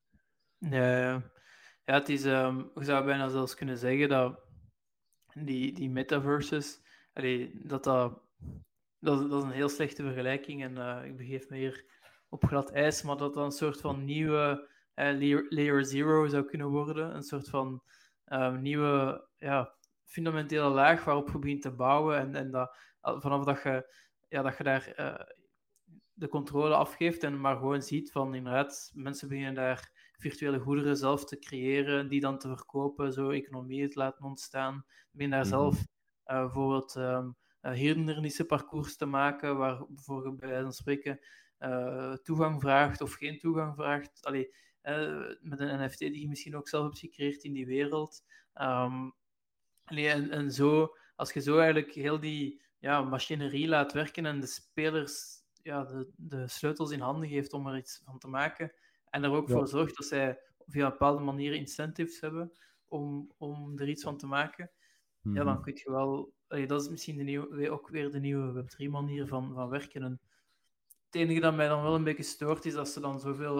Ja, 0.58 0.98
ja. 0.98 1.22
Ja, 1.86 1.94
het 1.94 2.08
is, 2.08 2.24
um, 2.24 2.70
je 2.74 2.84
zou 2.84 3.04
bijna 3.04 3.28
zelfs 3.28 3.54
kunnen 3.54 3.78
zeggen 3.78 4.08
dat 4.08 4.40
die, 5.34 5.72
die 5.72 5.90
metaverses, 5.90 6.80
dat, 7.52 7.84
dat, 7.84 8.20
dat, 8.98 9.30
dat 9.30 9.42
is 9.42 9.42
een 9.42 9.50
heel 9.50 9.68
slechte 9.68 10.02
vergelijking 10.02 10.62
en 10.62 10.76
uh, 10.76 11.04
ik 11.04 11.16
begeef 11.16 11.48
me 11.48 11.56
hier 11.56 11.84
op 12.28 12.44
glad 12.44 12.70
ijs, 12.70 13.02
maar 13.02 13.16
dat 13.16 13.34
dat 13.34 13.44
een 13.44 13.50
soort 13.50 13.80
van 13.80 14.04
nieuwe 14.04 14.68
uh, 14.94 15.42
layer, 15.48 15.84
zero 15.84 16.26
zou 16.26 16.44
kunnen 16.44 16.68
worden, 16.68 17.14
een 17.14 17.22
soort 17.22 17.48
van 17.48 17.82
um, 18.26 18.62
nieuwe 18.62 19.26
ja, 19.36 19.74
fundamentele 20.04 20.68
laag 20.68 21.04
waarop 21.04 21.30
je 21.30 21.38
begint 21.38 21.62
te 21.62 21.74
bouwen 21.74 22.18
en, 22.18 22.34
en 22.34 22.50
dat, 22.50 22.76
vanaf 23.00 23.44
dat 23.44 23.62
je, 23.62 23.94
ja, 24.28 24.42
dat 24.42 24.56
je 24.56 24.64
daar 24.64 24.92
uh, 24.96 25.26
de 26.12 26.28
controle 26.28 26.74
afgeeft 26.74 27.22
en 27.22 27.40
maar 27.40 27.56
gewoon 27.56 27.82
ziet 27.82 28.12
van 28.12 28.34
inderdaad, 28.34 28.90
mensen 28.94 29.28
beginnen 29.28 29.54
daar 29.54 29.95
virtuele 30.16 30.58
goederen 30.58 30.96
zelf 30.96 31.24
te 31.24 31.38
creëren, 31.38 32.08
die 32.08 32.20
dan 32.20 32.38
te 32.38 32.48
verkopen, 32.48 33.12
zo 33.12 33.30
economieën 33.30 33.90
te 33.90 33.98
laten 33.98 34.24
ontstaan. 34.24 34.84
Ben 35.10 35.30
daar 35.30 35.44
mm 35.44 35.50
-hmm. 35.50 35.60
zelf 35.60 35.78
uh, 36.26 36.40
bijvoorbeeld 36.40 36.94
um, 36.94 37.36
uh, 37.62 37.72
hindernissenparcours 37.72 38.96
te 38.96 39.06
maken, 39.06 39.56
waarvoor 39.56 40.24
je 40.24 40.34
bij 40.34 40.48
wijze 40.48 40.62
van 40.62 40.72
spreken 40.72 41.20
uh, 41.58 42.12
toegang 42.12 42.60
vraagt 42.60 43.00
of 43.00 43.12
geen 43.12 43.38
toegang 43.38 43.74
vraagt. 43.74 44.24
Allee, 44.24 44.54
met 45.40 45.60
een 45.60 45.84
NFT 45.84 45.98
die 45.98 46.20
je 46.20 46.28
misschien 46.28 46.56
ook 46.56 46.68
zelf 46.68 46.84
hebt 46.84 46.98
gecreëerd 46.98 47.44
in 47.44 47.52
die 47.52 47.66
wereld. 47.66 48.24
Um, 48.54 49.14
allee, 49.84 50.08
en, 50.08 50.30
en 50.30 50.52
zo, 50.52 50.96
als 51.16 51.32
je 51.32 51.40
zo 51.40 51.58
eigenlijk 51.58 51.92
heel 51.92 52.20
die 52.20 52.62
ja, 52.78 53.02
machinerie 53.02 53.68
laat 53.68 53.92
werken 53.92 54.26
en 54.26 54.40
de 54.40 54.46
spelers 54.46 55.44
ja, 55.62 55.84
de, 55.84 56.08
de 56.16 56.48
sleutels 56.48 56.90
in 56.90 57.00
handen 57.00 57.28
geeft 57.28 57.52
om 57.52 57.66
er 57.66 57.76
iets 57.76 58.00
van 58.04 58.18
te 58.18 58.28
maken, 58.28 58.72
en 59.10 59.24
er 59.24 59.30
ook 59.30 59.48
ja. 59.48 59.54
voor 59.54 59.68
zorgt 59.68 59.96
dat 59.96 60.06
zij 60.06 60.40
via 60.66 60.84
een 60.84 60.90
bepaalde 60.90 61.22
manier 61.22 61.54
incentives 61.54 62.20
hebben 62.20 62.52
om, 62.88 63.32
om 63.38 63.78
er 63.78 63.88
iets 63.88 64.02
van 64.02 64.16
te 64.16 64.26
maken. 64.26 64.70
Mm. 65.22 65.34
Ja, 65.34 65.44
dan 65.44 65.62
kun 65.62 65.72
je 65.74 65.90
wel... 65.90 66.34
Allee, 66.48 66.66
dat 66.66 66.82
is 66.82 66.88
misschien 66.88 67.16
de 67.16 67.22
nieuwe, 67.22 67.70
ook 67.70 67.88
weer 67.88 68.10
de 68.10 68.20
nieuwe 68.20 68.62
Web3-manier 68.62 69.26
van, 69.26 69.54
van 69.54 69.68
werken. 69.68 70.02
En 70.02 70.20
het 71.06 71.14
enige 71.14 71.40
dat 71.40 71.54
mij 71.54 71.68
dan 71.68 71.82
wel 71.82 71.94
een 71.94 72.04
beetje 72.04 72.22
stoort, 72.22 72.64
is 72.64 72.74
dat 72.74 72.88
ze 72.88 73.00
dan 73.00 73.20
zoveel 73.20 73.54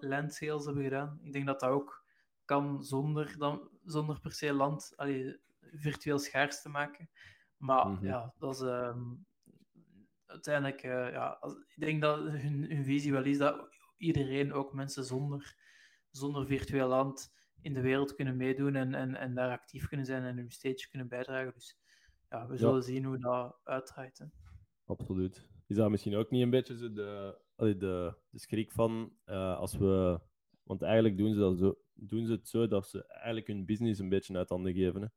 land 0.00 0.34
sales 0.34 0.64
hebben 0.64 0.82
gedaan. 0.82 1.20
Ik 1.22 1.32
denk 1.32 1.46
dat 1.46 1.60
dat 1.60 1.70
ook 1.70 2.04
kan 2.44 2.84
zonder, 2.84 3.38
dan, 3.38 3.68
zonder 3.84 4.20
per 4.20 4.32
se 4.32 4.52
land 4.52 4.92
allee, 4.96 5.40
virtueel 5.60 6.18
schaars 6.18 6.62
te 6.62 6.68
maken. 6.68 7.10
Maar 7.56 7.86
mm 7.86 7.96
-hmm. 7.96 8.06
ja, 8.06 8.34
dat 8.38 8.54
is... 8.54 8.60
Um, 8.60 9.26
uiteindelijk... 10.26 10.82
Uh, 10.82 11.10
ja, 11.10 11.36
als, 11.40 11.54
ik 11.54 11.74
denk 11.76 12.00
dat 12.00 12.18
hun, 12.18 12.64
hun 12.70 12.84
visie 12.84 13.12
wel 13.12 13.24
is 13.24 13.38
dat 13.38 13.68
iedereen, 14.02 14.52
ook 14.52 14.72
mensen 14.72 15.04
zonder, 15.04 15.56
zonder 16.10 16.46
virtueel 16.46 16.88
land, 16.88 17.32
in 17.60 17.74
de 17.74 17.80
wereld 17.80 18.14
kunnen 18.14 18.36
meedoen 18.36 18.74
en, 18.74 18.94
en, 18.94 19.14
en 19.14 19.34
daar 19.34 19.50
actief 19.50 19.88
kunnen 19.88 20.06
zijn 20.06 20.22
en 20.22 20.36
hun 20.36 20.50
stage 20.50 20.88
kunnen 20.90 21.08
bijdragen. 21.08 21.52
Dus 21.54 21.78
ja, 22.28 22.46
we 22.46 22.56
zullen 22.56 22.74
ja. 22.74 22.80
zien 22.80 23.04
hoe 23.04 23.18
dat 23.18 23.58
uitdraait. 23.62 24.18
Hè. 24.18 24.26
Absoluut. 24.84 25.48
Is 25.66 25.76
dat 25.76 25.90
misschien 25.90 26.16
ook 26.16 26.30
niet 26.30 26.42
een 26.42 26.50
beetje 26.50 26.76
zo 26.76 26.92
de, 26.92 27.38
de, 27.56 28.14
de 28.30 28.38
schrik 28.38 28.72
van 28.72 29.12
uh, 29.26 29.58
als 29.58 29.76
we. 29.76 30.20
Want 30.62 30.82
eigenlijk 30.82 31.16
doen 31.16 31.32
ze, 31.32 31.38
dat 31.38 31.58
zo, 31.58 31.74
doen 31.94 32.26
ze 32.26 32.32
het 32.32 32.48
zo 32.48 32.66
dat 32.66 32.88
ze 32.88 33.06
eigenlijk 33.06 33.46
hun 33.46 33.64
business 33.64 34.00
een 34.00 34.08
beetje 34.08 34.36
uit 34.36 34.48
handen 34.48 34.74
geven. 34.74 35.02
Hè? 35.02 35.08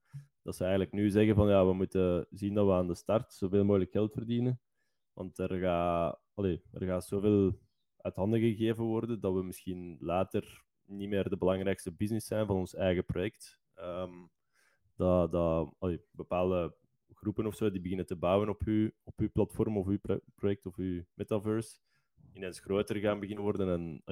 dat 0.46 0.56
ze 0.56 0.62
eigenlijk 0.64 0.92
nu 0.92 1.10
zeggen 1.10 1.36
van 1.36 1.50
ja, 1.50 1.66
we 1.66 1.74
moeten 1.74 2.28
zien 2.30 2.54
dat 2.54 2.66
we 2.66 2.74
aan 2.74 2.88
de 2.88 2.96
start 2.96 3.34
zoveel 3.34 3.66
mogelijk 3.66 3.92
geld 3.92 4.14
verdienen. 4.14 4.62
Want 5.14 5.38
er 5.38 5.60
gaat, 5.60 6.20
allee, 6.34 6.62
er 6.72 6.86
gaat 6.86 7.06
zoveel 7.06 7.60
uit 8.06 8.16
handen 8.16 8.40
gegeven 8.40 8.84
worden 8.84 9.20
dat 9.20 9.34
we 9.34 9.44
misschien 9.44 9.98
later 10.00 10.64
niet 10.86 11.10
meer 11.10 11.30
de 11.30 11.38
belangrijkste 11.38 11.92
business 11.92 12.28
zijn 12.28 12.46
van 12.46 12.56
ons 12.56 12.76
eigen 12.76 13.06
project. 13.06 13.60
Ehm, 13.74 14.14
dat 14.96 15.32
dat 15.32 15.76
bepaalde 16.12 16.76
groepen 17.14 17.46
of 17.46 17.56
zo 17.56 17.72
die 17.72 17.82
beginnen 17.82 18.06
te 18.06 18.16
bouwen 18.16 18.50
op 18.50 18.62
uw, 18.66 18.90
op 19.04 19.20
uw 19.20 19.30
platform 19.32 19.78
of 19.78 19.88
uw 19.88 20.00
project 20.36 20.66
of 20.66 20.76
uw 20.76 21.04
metaverse 21.14 21.80
ineens 22.34 22.60
groter 22.60 22.96
gaan 22.96 23.20
beginnen 23.20 23.44
worden 23.44 23.70
en 23.70 24.04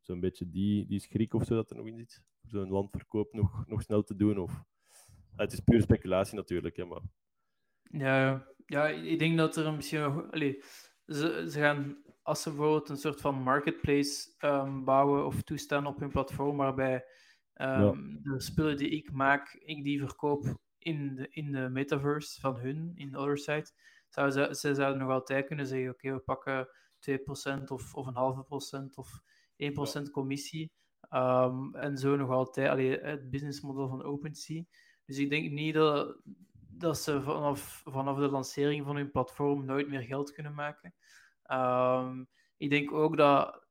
zo'n 0.00 0.20
beetje 0.20 0.50
die, 0.50 0.86
die 0.86 1.00
schrik 1.00 1.34
of 1.34 1.44
zo 1.44 1.54
dat 1.54 1.70
er 1.70 1.76
nog 1.76 1.86
in 1.86 1.96
zit. 1.96 2.22
Zo'n 2.42 2.70
landverkoop 2.70 3.32
nog, 3.32 3.66
nog 3.66 3.82
snel 3.82 4.02
te 4.02 4.16
doen. 4.16 4.38
Of... 4.38 4.62
Het 5.36 5.52
is 5.52 5.60
puur 5.60 5.80
speculatie 5.80 6.36
natuurlijk, 6.36 6.76
hè, 6.76 6.84
maar... 6.84 7.02
Ja, 7.82 8.46
ja, 8.66 8.88
ik 8.88 9.18
denk 9.18 9.36
dat 9.36 9.56
er 9.56 9.72
misschien 9.72 10.00
nog... 10.00 10.28
ze, 11.06 11.46
ze 11.50 11.60
gaan, 11.60 12.02
als 12.22 12.42
ze 12.42 12.48
bijvoorbeeld 12.48 12.88
een 12.88 12.96
soort 12.96 13.20
van 13.20 13.42
marketplace 13.42 14.34
um, 14.40 14.84
bouwen 14.84 15.26
of 15.26 15.42
toestaan 15.42 15.86
op 15.86 15.98
hun 15.98 16.10
platform, 16.10 16.56
waarbij 16.56 17.04
um, 17.54 18.20
de 18.22 18.40
spullen 18.40 18.76
die 18.76 18.88
ik 18.88 19.12
maak, 19.12 19.52
ik 19.52 19.84
die 19.84 19.98
verkoop 19.98 20.56
in 20.78 21.14
de, 21.14 21.28
in 21.30 21.52
de 21.52 21.68
metaverse 21.68 22.40
van 22.40 22.56
hun, 22.56 22.92
in 22.94 23.10
de 23.10 23.18
other 23.18 23.38
side, 23.38 23.70
zouden 24.08 24.54
ze, 24.54 24.68
ze 24.68 24.74
zouden 24.74 25.02
nog 25.02 25.10
altijd 25.10 25.46
kunnen 25.46 25.66
zeggen, 25.66 25.90
oké, 25.90 26.12
we 26.12 26.18
pakken 26.18 26.68
2% 27.10 27.62
of, 27.66 27.94
of 27.94 28.06
een 28.06 28.14
halve 28.14 28.42
procent 28.42 28.96
of 28.96 29.20
1% 29.98 30.10
commissie. 30.10 30.72
Um, 31.10 31.74
en 31.74 31.98
zo 31.98 32.16
nog 32.16 32.30
altijd 32.30 32.68
allee, 32.68 32.98
het 32.98 33.30
businessmodel 33.30 33.88
van 33.88 34.02
OpenSea. 34.02 34.62
Dus 35.04 35.18
ik 35.18 35.30
denk 35.30 35.50
niet 35.50 35.74
dat, 35.74 36.20
dat 36.78 36.98
ze 36.98 37.22
vanaf, 37.22 37.82
vanaf 37.84 38.18
de 38.18 38.28
lancering 38.28 38.84
van 38.84 38.96
hun 38.96 39.10
platform 39.10 39.64
nooit 39.64 39.88
meer 39.88 40.02
geld 40.02 40.32
kunnen 40.32 40.54
maken. 40.54 40.94
Um, 41.50 42.28
ik 42.56 42.70
denk 42.70 42.92
ook 42.92 43.16
dat, 43.16 43.66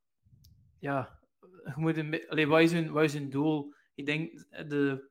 ja, 0.79 1.19
je 1.63 1.73
moet 1.75 1.97
een, 1.97 2.27
allee, 2.27 2.47
wat, 2.47 2.61
is 2.61 2.71
hun, 2.71 2.91
wat 2.91 3.03
is 3.03 3.13
hun 3.13 3.29
doel? 3.29 3.73
Ik 3.95 4.05
denk 4.05 4.45
de, 4.49 5.09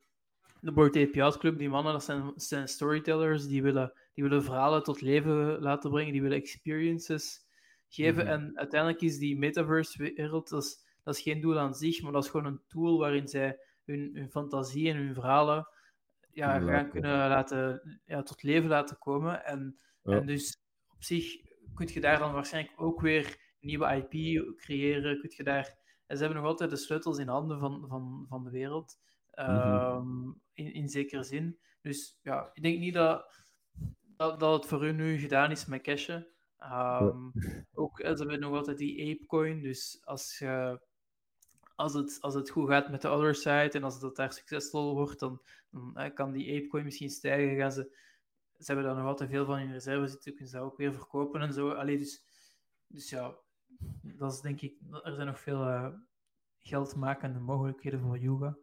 de 0.61 0.72
Board 0.72 0.97
API's 0.97 1.38
Club, 1.38 1.59
die 1.59 1.68
mannen, 1.68 1.92
dat 1.92 2.05
zijn, 2.05 2.32
zijn 2.36 2.68
storytellers, 2.68 3.47
die 3.47 3.62
willen, 3.62 3.92
die 4.14 4.24
willen 4.24 4.45
verhalen 4.45 4.82
tot 4.82 5.01
leven 5.01 5.61
laten 5.61 5.90
brengen, 5.90 6.12
die 6.12 6.22
willen 6.22 6.38
experiences 6.38 7.47
geven. 7.88 8.24
Mhm. 8.24 8.32
En 8.32 8.59
uiteindelijk 8.59 9.01
is 9.01 9.18
die 9.18 9.38
metaverse-wereld, 9.38 10.49
dat 10.49 10.62
is, 10.62 10.86
dat 11.03 11.14
is 11.14 11.22
geen 11.22 11.40
doel 11.40 11.59
aan 11.59 11.74
zich, 11.74 12.03
maar 12.03 12.12
dat 12.12 12.24
is 12.24 12.30
gewoon 12.30 12.47
een 12.47 12.62
tool 12.68 12.99
waarin 12.99 13.28
zij 13.28 13.59
hun, 13.84 14.11
hun 14.14 14.30
fantasie 14.30 14.90
en 14.90 14.97
hun 14.97 15.14
verhalen 15.14 15.68
ja, 16.35 16.61
gaan 16.61 16.91
kunnen 16.91 17.28
laten, 17.28 18.01
ja, 18.05 18.22
tot 18.22 18.43
leven 18.43 18.68
laten 18.68 18.99
komen. 18.99 19.45
En, 19.45 19.78
en 20.03 20.26
dus 20.26 20.62
op 20.89 21.03
zich 21.03 21.37
kun 21.74 21.89
je 21.93 22.01
daar 22.01 22.18
dan 22.18 22.32
waarschijnlijk 22.32 22.80
ook 22.80 23.01
weer 23.01 23.55
nieuwe 23.61 23.97
IP 23.97 24.11
creëren. 24.57 25.20
Kun 25.20 25.32
je 25.37 25.43
daar, 25.43 25.76
en 26.07 26.16
ze 26.16 26.24
hebben 26.24 26.43
nog 26.43 26.51
altijd 26.51 26.70
de 26.70 26.76
sleutels 26.76 27.18
in 27.18 27.28
handen 27.28 27.59
van, 27.59 27.85
van, 27.89 28.26
van 28.28 28.45
de 28.45 28.51
wereld. 28.51 28.99
Mhm. 29.35 29.51
Ehm, 29.51 30.32
in, 30.53 30.72
in 30.72 30.89
zekere 30.89 31.22
zin. 31.22 31.59
Dus 31.82 32.18
ja, 32.22 32.51
ik 32.53 32.62
denk 32.62 32.78
niet 32.78 32.95
dat, 32.95 33.45
dat, 34.16 34.41
dat 34.41 34.53
het 34.53 34.66
voor 34.66 34.82
hun 34.82 34.97
nu 34.97 35.18
gedaan 35.18 35.51
is 35.51 35.66
met 35.66 35.82
cashen. 35.82 36.26
Um, 36.61 37.32
ook, 37.72 37.99
ze 37.99 38.07
hebben 38.07 38.41
nog 38.41 38.55
altijd 38.55 38.78
die 38.78 39.14
Apecoin, 39.14 39.62
dus 39.62 40.01
als, 40.05 40.39
je, 40.39 40.80
als, 41.74 41.94
het, 41.94 42.16
als 42.20 42.34
het 42.34 42.50
goed 42.50 42.68
gaat 42.68 42.90
met 42.90 43.02
de 43.02 43.08
other 43.08 43.34
side 43.34 43.70
en 43.70 43.84
als 43.84 44.02
het 44.02 44.16
daar 44.16 44.32
succesvol 44.32 44.94
wordt, 44.94 45.20
dan, 45.20 45.42
dan 45.70 46.12
kan 46.14 46.32
die 46.32 46.56
Apecoin 46.56 46.84
misschien 46.84 47.10
stijgen. 47.10 47.56
Gaan 47.56 47.72
ze, 47.72 47.96
ze 48.58 48.64
hebben 48.64 48.84
daar 48.84 48.96
nog 48.96 49.06
altijd 49.06 49.30
veel 49.30 49.44
van 49.44 49.58
in 49.58 49.72
reserve 49.72 50.06
zitten, 50.06 50.32
kunnen 50.32 50.50
ze 50.50 50.56
dat 50.56 50.66
ook 50.66 50.76
weer 50.76 50.94
verkopen 50.94 51.40
en 51.40 51.52
zo. 51.52 51.70
Allee, 51.70 51.98
dus, 51.98 52.22
dus 52.86 53.10
ja, 53.10 53.34
dat 54.02 54.32
is 54.32 54.40
denk 54.40 54.60
ik, 54.60 54.74
er 55.02 55.14
zijn 55.14 55.26
nog 55.26 55.40
veel 55.40 55.60
uh, 55.60 55.88
geldmakende 56.60 57.38
mogelijkheden 57.38 58.00
voor 58.00 58.18
yoga. 58.18 58.56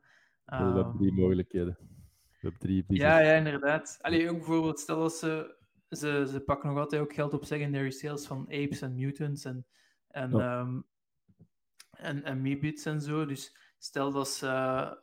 We 0.46 0.56
hebben 0.56 0.84
ehm, 0.84 0.98
drie 0.98 1.14
mogelijkheden. 1.14 1.78
We 1.80 2.38
hebben 2.40 2.60
drie 2.60 2.86
Ja, 2.88 3.20
ja, 3.20 3.34
inderdaad. 3.34 3.98
Allee, 4.02 4.30
ook 4.30 4.38
bijvoorbeeld, 4.38 4.80
stel 4.80 5.00
dat 5.00 5.14
ze 5.14 5.60
ze, 5.98 6.28
ze 6.32 6.40
pakken 6.40 6.70
nog 6.70 6.78
altijd 6.78 7.02
ook 7.02 7.14
geld 7.14 7.34
op 7.34 7.46
secondary 7.46 7.92
sales 7.92 8.28
van 8.28 8.42
apes 8.42 8.82
en 8.82 8.96
mutants 8.96 9.46
en, 9.46 9.66
en, 10.08 10.34
um, 10.34 10.86
en, 12.02 12.24
en 12.24 12.42
Meebits 12.42 12.86
en 12.86 13.02
zo. 13.02 13.26
Dus 13.26 13.58
stel 13.78 14.12
dat 14.12 14.30
ze 14.30 14.48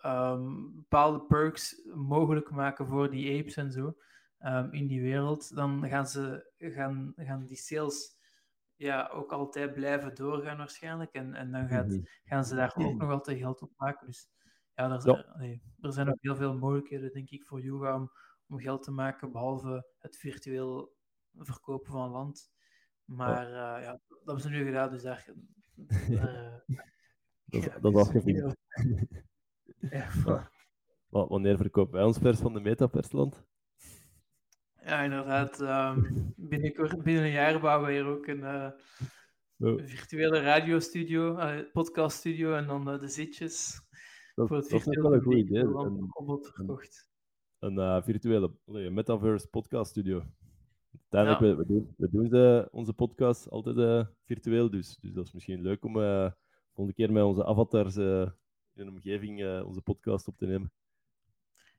um, 0.06 0.74
bepaalde 0.74 1.20
perks 1.20 1.82
mogelijk 1.94 2.50
maken 2.50 2.86
voor 2.86 3.10
die 3.10 3.40
apes 3.40 3.56
en 3.56 3.72
zo 3.72 3.96
um, 4.40 4.72
in 4.72 4.86
die 4.86 5.00
wereld, 5.02 5.54
dan 5.54 5.88
gaan, 5.88 6.06
ze, 6.06 6.50
gaan, 6.58 7.12
gaan 7.16 7.44
die 7.46 7.56
sales 7.56 8.16
ja, 8.74 9.08
ook 9.08 9.32
altijd 9.32 9.74
blijven 9.74 10.14
doorgaan 10.14 10.56
waarschijnlijk. 10.56 11.12
En, 11.12 11.34
en 11.34 11.50
dan 11.50 11.68
gaat, 11.68 11.86
mhm. 11.86 12.00
gaan 12.24 12.44
ze 12.44 12.54
daar 12.54 12.74
ook 12.76 12.94
nog 12.94 13.10
altijd 13.10 13.38
geld 13.38 13.62
op 13.62 13.72
maken. 13.76 14.06
Dus 14.06 14.30
ja, 14.74 14.90
er 14.90 15.00
zijn, 15.00 15.24
ja. 15.40 15.58
er 15.80 15.92
zijn 15.92 16.08
ook 16.08 16.20
heel 16.20 16.36
veel 16.36 16.58
mogelijkheden, 16.58 17.12
denk 17.12 17.30
ik, 17.30 17.46
voor 17.46 17.60
Yoga 17.60 17.94
om, 17.94 18.10
om 18.46 18.58
geld 18.58 18.82
te 18.82 18.90
maken, 18.90 19.32
behalve 19.32 19.86
het 19.98 20.16
virtueel 20.16 20.96
verkopen 21.36 21.92
van 21.92 22.10
land. 22.10 22.50
Maar 23.04 23.46
uh, 23.46 23.84
ja, 23.84 24.00
dat 24.08 24.18
hebben 24.24 24.42
ze 24.42 24.48
nu 24.48 24.64
gedaan, 24.64 24.90
dus 24.90 25.02
daar... 25.02 25.32
Uh, 25.86 26.20
dat, 27.44 27.64
ja, 27.64 27.78
dat 27.78 27.94
is 27.94 28.00
afgevinkt. 28.00 28.56
ja, 29.90 30.50
Wanneer 31.08 31.56
verkopen 31.56 31.94
wij 31.94 32.04
ons 32.04 32.18
pers 32.18 32.38
van 32.38 32.52
de 32.52 32.60
Metapersland? 32.60 33.46
Ja, 34.84 35.02
inderdaad. 35.02 35.60
Um, 35.60 36.32
binnenkort, 36.36 37.02
binnen 37.02 37.24
een 37.24 37.30
jaar 37.30 37.60
bouwen 37.60 37.86
we 37.86 37.92
hier 37.92 38.06
ook 38.06 38.26
een 38.26 38.40
uh, 38.40 38.70
oh. 39.58 39.82
virtuele 39.84 40.40
radiostudio, 40.40 41.36
uh, 41.36 41.58
podcaststudio 41.72 42.54
en 42.54 42.66
dan 42.66 42.92
uh, 42.92 43.00
de 43.00 43.08
zitjes. 43.08 43.80
Dat, 44.34 44.48
voor 44.48 44.56
het 44.56 44.70
dat 44.70 44.86
is 44.86 44.96
wel 44.96 45.14
een 45.14 45.22
goed 45.22 45.34
idee. 45.34 45.62
Een, 45.62 46.10
een 47.58 48.02
virtuele 48.02 48.52
nee, 48.64 48.90
metaverse 48.90 49.48
podcast 49.48 49.94
Uiteindelijk, 51.08 51.58
we, 51.58 51.64
we, 51.64 51.66
doen, 51.66 51.94
we 51.96 52.08
doen 52.10 52.28
ze, 52.28 52.68
onze 52.70 52.92
podcast 52.92 53.50
altijd 53.50 53.76
uh, 53.76 54.04
virtueel, 54.24 54.70
dus, 54.70 54.98
dus 55.00 55.12
dat 55.12 55.26
is 55.26 55.32
misschien 55.32 55.62
leuk 55.62 55.84
om 55.84 55.96
uh, 55.96 56.30
volgende 56.74 57.02
keer 57.02 57.12
met 57.12 57.22
onze 57.22 57.44
avatars 57.44 57.96
uh, 57.96 58.20
in 58.74 58.86
een 58.86 58.88
omgeving 58.88 59.62
onze 59.62 59.80
podcast 59.80 60.28
op 60.28 60.38
te 60.38 60.46
nemen. 60.46 60.72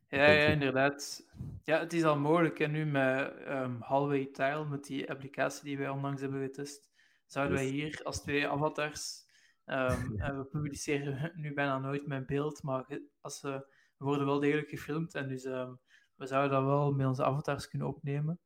Ja, 0.07 0.31
ja, 0.31 0.47
inderdaad. 0.47 1.27
Ja, 1.63 1.79
het 1.79 1.93
is 1.93 2.03
al 2.03 2.19
mogelijk. 2.19 2.59
En 2.59 2.71
nu 2.71 2.85
met 2.85 3.33
um, 3.47 3.77
Hallway 3.81 4.25
Tile, 4.25 4.65
met 4.65 4.85
die 4.85 5.09
applicatie 5.09 5.63
die 5.63 5.77
wij 5.77 5.89
onlangs 5.89 6.21
hebben 6.21 6.41
getest, 6.41 6.89
zouden 7.25 7.55
wij 7.55 7.65
hier 7.65 7.99
als 8.03 8.21
twee 8.21 8.47
avatars. 8.47 9.27
Um, 9.65 10.19
en 10.25 10.37
we 10.37 10.45
publiceren 10.45 11.31
nu 11.35 11.53
bijna 11.53 11.79
nooit 11.79 12.07
mijn 12.07 12.25
beeld, 12.25 12.63
maar 12.63 12.99
als 13.21 13.41
we 13.41 13.67
we 13.99 14.05
worden 14.05 14.25
wel 14.25 14.39
degelijk 14.39 14.69
gefilmd 14.69 15.15
en 15.15 15.27
dus 15.27 15.45
um, 15.45 15.79
we 16.15 16.25
zouden 16.25 16.51
dat 16.51 16.63
wel 16.63 16.91
met 16.91 17.07
onze 17.07 17.23
avatars 17.23 17.67
kunnen 17.67 17.87
opnemen. 17.87 18.39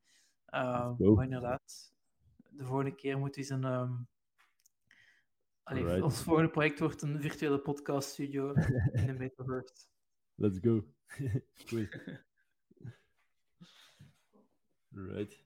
Um, 0.56 1.14
maar 1.14 1.24
inderdaad, 1.24 1.93
de 2.49 2.66
volgende 2.66 2.95
keer 2.95 3.18
moet 3.18 3.38
eens 3.38 3.49
een. 3.49 3.64
Um, 3.64 4.08
allee, 5.64 6.04
ons 6.04 6.24
volgende 6.24 6.49
project 6.49 6.80
wordt 6.80 7.01
een 7.01 7.22
virtuele 7.22 7.60
podcaststudio 7.60 8.54
in 8.93 9.06
de 9.06 9.14
Metaverse. 9.14 9.74
Let's 10.36 10.60
go. 10.62 10.84
Goed. 11.70 12.01
right. 14.89 15.45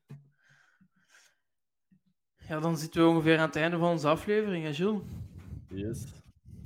Ja, 2.47 2.59
dan 2.59 2.77
zitten 2.77 3.01
we 3.01 3.07
ongeveer 3.07 3.37
aan 3.37 3.45
het 3.45 3.55
einde 3.55 3.77
van 3.77 3.89
onze 3.89 4.07
aflevering, 4.07 4.63
hè, 4.63 4.69
Jules? 4.69 5.03
Yes. 5.69 6.21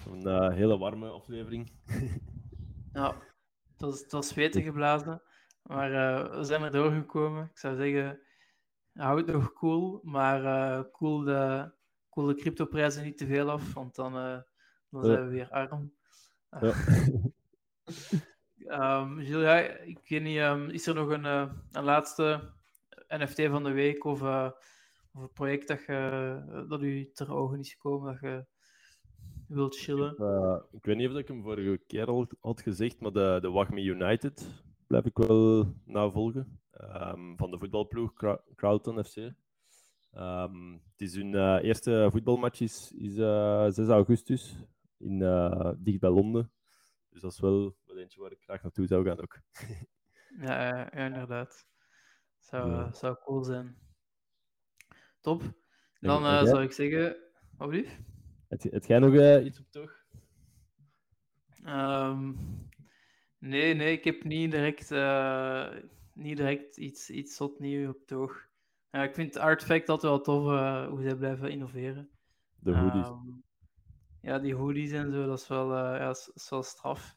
Een 0.08 0.28
uh, 0.28 0.54
hele 0.54 0.78
warme 0.78 1.10
aflevering. 1.10 1.72
ja, 2.94 3.16
het 3.72 4.12
was, 4.12 4.36
het 4.36 4.56
geblazen. 4.56 5.22
Maar 5.64 5.92
uh, 5.92 6.36
we 6.36 6.44
zijn 6.44 6.62
er 6.62 6.72
doorgekomen. 6.72 7.44
Ik 7.44 7.58
zou 7.58 7.76
zeggen, 7.76 8.20
hou 8.94 9.18
het 9.18 9.26
nog 9.26 9.54
cool. 9.54 10.00
Maar 10.04 10.44
uh, 10.44 10.84
cool, 10.92 11.20
de, 11.24 11.72
cool 12.10 12.28
de 12.28 12.36
cryptoprijzen 12.36 13.04
niet 13.04 13.18
te 13.18 13.26
veel 13.26 13.50
af. 13.50 13.74
Want 13.74 13.96
dan, 13.96 14.16
uh, 14.16 14.40
dan 14.90 15.04
zijn 15.04 15.24
we 15.24 15.30
weer 15.30 15.50
arm. 15.50 15.94
Ja. 16.60 16.74
um, 19.02 19.20
Gilles, 19.26 19.44
ja, 19.44 19.58
ik 19.60 20.00
weet 20.08 20.22
niet, 20.22 20.38
um, 20.38 20.70
is 20.70 20.88
er 20.88 20.96
nog 20.96 21.10
een, 21.10 21.26
een 21.72 21.84
laatste 21.84 22.54
NFT 23.08 23.48
van 23.48 23.64
de 23.64 23.72
week 23.72 24.04
of, 24.04 24.22
of 24.22 25.22
een 25.22 25.34
project 25.34 25.68
dat, 25.68 25.86
je, 25.86 26.66
dat 26.68 26.82
u 26.82 27.12
ter 27.14 27.34
ogen 27.34 27.60
is 27.60 27.74
gekomen? 27.74 28.12
Dat 28.12 28.22
je 28.22 28.46
wilt 29.48 29.76
chillen. 29.76 30.16
Uh, 30.20 30.58
ik 30.72 30.86
weet 30.86 30.98
niet 30.98 31.10
of 31.10 31.16
ik 31.16 31.28
hem 31.28 31.44
vorige 31.44 31.82
keer 31.88 32.06
al 32.06 32.28
had 32.40 32.62
gezegd, 32.62 33.00
maar 33.00 33.12
de, 33.12 33.38
de 33.42 33.50
Wagme 33.50 33.82
United 33.82 34.64
blijf 34.88 35.06
ik 35.06 35.18
wel 35.18 35.74
navolgen. 35.86 36.61
Um, 36.84 37.38
van 37.38 37.52
de 37.52 37.58
voetbalploeg 37.58 38.14
Crowton 38.56 39.04
FC. 39.04 39.16
Um, 39.16 39.36
ehm, 40.12 40.74
het 40.74 41.02
is 41.02 41.16
hun 41.16 41.34
uh, 41.34 41.64
eerste 41.64 42.08
voetbalmatch 42.12 42.62
is, 42.62 42.92
is 42.92 43.18
uh, 43.18 43.66
eh, 43.66 43.72
6 43.72 43.88
augustus, 43.88 44.56
in, 44.98 45.20
uh, 45.20 45.72
dicht 45.78 46.00
bij 46.00 46.10
Londen. 46.10 46.52
Dus 47.10 47.22
dat 47.22 47.32
is 47.32 47.40
wel, 47.40 47.76
wel 47.86 47.98
eentje 47.98 48.22
waar 48.22 48.32
ik 48.32 48.42
graag 48.42 48.62
naartoe 48.64 48.88
zou 48.88 49.06
gaan 49.06 49.22
ook. 49.22 49.40
Ja, 50.40 50.68
ja, 50.68 50.92
inderdaad. 50.92 51.68
Zou, 52.40 52.72
Ja. 52.72 52.92
zou 52.92 53.16
cool 53.24 53.44
zijn. 53.44 53.78
Top. 55.20 55.42
Dan 56.00 56.26
eh, 56.26 56.44
zou 56.44 56.64
ik 56.64 56.72
zeggen, 56.72 57.18
wat 57.58 57.70
blieft? 57.70 57.98
Het, 58.48 58.64
het 58.64 58.88
jij 58.88 59.00
nog 59.00 59.16
eh, 59.16 59.46
iets 59.46 59.60
op 59.60 59.66
toch? 59.70 59.92
Ehm, 61.64 62.34
nee, 63.38 63.74
nee, 63.74 63.92
ik 63.92 64.04
heb 64.04 64.24
niet 64.24 64.52
direct, 64.52 64.92
eh, 64.92 65.70
niet 66.14 66.38
direct 66.38 66.78
iets, 66.78 67.10
iets 67.10 67.36
zot 67.36 67.60
nieuw 67.60 67.90
op 67.90 68.00
het 68.00 68.12
oog. 68.14 68.48
Ja, 68.90 69.04
ik 69.04 69.14
vind 69.14 69.38
Artifact 69.38 69.90
altijd 69.90 70.12
wel 70.12 70.22
tof 70.22 70.52
eh, 70.52 70.88
hoe 70.88 71.02
zij 71.02 71.16
blijven 71.16 71.52
innoveren. 71.52 72.10
De 72.60 72.76
hoodies. 72.76 73.06
Ehm, 73.06 73.30
ja, 74.22 74.40
die 74.40 74.56
hoodies 74.56 74.92
en 74.92 75.12
zo, 75.12 75.26
dat 75.26 75.40
is 75.40 75.48
wel, 75.48 75.76
eh, 75.76 76.00
ja, 76.00 76.10
is, 76.10 76.50
wel 76.50 76.64
straf. 76.64 77.16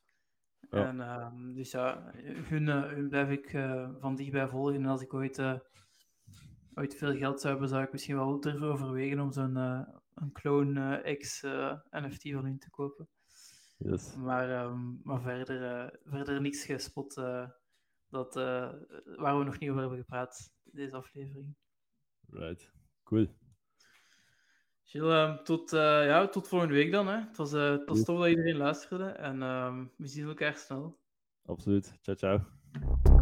Ja. 0.71 0.87
En, 0.87 1.01
ehm, 1.01 1.55
dus 1.55 1.71
ja, 1.71 2.11
hun, 2.49 2.69
eh, 2.69 2.83
hun 2.83 3.09
blijf 3.09 3.29
ik 3.29 3.51
van 4.01 4.17
dichtbij 4.17 4.49
volgen. 4.49 4.75
En 4.75 4.87
als 4.87 5.03
ik 5.03 5.15
ooit, 5.15 5.39
ooit 6.75 6.95
veel 6.95 7.17
geld 7.17 7.41
zou 7.41 7.53
hebben, 7.53 7.69
zou 7.69 7.83
ik 7.83 7.93
misschien 7.93 8.17
wel 8.17 8.41
durven 8.41 8.69
overwegen 8.69 9.21
om 9.21 9.33
zo'n 9.33 9.57
een 10.15 10.33
clone 10.33 10.97
eh, 10.97 11.19
X 11.19 11.43
eh, 11.43 11.77
NFT 11.91 12.33
van 12.33 12.45
hun 12.45 12.59
te 12.59 12.71
kopen. 12.71 13.09
Yes. 13.77 14.17
Maar, 14.17 14.51
ehm, 14.51 14.93
maar 15.03 15.21
verder, 15.21 15.99
verder 16.05 16.41
niks 16.41 16.65
gespot 16.65 17.15
dat, 18.15 18.37
eh, 18.37 18.73
waar 19.17 19.39
we 19.39 19.45
nog 19.45 19.59
niet 19.59 19.69
over 19.71 19.81
hebben 19.81 19.99
gepraat 19.99 20.53
in 20.65 20.71
deze 20.75 20.97
aflevering. 20.97 21.57
Right. 22.31 22.73
Cool. 23.03 23.27
Gilles, 24.83 25.13
ehm, 25.13 25.45
tot, 25.45 25.73
eh, 25.73 26.07
ja, 26.07 26.29
tot 26.29 26.49
volgende 26.49 26.75
week 26.75 26.93
dan. 26.93 27.07
Hè. 27.07 27.17
Het 27.17 27.37
was, 27.37 27.53
eh, 27.53 27.71
het 27.71 27.89
was 27.89 28.05
tof 28.05 28.19
dat 28.19 28.29
iedereen 28.29 28.57
luisterde 28.57 29.05
en 29.05 29.43
ehm, 29.43 29.85
we 29.97 30.07
zien 30.07 30.27
elkaar 30.27 30.57
snel. 30.57 30.99
Absoluut. 31.47 31.99
Ciao, 32.01 32.17
ciao. 32.17 33.14